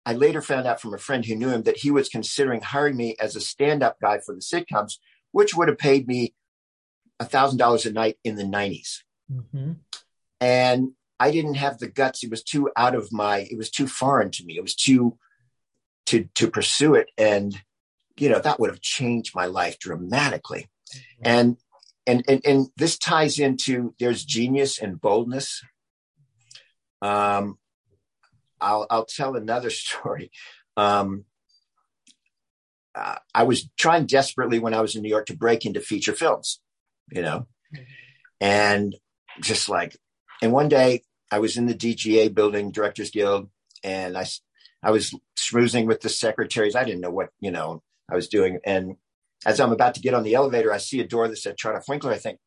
I 0.07 0.13
later 0.13 0.41
found 0.41 0.69
out 0.69 0.81
from 0.81 0.95
a 0.95 0.99
friend 0.99 1.25
who 1.25 1.35
knew 1.35 1.49
him 1.49 1.65
that 1.65 1.79
he 1.79 1.91
was 1.91 2.09
considering 2.09 2.61
hiring 2.61 2.97
me 2.97 3.17
as 3.19 3.35
a 3.35 3.41
stand 3.41 3.83
up 3.83 3.99
guy 4.01 4.21
for 4.25 4.37
the 4.37 4.41
sitcoms, 4.41 4.99
which 5.33 5.55
would 5.55 5.67
have 5.67 5.79
paid 5.79 6.07
me 6.07 6.33
$1,000 7.21 7.87
a 7.87 7.93
night 7.93 8.17
in 8.23 8.37
the 8.37 8.45
90s. 8.45 8.99
Mm-hmm. 9.31 9.73
And 10.41 10.93
I 11.19 11.33
didn't 11.33 11.55
have 11.55 11.79
the 11.79 11.89
guts. 11.89 12.23
It 12.23 12.31
was 12.31 12.45
too 12.45 12.71
out 12.77 12.95
of 12.95 13.13
my, 13.13 13.49
it 13.51 13.59
was 13.59 13.69
too 13.69 13.89
foreign 13.89 14.31
to 14.33 14.45
me. 14.45 14.57
It 14.57 14.63
was 14.63 14.77
too, 14.77 15.19
to, 16.07 16.29
to 16.37 16.49
pursue 16.49 16.95
it. 16.95 17.09
And, 17.19 17.61
you 18.17 18.29
know, 18.29 18.39
that 18.39 18.61
would 18.61 18.71
have 18.71 18.81
changed 18.81 19.35
my 19.35 19.47
life 19.47 19.81
dramatically. 19.81 20.69
Mm-hmm. 20.95 21.23
And, 21.25 21.57
and, 22.07 22.25
and, 22.29 22.41
and 22.45 22.67
this 22.77 22.97
ties 22.97 23.41
into 23.41 23.93
there's 23.99 24.25
genius 24.25 24.79
and 24.79 25.01
boldness. 25.01 25.63
Um, 27.07 27.59
I'll, 28.61 28.87
I'll 28.91 29.05
tell 29.05 29.37
another 29.37 29.71
story. 29.85 30.31
Um, 30.77 31.25
uh, 32.95 33.17
I 33.35 33.45
was 33.45 33.69
trying 33.79 34.07
desperately 34.07 34.59
when 34.59 34.75
I 34.75 34.81
was 34.81 34.97
in 34.97 35.03
New 35.03 35.09
York 35.09 35.27
to 35.27 35.37
break 35.37 35.67
into 35.67 35.81
feature 35.81 36.15
films, 36.15 36.61
you 37.11 37.23
know, 37.23 37.47
and 38.41 38.97
just 39.41 39.69
like, 39.69 39.97
and 40.41 40.51
one 40.51 40.69
day 40.69 41.03
I 41.31 41.41
was 41.41 41.57
in 41.59 41.67
the 41.67 41.75
DGA 41.75 42.35
building, 42.35 42.71
Directors 42.71 43.11
Guild, 43.11 43.51
and 43.85 44.17
I, 44.17 44.27
I 44.83 44.91
was 44.93 45.15
schmoozing 45.37 45.87
with 45.87 46.01
the 46.01 46.09
secretaries. 46.09 46.75
I 46.75 46.85
didn't 46.85 47.03
know 47.03 47.11
what, 47.11 47.29
you 47.39 47.51
know, 47.51 47.83
I 48.11 48.15
was 48.15 48.29
doing. 48.29 48.61
And 48.65 48.97
as 49.45 49.61
I'm 49.61 49.73
about 49.73 49.95
to 49.97 50.01
get 50.01 50.15
on 50.15 50.23
the 50.23 50.35
elevator, 50.35 50.73
I 50.73 50.79
see 50.79 51.01
a 51.01 51.07
door 51.07 51.29
that 51.29 51.37
said 51.37 51.59
Chartoff 51.59 51.89
Winkler. 51.89 52.13
I 52.13 52.19
think 52.19 52.39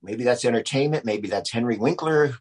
maybe 0.00 0.22
that's 0.22 0.44
entertainment. 0.44 1.04
Maybe 1.04 1.28
that's 1.28 1.50
Henry 1.50 1.76
Winkler. 1.76 2.36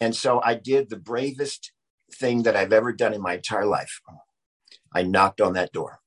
And 0.00 0.14
so 0.14 0.40
I 0.42 0.54
did 0.54 0.88
the 0.88 0.96
bravest 0.96 1.72
thing 2.12 2.44
that 2.44 2.56
I've 2.56 2.72
ever 2.72 2.92
done 2.92 3.14
in 3.14 3.20
my 3.20 3.34
entire 3.34 3.66
life. 3.66 4.00
I 4.94 5.02
knocked 5.02 5.40
on 5.40 5.54
that 5.54 5.72
door. 5.72 6.00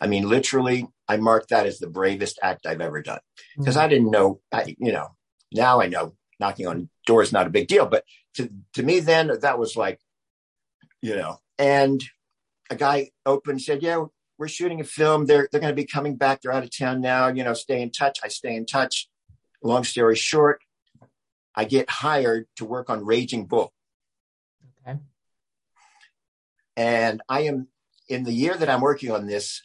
I 0.00 0.06
mean, 0.06 0.28
literally, 0.28 0.86
I 1.08 1.16
marked 1.16 1.50
that 1.50 1.66
as 1.66 1.78
the 1.78 1.88
bravest 1.88 2.38
act 2.42 2.66
I've 2.66 2.80
ever 2.80 3.02
done 3.02 3.20
because 3.56 3.76
I 3.76 3.88
didn't 3.88 4.10
know, 4.10 4.40
I, 4.52 4.74
you 4.78 4.92
know, 4.92 5.14
now 5.52 5.80
I 5.80 5.86
know 5.86 6.14
knocking 6.40 6.66
on 6.66 6.90
doors 7.06 7.32
not 7.32 7.46
a 7.46 7.50
big 7.50 7.68
deal, 7.68 7.86
but 7.86 8.04
to, 8.34 8.50
to 8.74 8.82
me 8.82 9.00
then 9.00 9.30
that 9.40 9.58
was 9.58 9.76
like, 9.76 10.00
you 11.00 11.14
know, 11.14 11.38
and 11.58 12.02
a 12.70 12.76
guy 12.76 13.10
opened 13.24 13.62
said, 13.62 13.82
yeah, 13.82 14.04
we're 14.38 14.48
shooting 14.48 14.80
a 14.80 14.84
film. 14.84 15.26
They're, 15.26 15.48
they're 15.52 15.60
going 15.60 15.72
to 15.72 15.80
be 15.80 15.86
coming 15.86 16.16
back. 16.16 16.40
They're 16.40 16.52
out 16.52 16.64
of 16.64 16.76
town 16.76 17.00
now, 17.00 17.28
you 17.28 17.44
know, 17.44 17.54
stay 17.54 17.80
in 17.80 17.90
touch. 17.90 18.18
I 18.24 18.28
stay 18.28 18.56
in 18.56 18.66
touch. 18.66 19.08
Long 19.62 19.84
story 19.84 20.16
short, 20.16 20.60
I 21.54 21.64
get 21.64 21.88
hired 21.88 22.46
to 22.56 22.64
work 22.64 22.90
on 22.90 23.04
Raging 23.04 23.46
Bull. 23.46 23.72
Okay. 24.86 24.98
And 26.76 27.22
I 27.28 27.42
am 27.42 27.68
in 28.08 28.24
the 28.24 28.32
year 28.32 28.56
that 28.56 28.68
I'm 28.68 28.80
working 28.80 29.10
on 29.10 29.26
this, 29.26 29.62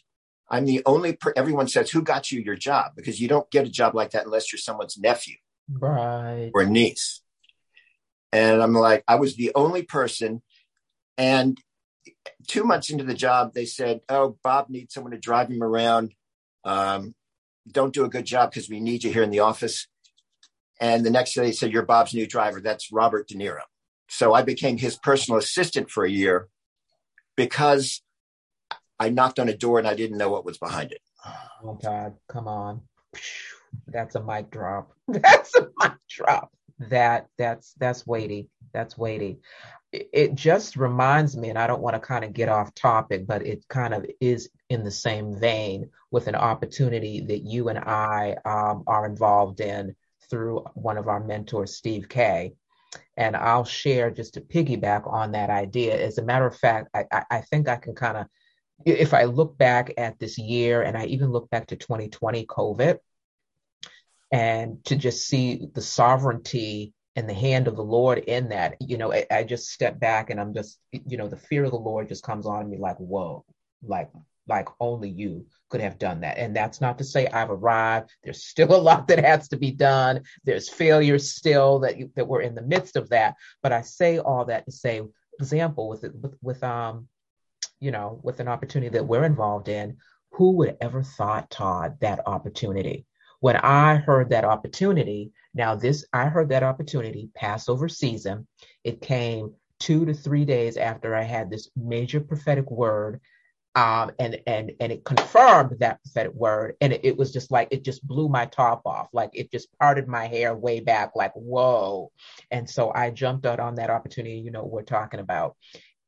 I'm 0.48 0.64
the 0.64 0.82
only 0.86 1.14
per- 1.14 1.32
everyone 1.36 1.68
says, 1.68 1.90
Who 1.90 2.02
got 2.02 2.32
you 2.32 2.40
your 2.40 2.56
job? 2.56 2.92
Because 2.96 3.20
you 3.20 3.28
don't 3.28 3.50
get 3.50 3.66
a 3.66 3.70
job 3.70 3.94
like 3.94 4.12
that 4.12 4.24
unless 4.24 4.52
you're 4.52 4.58
someone's 4.58 4.98
nephew 4.98 5.36
right. 5.70 6.50
or 6.54 6.64
niece. 6.64 7.22
And 8.32 8.62
I'm 8.62 8.74
like, 8.74 9.04
I 9.06 9.16
was 9.16 9.36
the 9.36 9.52
only 9.54 9.82
person. 9.82 10.42
And 11.18 11.58
two 12.46 12.64
months 12.64 12.90
into 12.90 13.04
the 13.04 13.14
job, 13.14 13.54
they 13.54 13.64
said, 13.64 14.00
Oh, 14.08 14.36
Bob 14.42 14.70
needs 14.70 14.94
someone 14.94 15.12
to 15.12 15.18
drive 15.18 15.48
him 15.48 15.62
around. 15.62 16.14
Um, 16.64 17.14
don't 17.70 17.94
do 17.94 18.04
a 18.04 18.08
good 18.08 18.24
job 18.24 18.50
because 18.50 18.68
we 18.68 18.80
need 18.80 19.04
you 19.04 19.12
here 19.12 19.22
in 19.22 19.30
the 19.30 19.40
office. 19.40 19.86
And 20.80 21.04
the 21.04 21.10
next 21.10 21.34
day 21.34 21.42
they 21.42 21.52
said, 21.52 21.72
You're 21.72 21.84
Bob's 21.84 22.14
new 22.14 22.26
driver. 22.26 22.60
That's 22.60 22.90
Robert 22.90 23.28
De 23.28 23.34
Niro. 23.34 23.60
So 24.08 24.32
I 24.34 24.42
became 24.42 24.78
his 24.78 24.96
personal 24.96 25.38
assistant 25.38 25.90
for 25.90 26.04
a 26.04 26.10
year 26.10 26.48
because 27.36 28.02
I 28.98 29.10
knocked 29.10 29.38
on 29.38 29.48
a 29.48 29.56
door 29.56 29.78
and 29.78 29.86
I 29.86 29.94
didn't 29.94 30.18
know 30.18 30.30
what 30.30 30.44
was 30.44 30.58
behind 30.58 30.92
it. 30.92 31.00
Oh, 31.62 31.74
God, 31.74 32.16
come 32.28 32.48
on. 32.48 32.80
That's 33.86 34.14
a 34.14 34.22
mic 34.22 34.50
drop. 34.50 34.92
That's 35.08 35.54
a 35.56 35.68
mic 35.78 35.92
drop. 36.08 36.50
That 36.88 37.26
that's 37.36 37.74
that's 37.74 38.06
weighty. 38.06 38.48
That's 38.72 38.96
weighty. 38.96 39.40
It, 39.92 40.34
just 40.34 40.76
reminds 40.76 41.36
me, 41.36 41.50
and 41.50 41.58
I 41.58 41.66
don't 41.66 41.82
want 41.82 41.94
to 41.94 42.00
kind 42.00 42.24
of 42.24 42.32
get 42.32 42.48
off 42.48 42.74
topic, 42.74 43.26
but 43.26 43.44
it 43.44 43.66
kind 43.68 43.92
of 43.92 44.06
is 44.20 44.48
in 44.70 44.84
the 44.84 44.90
same 44.90 45.38
vein 45.38 45.90
with 46.10 46.28
an 46.28 46.36
opportunity 46.36 47.20
that 47.20 47.40
you 47.40 47.68
and 47.68 47.78
I 47.78 48.36
um, 48.44 48.84
are 48.86 49.04
involved 49.04 49.60
in 49.60 49.94
through 50.30 50.64
one 50.74 50.96
of 50.96 51.08
our 51.08 51.20
mentors, 51.20 51.76
Steve 51.76 52.08
Kay. 52.08 52.52
And 53.16 53.36
I'll 53.36 53.64
share 53.64 54.10
just 54.10 54.34
to 54.34 54.40
piggyback 54.40 55.10
on 55.12 55.32
that 55.32 55.50
idea. 55.50 56.00
As 56.00 56.18
a 56.18 56.24
matter 56.24 56.46
of 56.46 56.56
fact, 56.56 56.88
I, 56.94 57.24
I 57.30 57.40
think 57.42 57.68
I 57.68 57.76
can 57.76 57.94
kind 57.94 58.16
of, 58.16 58.26
if 58.84 59.12
I 59.12 59.24
look 59.24 59.58
back 59.58 59.92
at 59.98 60.18
this 60.18 60.38
year 60.38 60.82
and 60.82 60.96
I 60.96 61.04
even 61.06 61.30
look 61.30 61.50
back 61.50 61.66
to 61.68 61.76
2020 61.76 62.46
COVID, 62.46 62.98
and 64.32 64.84
to 64.84 64.96
just 64.96 65.26
see 65.26 65.68
the 65.74 65.82
sovereignty 65.82 66.94
and 67.16 67.28
the 67.28 67.34
hand 67.34 67.66
of 67.66 67.76
the 67.76 67.84
Lord 67.84 68.18
in 68.18 68.50
that, 68.50 68.76
you 68.80 68.96
know, 68.96 69.12
I, 69.12 69.26
I 69.30 69.42
just 69.42 69.70
step 69.70 69.98
back 69.98 70.30
and 70.30 70.40
I'm 70.40 70.54
just, 70.54 70.78
you 70.92 71.16
know, 71.16 71.28
the 71.28 71.36
fear 71.36 71.64
of 71.64 71.72
the 71.72 71.76
Lord 71.76 72.08
just 72.08 72.22
comes 72.22 72.46
on 72.46 72.70
me 72.70 72.78
like, 72.78 72.96
whoa, 72.98 73.44
like 73.82 74.08
like 74.48 74.68
only 74.80 75.08
you 75.08 75.46
could 75.68 75.80
have 75.80 75.98
done 75.98 76.20
that. 76.20 76.38
And 76.38 76.54
that's 76.54 76.80
not 76.80 76.98
to 76.98 77.04
say 77.04 77.26
I've 77.28 77.50
arrived. 77.50 78.10
There's 78.24 78.44
still 78.44 78.74
a 78.76 78.76
lot 78.76 79.08
that 79.08 79.24
has 79.24 79.48
to 79.48 79.56
be 79.56 79.70
done. 79.70 80.22
There's 80.44 80.68
failures 80.68 81.32
still 81.32 81.80
that 81.80 81.98
you, 81.98 82.10
that 82.16 82.26
we're 82.26 82.42
in 82.42 82.54
the 82.54 82.62
midst 82.62 82.96
of 82.96 83.08
that. 83.10 83.36
But 83.62 83.72
I 83.72 83.82
say 83.82 84.18
all 84.18 84.44
that 84.46 84.66
to 84.66 84.72
say, 84.72 85.02
example 85.38 85.88
with 85.88 86.02
with, 86.02 86.36
with 86.42 86.62
um, 86.62 87.08
you 87.80 87.90
know, 87.90 88.20
with 88.22 88.40
an 88.40 88.48
opportunity 88.48 88.90
that 88.90 89.06
we're 89.06 89.24
involved 89.24 89.68
in, 89.68 89.96
who 90.32 90.52
would 90.52 90.76
ever 90.80 91.02
thought, 91.02 91.50
Todd, 91.50 91.96
that 92.00 92.20
opportunity? 92.26 93.06
When 93.40 93.56
I 93.56 93.96
heard 93.96 94.30
that 94.30 94.44
opportunity, 94.44 95.32
now 95.54 95.74
this 95.74 96.04
I 96.12 96.26
heard 96.26 96.50
that 96.50 96.62
opportunity 96.62 97.30
Passover 97.34 97.88
season. 97.88 98.46
It 98.84 99.00
came 99.00 99.54
two 99.78 100.04
to 100.04 100.12
three 100.12 100.44
days 100.44 100.76
after 100.76 101.14
I 101.14 101.22
had 101.22 101.50
this 101.50 101.70
major 101.74 102.20
prophetic 102.20 102.70
word 102.70 103.20
um, 103.76 104.10
and 104.18 104.40
and 104.46 104.72
and 104.80 104.92
it 104.92 105.04
confirmed 105.04 105.76
that 105.78 106.02
prophetic 106.02 106.34
word, 106.34 106.74
and 106.80 106.92
it, 106.92 107.04
it, 107.04 107.16
was 107.16 107.32
just 107.32 107.52
like 107.52 107.68
it 107.70 107.84
just 107.84 108.06
blew 108.06 108.28
my 108.28 108.46
top 108.46 108.82
off, 108.84 109.08
like 109.12 109.30
it 109.32 109.50
just 109.52 109.68
parted 109.78 110.08
my 110.08 110.26
hair 110.26 110.54
way 110.56 110.80
back, 110.80 111.12
like 111.14 111.32
whoa. 111.34 112.10
And 112.50 112.68
so 112.68 112.92
I 112.92 113.10
jumped 113.10 113.46
out 113.46 113.60
on 113.60 113.76
that 113.76 113.90
opportunity. 113.90 114.38
You 114.38 114.50
know, 114.50 114.64
we're 114.64 114.82
talking 114.82 115.20
about, 115.20 115.56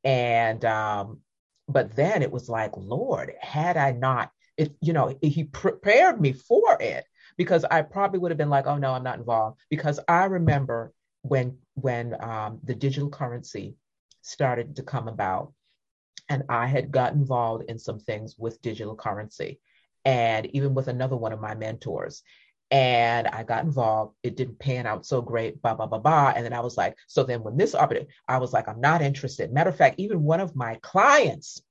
and 0.03 0.63
um, 0.65 1.21
but 1.69 1.95
then 1.95 2.21
it 2.21 2.31
was 2.31 2.49
like, 2.49 2.71
Lord, 2.75 3.31
had 3.39 3.77
I 3.77 3.91
not, 3.93 4.29
it, 4.57 4.75
you 4.81 4.91
know, 4.91 5.17
He 5.21 5.45
prepared 5.45 6.19
me 6.19 6.33
for 6.33 6.77
it 6.81 7.05
because 7.37 7.63
I 7.63 7.81
probably 7.81 8.19
would 8.19 8.31
have 8.31 8.37
been 8.37 8.49
like, 8.49 8.67
oh 8.67 8.77
no, 8.77 8.93
I'm 8.93 9.03
not 9.03 9.19
involved, 9.19 9.59
because 9.69 10.01
I 10.09 10.25
remember 10.25 10.91
when 11.21 11.57
when 11.75 12.21
um, 12.21 12.59
the 12.63 12.75
digital 12.75 13.09
currency 13.09 13.75
started 14.21 14.75
to 14.75 14.83
come 14.83 15.07
about 15.07 15.53
and 16.29 16.43
I 16.49 16.67
had 16.67 16.91
got 16.91 17.13
involved 17.13 17.69
in 17.69 17.77
some 17.79 17.99
things 17.99 18.35
with 18.37 18.61
digital 18.61 18.95
currency 18.95 19.59
and 20.05 20.45
even 20.47 20.73
with 20.73 20.87
another 20.87 21.15
one 21.15 21.33
of 21.33 21.41
my 21.41 21.55
mentors. 21.55 22.23
And 22.71 23.27
I 23.27 23.43
got 23.43 23.63
involved. 23.63 24.15
It 24.23 24.35
didn't 24.35 24.57
pan 24.57 24.87
out 24.87 25.05
so 25.05 25.21
great, 25.21 25.61
blah, 25.61 25.75
blah, 25.75 25.85
blah, 25.85 25.99
blah. 25.99 26.33
And 26.35 26.43
then 26.43 26.53
I 26.53 26.61
was 26.61 26.75
like, 26.75 26.97
so 27.07 27.23
then 27.23 27.43
when 27.43 27.55
this 27.55 27.75
opportunity, 27.75 28.11
I 28.27 28.39
was 28.39 28.51
like, 28.51 28.67
I'm 28.67 28.81
not 28.81 29.01
interested. 29.01 29.53
Matter 29.53 29.69
of 29.69 29.77
fact, 29.77 29.99
even 29.99 30.23
one 30.23 30.39
of 30.39 30.55
my 30.55 30.79
clients 30.81 31.61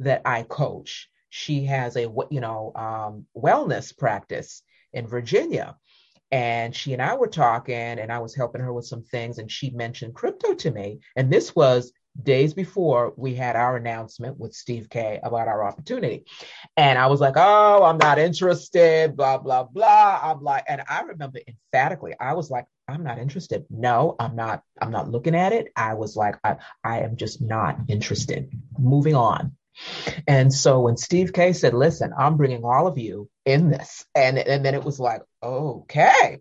that 0.00 0.22
I 0.24 0.42
coach, 0.42 1.08
she 1.28 1.64
has 1.66 1.96
a, 1.96 2.08
you 2.30 2.40
know, 2.40 2.72
um, 2.74 3.26
wellness 3.36 3.96
practice 3.96 4.62
in 4.92 5.06
Virginia. 5.06 5.76
And 6.32 6.74
she 6.74 6.92
and 6.92 7.00
I 7.00 7.14
were 7.14 7.28
talking, 7.28 7.74
and 7.74 8.12
I 8.12 8.18
was 8.18 8.34
helping 8.34 8.60
her 8.60 8.72
with 8.72 8.84
some 8.84 9.02
things, 9.02 9.38
and 9.38 9.50
she 9.50 9.70
mentioned 9.70 10.14
crypto 10.14 10.54
to 10.54 10.70
me. 10.70 11.00
And 11.16 11.32
this 11.32 11.54
was 11.54 11.92
days 12.22 12.54
before 12.54 13.12
we 13.16 13.34
had 13.34 13.56
our 13.56 13.76
announcement 13.76 14.38
with 14.38 14.54
Steve 14.54 14.88
K 14.90 15.20
about 15.22 15.48
our 15.48 15.64
opportunity. 15.64 16.24
And 16.76 16.98
I 16.98 17.06
was 17.06 17.20
like, 17.20 17.34
oh, 17.36 17.84
I'm 17.84 17.98
not 17.98 18.18
interested, 18.18 19.16
blah, 19.16 19.38
blah, 19.38 19.64
blah. 19.64 20.20
I'm 20.22 20.42
like, 20.42 20.64
and 20.68 20.82
I 20.88 21.02
remember 21.02 21.38
emphatically, 21.46 22.14
I 22.18 22.34
was 22.34 22.50
like, 22.50 22.66
I'm 22.88 23.04
not 23.04 23.18
interested. 23.18 23.66
No, 23.70 24.16
I'm 24.18 24.34
not, 24.34 24.62
I'm 24.80 24.90
not 24.90 25.10
looking 25.10 25.34
at 25.34 25.52
it. 25.52 25.68
I 25.76 25.94
was 25.94 26.16
like, 26.16 26.36
I, 26.42 26.56
I 26.82 27.00
am 27.00 27.16
just 27.16 27.40
not 27.40 27.78
interested. 27.88 28.50
Moving 28.78 29.14
on. 29.14 29.52
And 30.26 30.52
so 30.52 30.80
when 30.80 30.96
Steve 30.96 31.32
K 31.32 31.52
said, 31.52 31.74
listen, 31.74 32.12
I'm 32.16 32.36
bringing 32.36 32.64
all 32.64 32.86
of 32.86 32.98
you 32.98 33.28
in 33.44 33.70
this. 33.70 34.04
And, 34.14 34.38
and 34.38 34.64
then 34.64 34.74
it 34.74 34.84
was 34.84 34.98
like, 34.98 35.22
okay. 35.42 36.38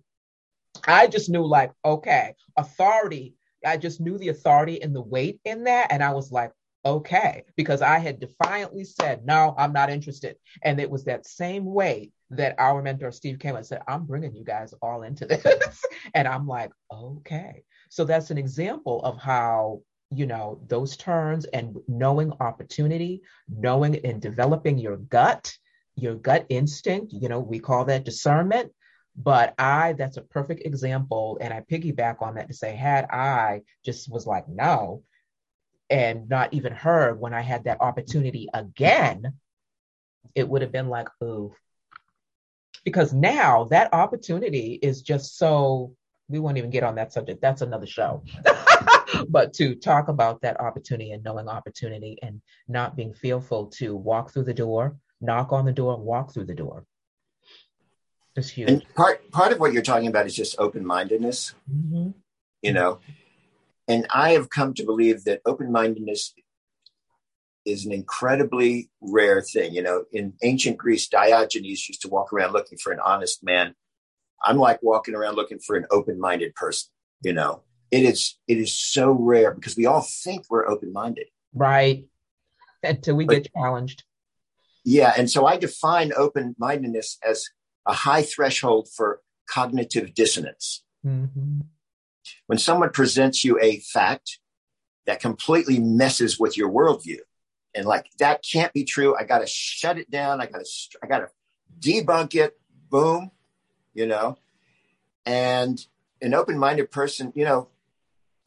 I 0.85 1.07
just 1.07 1.29
knew 1.29 1.45
like, 1.45 1.71
okay, 1.83 2.35
authority 2.55 3.35
I 3.65 3.77
just 3.77 3.99
knew 3.99 4.17
the 4.17 4.29
authority 4.29 4.81
and 4.81 4.95
the 4.95 5.01
weight 5.01 5.39
in 5.45 5.63
that. 5.65 5.91
And 5.91 6.03
I 6.03 6.13
was 6.13 6.31
like, 6.31 6.51
okay, 6.85 7.43
because 7.55 7.81
I 7.81 7.99
had 7.99 8.19
defiantly 8.19 8.85
said, 8.85 9.25
no, 9.25 9.53
I'm 9.57 9.73
not 9.73 9.89
interested. 9.89 10.37
And 10.63 10.79
it 10.79 10.89
was 10.89 11.03
that 11.05 11.27
same 11.27 11.65
way 11.65 12.11
that 12.29 12.55
our 12.59 12.81
mentor 12.81 13.11
Steve 13.11 13.39
came 13.39 13.55
and 13.55 13.65
said, 13.65 13.81
I'm 13.87 14.05
bringing 14.05 14.35
you 14.35 14.43
guys 14.43 14.73
all 14.81 15.03
into 15.03 15.25
this. 15.25 15.83
and 16.13 16.27
I'm 16.27 16.47
like, 16.47 16.71
okay. 16.91 17.63
So 17.89 18.05
that's 18.05 18.31
an 18.31 18.37
example 18.37 19.01
of 19.03 19.17
how, 19.17 19.81
you 20.11 20.25
know, 20.25 20.61
those 20.67 20.95
turns 20.95 21.45
and 21.45 21.75
knowing 21.87 22.31
opportunity, 22.39 23.21
knowing 23.49 23.97
and 24.05 24.21
developing 24.21 24.77
your 24.77 24.97
gut, 24.97 25.53
your 25.95 26.15
gut 26.15 26.45
instinct, 26.49 27.11
you 27.11 27.27
know, 27.27 27.39
we 27.39 27.59
call 27.59 27.85
that 27.85 28.05
discernment 28.05 28.71
but 29.17 29.55
I, 29.57 29.93
that's 29.93 30.17
a 30.17 30.21
perfect 30.21 30.65
example. 30.65 31.39
And 31.41 31.51
I 31.51 31.61
piggyback 31.61 32.21
on 32.21 32.35
that 32.35 32.49
to 32.49 32.53
say, 32.53 32.75
had 32.75 33.05
I 33.05 33.63
just 33.83 34.11
was 34.11 34.27
like, 34.27 34.47
no, 34.47 35.03
and 35.89 36.29
not 36.29 36.53
even 36.53 36.73
heard 36.73 37.19
when 37.19 37.33
I 37.33 37.41
had 37.41 37.63
that 37.63 37.81
opportunity 37.81 38.47
again, 38.53 39.33
it 40.35 40.47
would 40.47 40.61
have 40.61 40.71
been 40.71 40.89
like, 40.89 41.07
ooh. 41.23 41.55
Because 42.85 43.11
now 43.11 43.65
that 43.65 43.93
opportunity 43.93 44.77
is 44.81 45.01
just 45.01 45.37
so, 45.37 45.95
we 46.29 46.39
won't 46.39 46.57
even 46.57 46.69
get 46.69 46.83
on 46.83 46.95
that 46.95 47.11
subject. 47.11 47.41
That's 47.41 47.63
another 47.63 47.87
show. 47.87 48.23
but 49.29 49.53
to 49.53 49.75
talk 49.75 50.09
about 50.09 50.41
that 50.41 50.61
opportunity 50.61 51.11
and 51.11 51.23
knowing 51.23 51.49
opportunity 51.49 52.17
and 52.21 52.39
not 52.67 52.95
being 52.95 53.13
fearful 53.13 53.67
to 53.77 53.95
walk 53.95 54.31
through 54.31 54.43
the 54.43 54.53
door, 54.53 54.95
knock 55.21 55.51
on 55.51 55.65
the 55.65 55.73
door, 55.73 55.97
walk 55.97 56.33
through 56.33 56.45
the 56.45 56.53
door 56.53 56.85
is 58.37 58.49
huge. 58.49 58.69
And 58.69 58.85
part 58.95 59.29
part 59.31 59.51
of 59.51 59.59
what 59.59 59.73
you're 59.73 59.81
talking 59.81 60.07
about 60.07 60.25
is 60.25 60.35
just 60.35 60.59
open 60.59 60.85
mindedness. 60.85 61.53
Mm-hmm. 61.71 62.11
You 62.61 62.73
know, 62.73 62.99
and 63.87 64.07
I 64.13 64.31
have 64.31 64.49
come 64.49 64.73
to 64.75 64.83
believe 64.83 65.23
that 65.25 65.41
open 65.45 65.71
mindedness 65.71 66.33
is 67.65 67.85
an 67.85 67.91
incredibly 67.91 68.89
rare 69.01 69.41
thing. 69.41 69.73
You 69.73 69.83
know, 69.83 70.05
in 70.11 70.33
ancient 70.43 70.77
Greece, 70.77 71.07
Diogenes 71.07 71.87
used 71.87 72.01
to 72.01 72.09
walk 72.09 72.33
around 72.33 72.53
looking 72.53 72.77
for 72.77 72.91
an 72.91 72.99
honest 72.99 73.43
man. 73.43 73.75
I'm 74.43 74.57
like 74.57 74.81
walking 74.81 75.15
around 75.15 75.35
looking 75.35 75.59
for 75.59 75.75
an 75.75 75.85
open 75.91 76.19
minded 76.19 76.55
person. 76.55 76.89
You 77.21 77.33
know, 77.33 77.63
it 77.91 78.03
is 78.03 78.37
it 78.47 78.57
is 78.57 78.73
so 78.73 79.11
rare 79.11 79.53
because 79.53 79.75
we 79.75 79.85
all 79.85 80.05
think 80.23 80.45
we're 80.49 80.67
open 80.67 80.93
minded, 80.93 81.27
right? 81.53 82.05
Until 82.83 83.15
we 83.15 83.25
but, 83.25 83.43
get 83.43 83.51
challenged. 83.53 84.03
Yeah, 84.83 85.13
and 85.17 85.29
so 85.29 85.45
I 85.45 85.57
define 85.57 86.13
open 86.15 86.55
mindedness 86.57 87.17
as 87.27 87.49
a 87.87 87.93
high 87.93 88.21
threshold 88.21 88.89
for 88.93 89.21
cognitive 89.47 90.13
dissonance. 90.13 90.83
Mm-hmm. 91.05 91.61
When 92.47 92.59
someone 92.59 92.89
presents 92.89 93.43
you 93.43 93.57
a 93.61 93.79
fact 93.79 94.39
that 95.05 95.21
completely 95.21 95.79
messes 95.79 96.37
with 96.37 96.57
your 96.57 96.69
worldview, 96.69 97.19
and 97.73 97.85
like 97.85 98.07
that 98.19 98.43
can't 98.43 98.73
be 98.73 98.83
true, 98.83 99.15
I 99.17 99.23
got 99.23 99.39
to 99.39 99.47
shut 99.47 99.97
it 99.97 100.11
down. 100.11 100.41
I 100.41 100.47
got 100.47 100.65
to, 100.65 100.97
I 101.01 101.07
got 101.07 101.19
to 101.19 101.29
debunk 101.79 102.35
it. 102.35 102.59
Boom, 102.89 103.31
you 103.93 104.05
know. 104.05 104.37
And 105.25 105.85
an 106.21 106.33
open-minded 106.33 106.91
person, 106.91 107.31
you 107.35 107.45
know, 107.45 107.69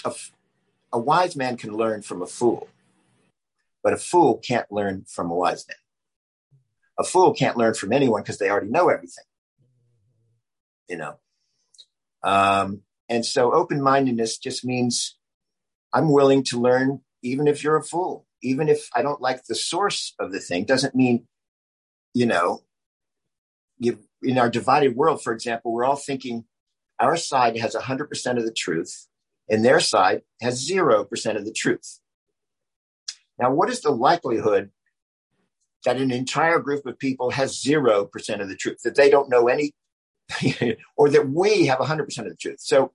a, 0.04 0.12
a 0.92 0.98
wise 0.98 1.36
man 1.36 1.56
can 1.56 1.74
learn 1.74 2.02
from 2.02 2.20
a 2.20 2.26
fool, 2.26 2.68
but 3.82 3.92
a 3.92 3.98
fool 3.98 4.38
can't 4.38 4.70
learn 4.70 5.04
from 5.06 5.30
a 5.30 5.34
wise 5.34 5.66
man. 5.68 5.76
A 6.98 7.04
fool 7.04 7.32
can't 7.32 7.56
learn 7.56 7.74
from 7.74 7.92
anyone 7.92 8.22
because 8.22 8.38
they 8.38 8.50
already 8.50 8.68
know 8.68 8.88
everything 8.88 9.24
you 10.90 10.98
know. 10.98 11.14
Um, 12.22 12.82
and 13.08 13.24
so 13.24 13.54
open 13.54 13.80
mindedness 13.80 14.36
just 14.36 14.64
means 14.64 15.16
I'm 15.94 16.12
willing 16.12 16.44
to 16.44 16.60
learn, 16.60 17.00
even 17.22 17.48
if 17.48 17.64
you're 17.64 17.78
a 17.78 17.82
fool, 17.82 18.26
even 18.42 18.68
if 18.68 18.88
I 18.94 19.02
don't 19.02 19.20
like 19.20 19.44
the 19.44 19.54
source 19.54 20.14
of 20.18 20.32
the 20.32 20.40
thing, 20.40 20.64
doesn't 20.64 20.94
mean, 20.94 21.26
you 22.12 22.26
know, 22.26 22.64
you, 23.78 24.00
in 24.22 24.36
our 24.36 24.50
divided 24.50 24.96
world, 24.96 25.22
for 25.22 25.32
example, 25.32 25.72
we're 25.72 25.84
all 25.84 25.96
thinking 25.96 26.44
our 26.98 27.16
side 27.16 27.56
has 27.56 27.74
100% 27.74 28.36
of 28.36 28.44
the 28.44 28.52
truth 28.52 29.06
and 29.48 29.64
their 29.64 29.80
side 29.80 30.22
has 30.42 30.68
0% 30.68 31.36
of 31.36 31.44
the 31.44 31.52
truth. 31.52 32.00
Now, 33.38 33.52
what 33.52 33.70
is 33.70 33.80
the 33.80 33.90
likelihood 33.90 34.70
that 35.84 35.96
an 35.96 36.10
entire 36.10 36.58
group 36.58 36.84
of 36.84 36.98
people 36.98 37.30
has 37.30 37.62
0% 37.62 38.40
of 38.40 38.48
the 38.48 38.56
truth, 38.56 38.80
that 38.84 38.96
they 38.96 39.08
don't 39.08 39.30
know 39.30 39.48
any 39.48 39.72
or 40.96 41.10
that 41.10 41.28
we 41.28 41.66
have 41.66 41.78
100% 41.78 42.00
of 42.18 42.24
the 42.24 42.36
truth. 42.36 42.60
So 42.60 42.92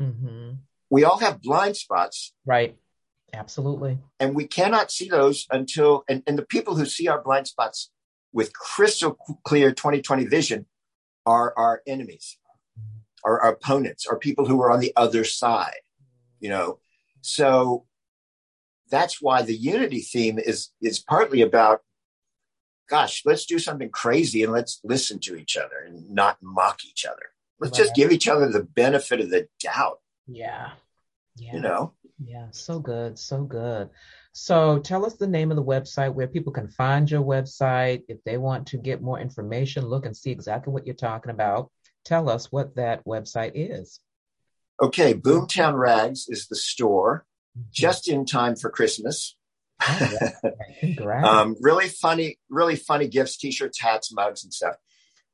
mm-hmm. 0.00 0.52
we 0.90 1.04
all 1.04 1.18
have 1.18 1.42
blind 1.42 1.76
spots. 1.76 2.32
Right. 2.44 2.76
Absolutely. 3.34 3.98
And 4.18 4.34
we 4.34 4.46
cannot 4.46 4.90
see 4.90 5.08
those 5.08 5.46
until, 5.50 6.04
and, 6.08 6.22
and 6.26 6.38
the 6.38 6.46
people 6.46 6.76
who 6.76 6.86
see 6.86 7.08
our 7.08 7.20
blind 7.20 7.48
spots 7.48 7.90
with 8.32 8.52
crystal 8.52 9.16
clear 9.44 9.72
2020 9.72 10.26
vision 10.26 10.66
are 11.24 11.52
our 11.56 11.82
enemies, 11.86 12.38
are 13.24 13.40
our 13.40 13.52
opponents, 13.52 14.06
are 14.06 14.18
people 14.18 14.46
who 14.46 14.60
are 14.62 14.70
on 14.70 14.80
the 14.80 14.92
other 14.96 15.24
side, 15.24 15.80
you 16.38 16.48
know. 16.48 16.78
So 17.20 17.86
that's 18.90 19.20
why 19.20 19.42
the 19.42 19.56
unity 19.56 20.00
theme 20.00 20.38
is 20.38 20.70
is 20.80 20.98
partly 21.00 21.42
about 21.42 21.80
gosh, 22.88 23.22
let's 23.24 23.46
do 23.46 23.58
something 23.58 23.90
crazy 23.90 24.42
and 24.42 24.52
let's 24.52 24.80
listen 24.84 25.18
to 25.20 25.36
each 25.36 25.56
other 25.56 25.84
and 25.86 26.10
not 26.10 26.38
mock 26.42 26.84
each 26.84 27.04
other. 27.04 27.32
Let's 27.58 27.78
right. 27.78 27.84
just 27.84 27.96
give 27.96 28.12
each 28.12 28.28
other 28.28 28.50
the 28.50 28.62
benefit 28.62 29.20
of 29.20 29.30
the 29.30 29.48
doubt. 29.60 30.00
Yeah. 30.26 30.70
Yeah. 31.36 31.54
You 31.54 31.60
know? 31.60 31.92
Yeah. 32.22 32.46
So 32.50 32.78
good. 32.78 33.18
So 33.18 33.42
good. 33.44 33.90
So 34.32 34.78
tell 34.78 35.06
us 35.06 35.14
the 35.14 35.26
name 35.26 35.50
of 35.50 35.56
the 35.56 35.64
website 35.64 36.12
where 36.12 36.26
people 36.26 36.52
can 36.52 36.68
find 36.68 37.10
your 37.10 37.22
website. 37.22 38.02
If 38.08 38.22
they 38.24 38.36
want 38.36 38.68
to 38.68 38.78
get 38.78 39.02
more 39.02 39.18
information, 39.18 39.86
look 39.86 40.06
and 40.06 40.16
see 40.16 40.30
exactly 40.30 40.72
what 40.72 40.86
you're 40.86 40.94
talking 40.94 41.30
about. 41.30 41.70
Tell 42.04 42.28
us 42.28 42.52
what 42.52 42.76
that 42.76 43.04
website 43.04 43.52
is. 43.54 44.00
Okay. 44.80 45.14
Boomtown 45.14 45.78
Rags 45.78 46.26
is 46.28 46.48
the 46.48 46.56
store 46.56 47.24
mm-hmm. 47.56 47.68
just 47.72 48.08
in 48.08 48.26
time 48.26 48.56
for 48.56 48.70
Christmas. 48.70 49.36
um, 51.24 51.56
really 51.60 51.88
funny, 51.88 52.38
really 52.48 52.76
funny 52.76 53.08
gifts, 53.08 53.36
t-shirts, 53.36 53.80
hats, 53.80 54.12
mugs, 54.12 54.44
and 54.44 54.52
stuff. 54.52 54.76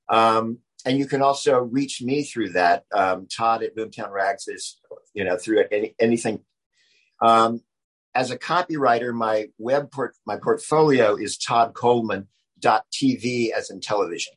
Um, 0.09 0.59
and 0.85 0.99
you 0.99 1.07
can 1.07 1.23
also 1.23 1.61
reach 1.61 2.03
me 2.03 2.25
through 2.25 2.51
that. 2.51 2.85
Um, 2.93 3.29
Todd 3.29 3.63
at 3.63 3.77
Boomtown 3.77 4.11
Rags 4.11 4.49
is, 4.49 4.81
you 5.15 5.23
know, 5.25 5.37
through 5.37 5.65
any, 5.71 5.95
anything. 6.01 6.41
Um, 7.21 7.61
as 8.15 8.31
a 8.31 8.39
copywriter, 8.39 9.15
my 9.15 9.47
web 9.59 9.91
port, 9.91 10.15
my 10.27 10.37
portfolio 10.37 11.17
is 11.17 11.39
toddcoleman.tv 11.39 13.53
as 13.53 13.71
in 13.71 13.81
television. 13.81 14.35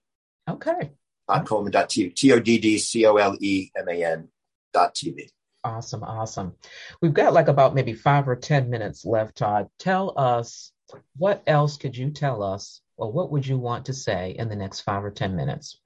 Okay. 0.50 0.92
Todd 1.28 1.46
Coleman.tv, 1.48 2.16
T-O-D-D-C-O-L-E-M-A-N 2.16 4.30
dot 4.74 4.96
TV. 4.96 5.30
Awesome, 5.66 6.04
awesome. 6.04 6.54
We've 7.02 7.14
got 7.14 7.34
like 7.34 7.48
about 7.48 7.74
maybe 7.74 7.94
five 7.94 8.28
or 8.28 8.36
10 8.36 8.70
minutes 8.70 9.04
left, 9.04 9.36
Todd. 9.36 9.68
Tell 9.80 10.14
us 10.16 10.72
what 11.18 11.42
else 11.48 11.78
could 11.78 11.98
you 11.98 12.12
tell 12.12 12.44
us, 12.44 12.82
or 12.98 13.12
what 13.12 13.32
would 13.32 13.48
you 13.48 13.58
want 13.58 13.86
to 13.86 13.94
say 13.94 14.36
in 14.38 14.48
the 14.48 14.56
next 14.56 14.82
five 14.82 15.04
or 15.04 15.10
10 15.10 15.36
minutes? 15.36 15.80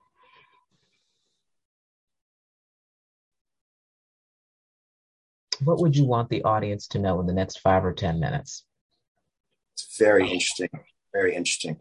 What 5.63 5.80
would 5.80 5.95
you 5.95 6.03
want 6.03 6.30
the 6.30 6.43
audience 6.43 6.88
to 6.89 6.99
know 6.99 7.21
in 7.21 7.25
the 7.25 7.34
next 7.34 7.59
five 7.59 7.86
or 7.86 7.93
10 7.93 8.19
minutes? 8.19 8.65
It's 9.75 9.97
very 9.97 10.23
interesting. 10.23 10.69
Very 11.13 11.36
interesting. 11.36 11.77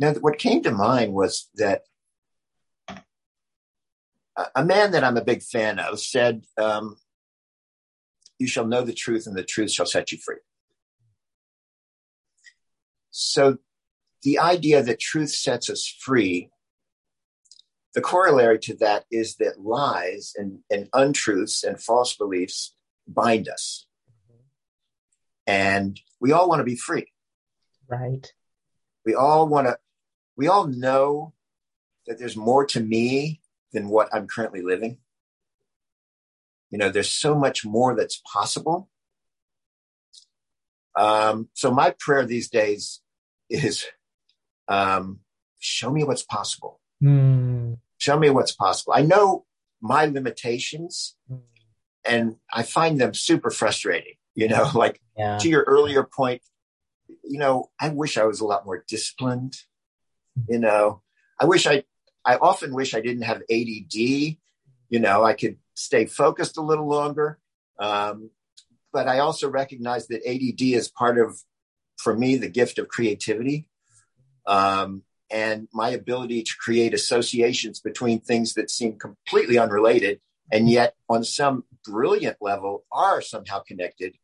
Now, 0.00 0.14
what 0.14 0.38
came 0.38 0.64
to 0.64 0.72
mind 0.72 1.12
was 1.12 1.48
that 1.54 1.82
a 4.54 4.64
man 4.64 4.92
that 4.92 5.04
I'm 5.04 5.16
a 5.16 5.24
big 5.24 5.42
fan 5.42 5.78
of 5.78 6.00
said, 6.00 6.44
um, 6.58 6.96
You 8.38 8.46
shall 8.46 8.66
know 8.66 8.82
the 8.82 8.94
truth, 8.94 9.26
and 9.26 9.36
the 9.36 9.44
truth 9.44 9.72
shall 9.72 9.86
set 9.86 10.12
you 10.12 10.18
free. 10.18 10.36
So, 13.10 13.58
the 14.22 14.38
idea 14.38 14.82
that 14.82 15.00
truth 15.00 15.30
sets 15.30 15.70
us 15.70 15.86
free, 15.86 16.50
the 17.94 18.00
corollary 18.00 18.58
to 18.60 18.76
that 18.76 19.04
is 19.10 19.36
that 19.36 19.60
lies 19.60 20.34
and, 20.36 20.60
and 20.70 20.88
untruths 20.92 21.64
and 21.64 21.80
false 21.80 22.16
beliefs 22.16 22.74
bind 23.06 23.48
us. 23.48 23.86
And 25.46 25.98
we 26.20 26.32
all 26.32 26.48
want 26.48 26.60
to 26.60 26.64
be 26.64 26.76
free. 26.76 27.06
Right. 27.88 28.30
We 29.06 29.14
all 29.14 29.48
want 29.48 29.68
to, 29.68 29.78
we 30.36 30.46
all 30.46 30.66
know 30.66 31.32
that 32.06 32.18
there's 32.18 32.36
more 32.36 32.66
to 32.66 32.80
me 32.80 33.37
than 33.72 33.88
what 33.88 34.08
I'm 34.12 34.26
currently 34.26 34.62
living. 34.62 34.98
You 36.70 36.78
know, 36.78 36.90
there's 36.90 37.10
so 37.10 37.34
much 37.34 37.64
more 37.64 37.94
that's 37.96 38.20
possible. 38.30 38.88
Um, 40.96 41.48
so 41.54 41.70
my 41.70 41.94
prayer 41.98 42.24
these 42.24 42.48
days 42.50 43.00
is 43.48 43.86
um, 44.68 45.20
show 45.58 45.90
me 45.90 46.04
what's 46.04 46.22
possible. 46.24 46.80
Mm. 47.02 47.78
Show 47.98 48.18
me 48.18 48.30
what's 48.30 48.52
possible. 48.52 48.92
I 48.94 49.02
know 49.02 49.44
my 49.80 50.06
limitations 50.06 51.14
Mm. 51.30 51.42
and 52.04 52.36
I 52.52 52.62
find 52.64 53.00
them 53.00 53.14
super 53.14 53.50
frustrating. 53.50 54.14
You 54.34 54.48
know, 54.48 54.70
like 54.74 55.00
Yeah. 55.16 55.38
to 55.38 55.48
your 55.48 55.62
earlier 55.64 56.02
point, 56.04 56.42
you 57.24 57.38
know, 57.38 57.70
I 57.80 57.88
wish 57.90 58.18
I 58.18 58.24
was 58.24 58.40
a 58.40 58.44
lot 58.46 58.64
more 58.66 58.84
disciplined. 58.88 59.54
You 60.48 60.58
know, 60.58 61.02
I 61.40 61.46
wish 61.46 61.66
I, 61.66 61.84
I 62.28 62.36
often 62.36 62.74
wish 62.74 62.94
I 62.94 63.00
didn't 63.00 63.22
have 63.22 63.40
ADD. 63.50 63.94
You 63.94 65.00
know, 65.00 65.24
I 65.24 65.32
could 65.32 65.56
stay 65.72 66.04
focused 66.04 66.58
a 66.58 66.62
little 66.62 66.86
longer. 66.86 67.38
Um, 67.78 68.30
but 68.92 69.08
I 69.08 69.20
also 69.20 69.48
recognize 69.48 70.08
that 70.08 70.28
ADD 70.28 70.60
is 70.60 70.90
part 70.90 71.18
of, 71.18 71.40
for 71.96 72.14
me, 72.14 72.36
the 72.36 72.50
gift 72.50 72.78
of 72.78 72.88
creativity. 72.88 73.66
Um, 74.46 75.04
and 75.30 75.68
my 75.72 75.88
ability 75.88 76.42
to 76.42 76.52
create 76.60 76.92
associations 76.92 77.80
between 77.80 78.20
things 78.20 78.52
that 78.54 78.70
seem 78.70 78.98
completely 78.98 79.58
unrelated 79.58 80.20
and 80.52 80.68
yet 80.68 80.96
on 81.08 81.24
some 81.24 81.64
brilliant 81.82 82.36
level 82.42 82.84
are 82.92 83.22
somehow 83.22 83.60
connected 83.60 84.14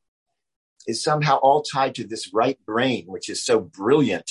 is 0.87 1.03
somehow 1.03 1.37
all 1.37 1.63
tied 1.63 1.95
to 1.95 2.07
this 2.07 2.35
right 2.35 2.59
brain, 2.67 3.05
which 3.07 3.31
is 3.31 3.43
so 3.43 3.61
brilliant 3.61 4.31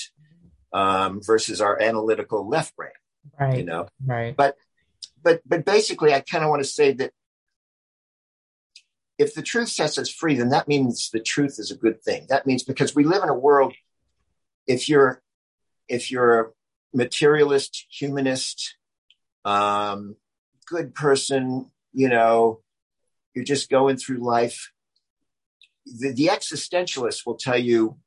um, 0.72 1.20
versus 1.24 1.60
our 1.60 1.80
analytical 1.82 2.48
left 2.48 2.76
brain. 2.76 2.92
Right. 3.38 3.58
You 3.58 3.64
know, 3.64 3.88
Right. 4.04 4.36
but 4.36 4.56
but 5.22 5.40
but 5.46 5.64
basically, 5.64 6.12
I 6.12 6.20
kind 6.20 6.44
of 6.44 6.50
want 6.50 6.62
to 6.62 6.68
say 6.68 6.92
that 6.92 7.12
if 9.18 9.34
the 9.34 9.42
truth 9.42 9.68
sets 9.68 9.96
us 9.98 10.10
free, 10.10 10.34
then 10.36 10.48
that 10.50 10.68
means 10.68 11.10
the 11.10 11.20
truth 11.20 11.58
is 11.58 11.70
a 11.70 11.76
good 11.76 12.02
thing. 12.02 12.26
That 12.28 12.46
means 12.46 12.62
because 12.62 12.94
we 12.94 13.04
live 13.04 13.22
in 13.22 13.28
a 13.28 13.34
world. 13.38 13.74
If 14.66 14.88
you're 14.88 15.22
if 15.88 16.10
you're 16.10 16.40
a 16.40 16.50
materialist, 16.92 17.86
humanist, 17.90 18.76
um, 19.44 20.16
good 20.66 20.94
person, 20.94 21.70
you 21.92 22.08
know, 22.08 22.60
you're 23.34 23.44
just 23.44 23.70
going 23.70 23.96
through 23.96 24.18
life. 24.18 24.70
The, 25.86 26.12
the 26.12 26.26
existentialist 26.28 27.26
will 27.26 27.36
tell 27.36 27.58
you 27.58 27.98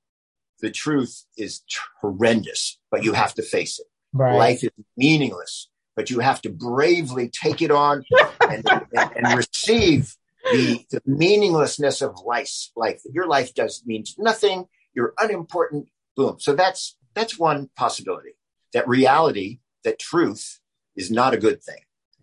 the 0.62 0.72
truth 0.72 1.26
is 1.38 1.62
horrendous, 2.02 2.80
but 2.90 3.04
you 3.04 3.14
have 3.14 3.36
to 3.36 3.44
face 3.44 3.80
it. 3.80 3.86
Right. 4.18 4.36
Life 4.36 4.64
is 4.64 4.72
meaningless, 4.96 5.70
but 5.96 6.10
you 6.10 6.20
have 6.20 6.42
to 6.44 6.50
bravely 6.50 7.30
take 7.30 7.62
it 7.62 7.72
on 7.72 8.04
and, 8.42 8.68
and, 8.70 9.12
and 9.16 9.38
receive 9.38 10.16
the, 10.52 10.86
the 10.92 11.02
meaninglessness 11.06 12.02
of 12.02 12.20
life. 12.26 12.70
Life, 12.76 13.02
your 13.12 13.28
life 13.28 13.54
does 13.54 13.84
means 13.86 14.16
nothing. 14.18 14.66
You're 14.94 15.14
unimportant. 15.20 15.90
Boom. 16.16 16.38
So 16.40 16.54
that's 16.54 16.98
that's 17.14 17.38
one 17.38 17.70
possibility. 17.76 18.36
That 18.74 18.88
reality, 18.88 19.60
that 19.84 20.00
truth, 20.00 20.60
is 20.96 21.10
not 21.12 21.34
a 21.34 21.38
good 21.38 21.64
thing. 21.64 21.82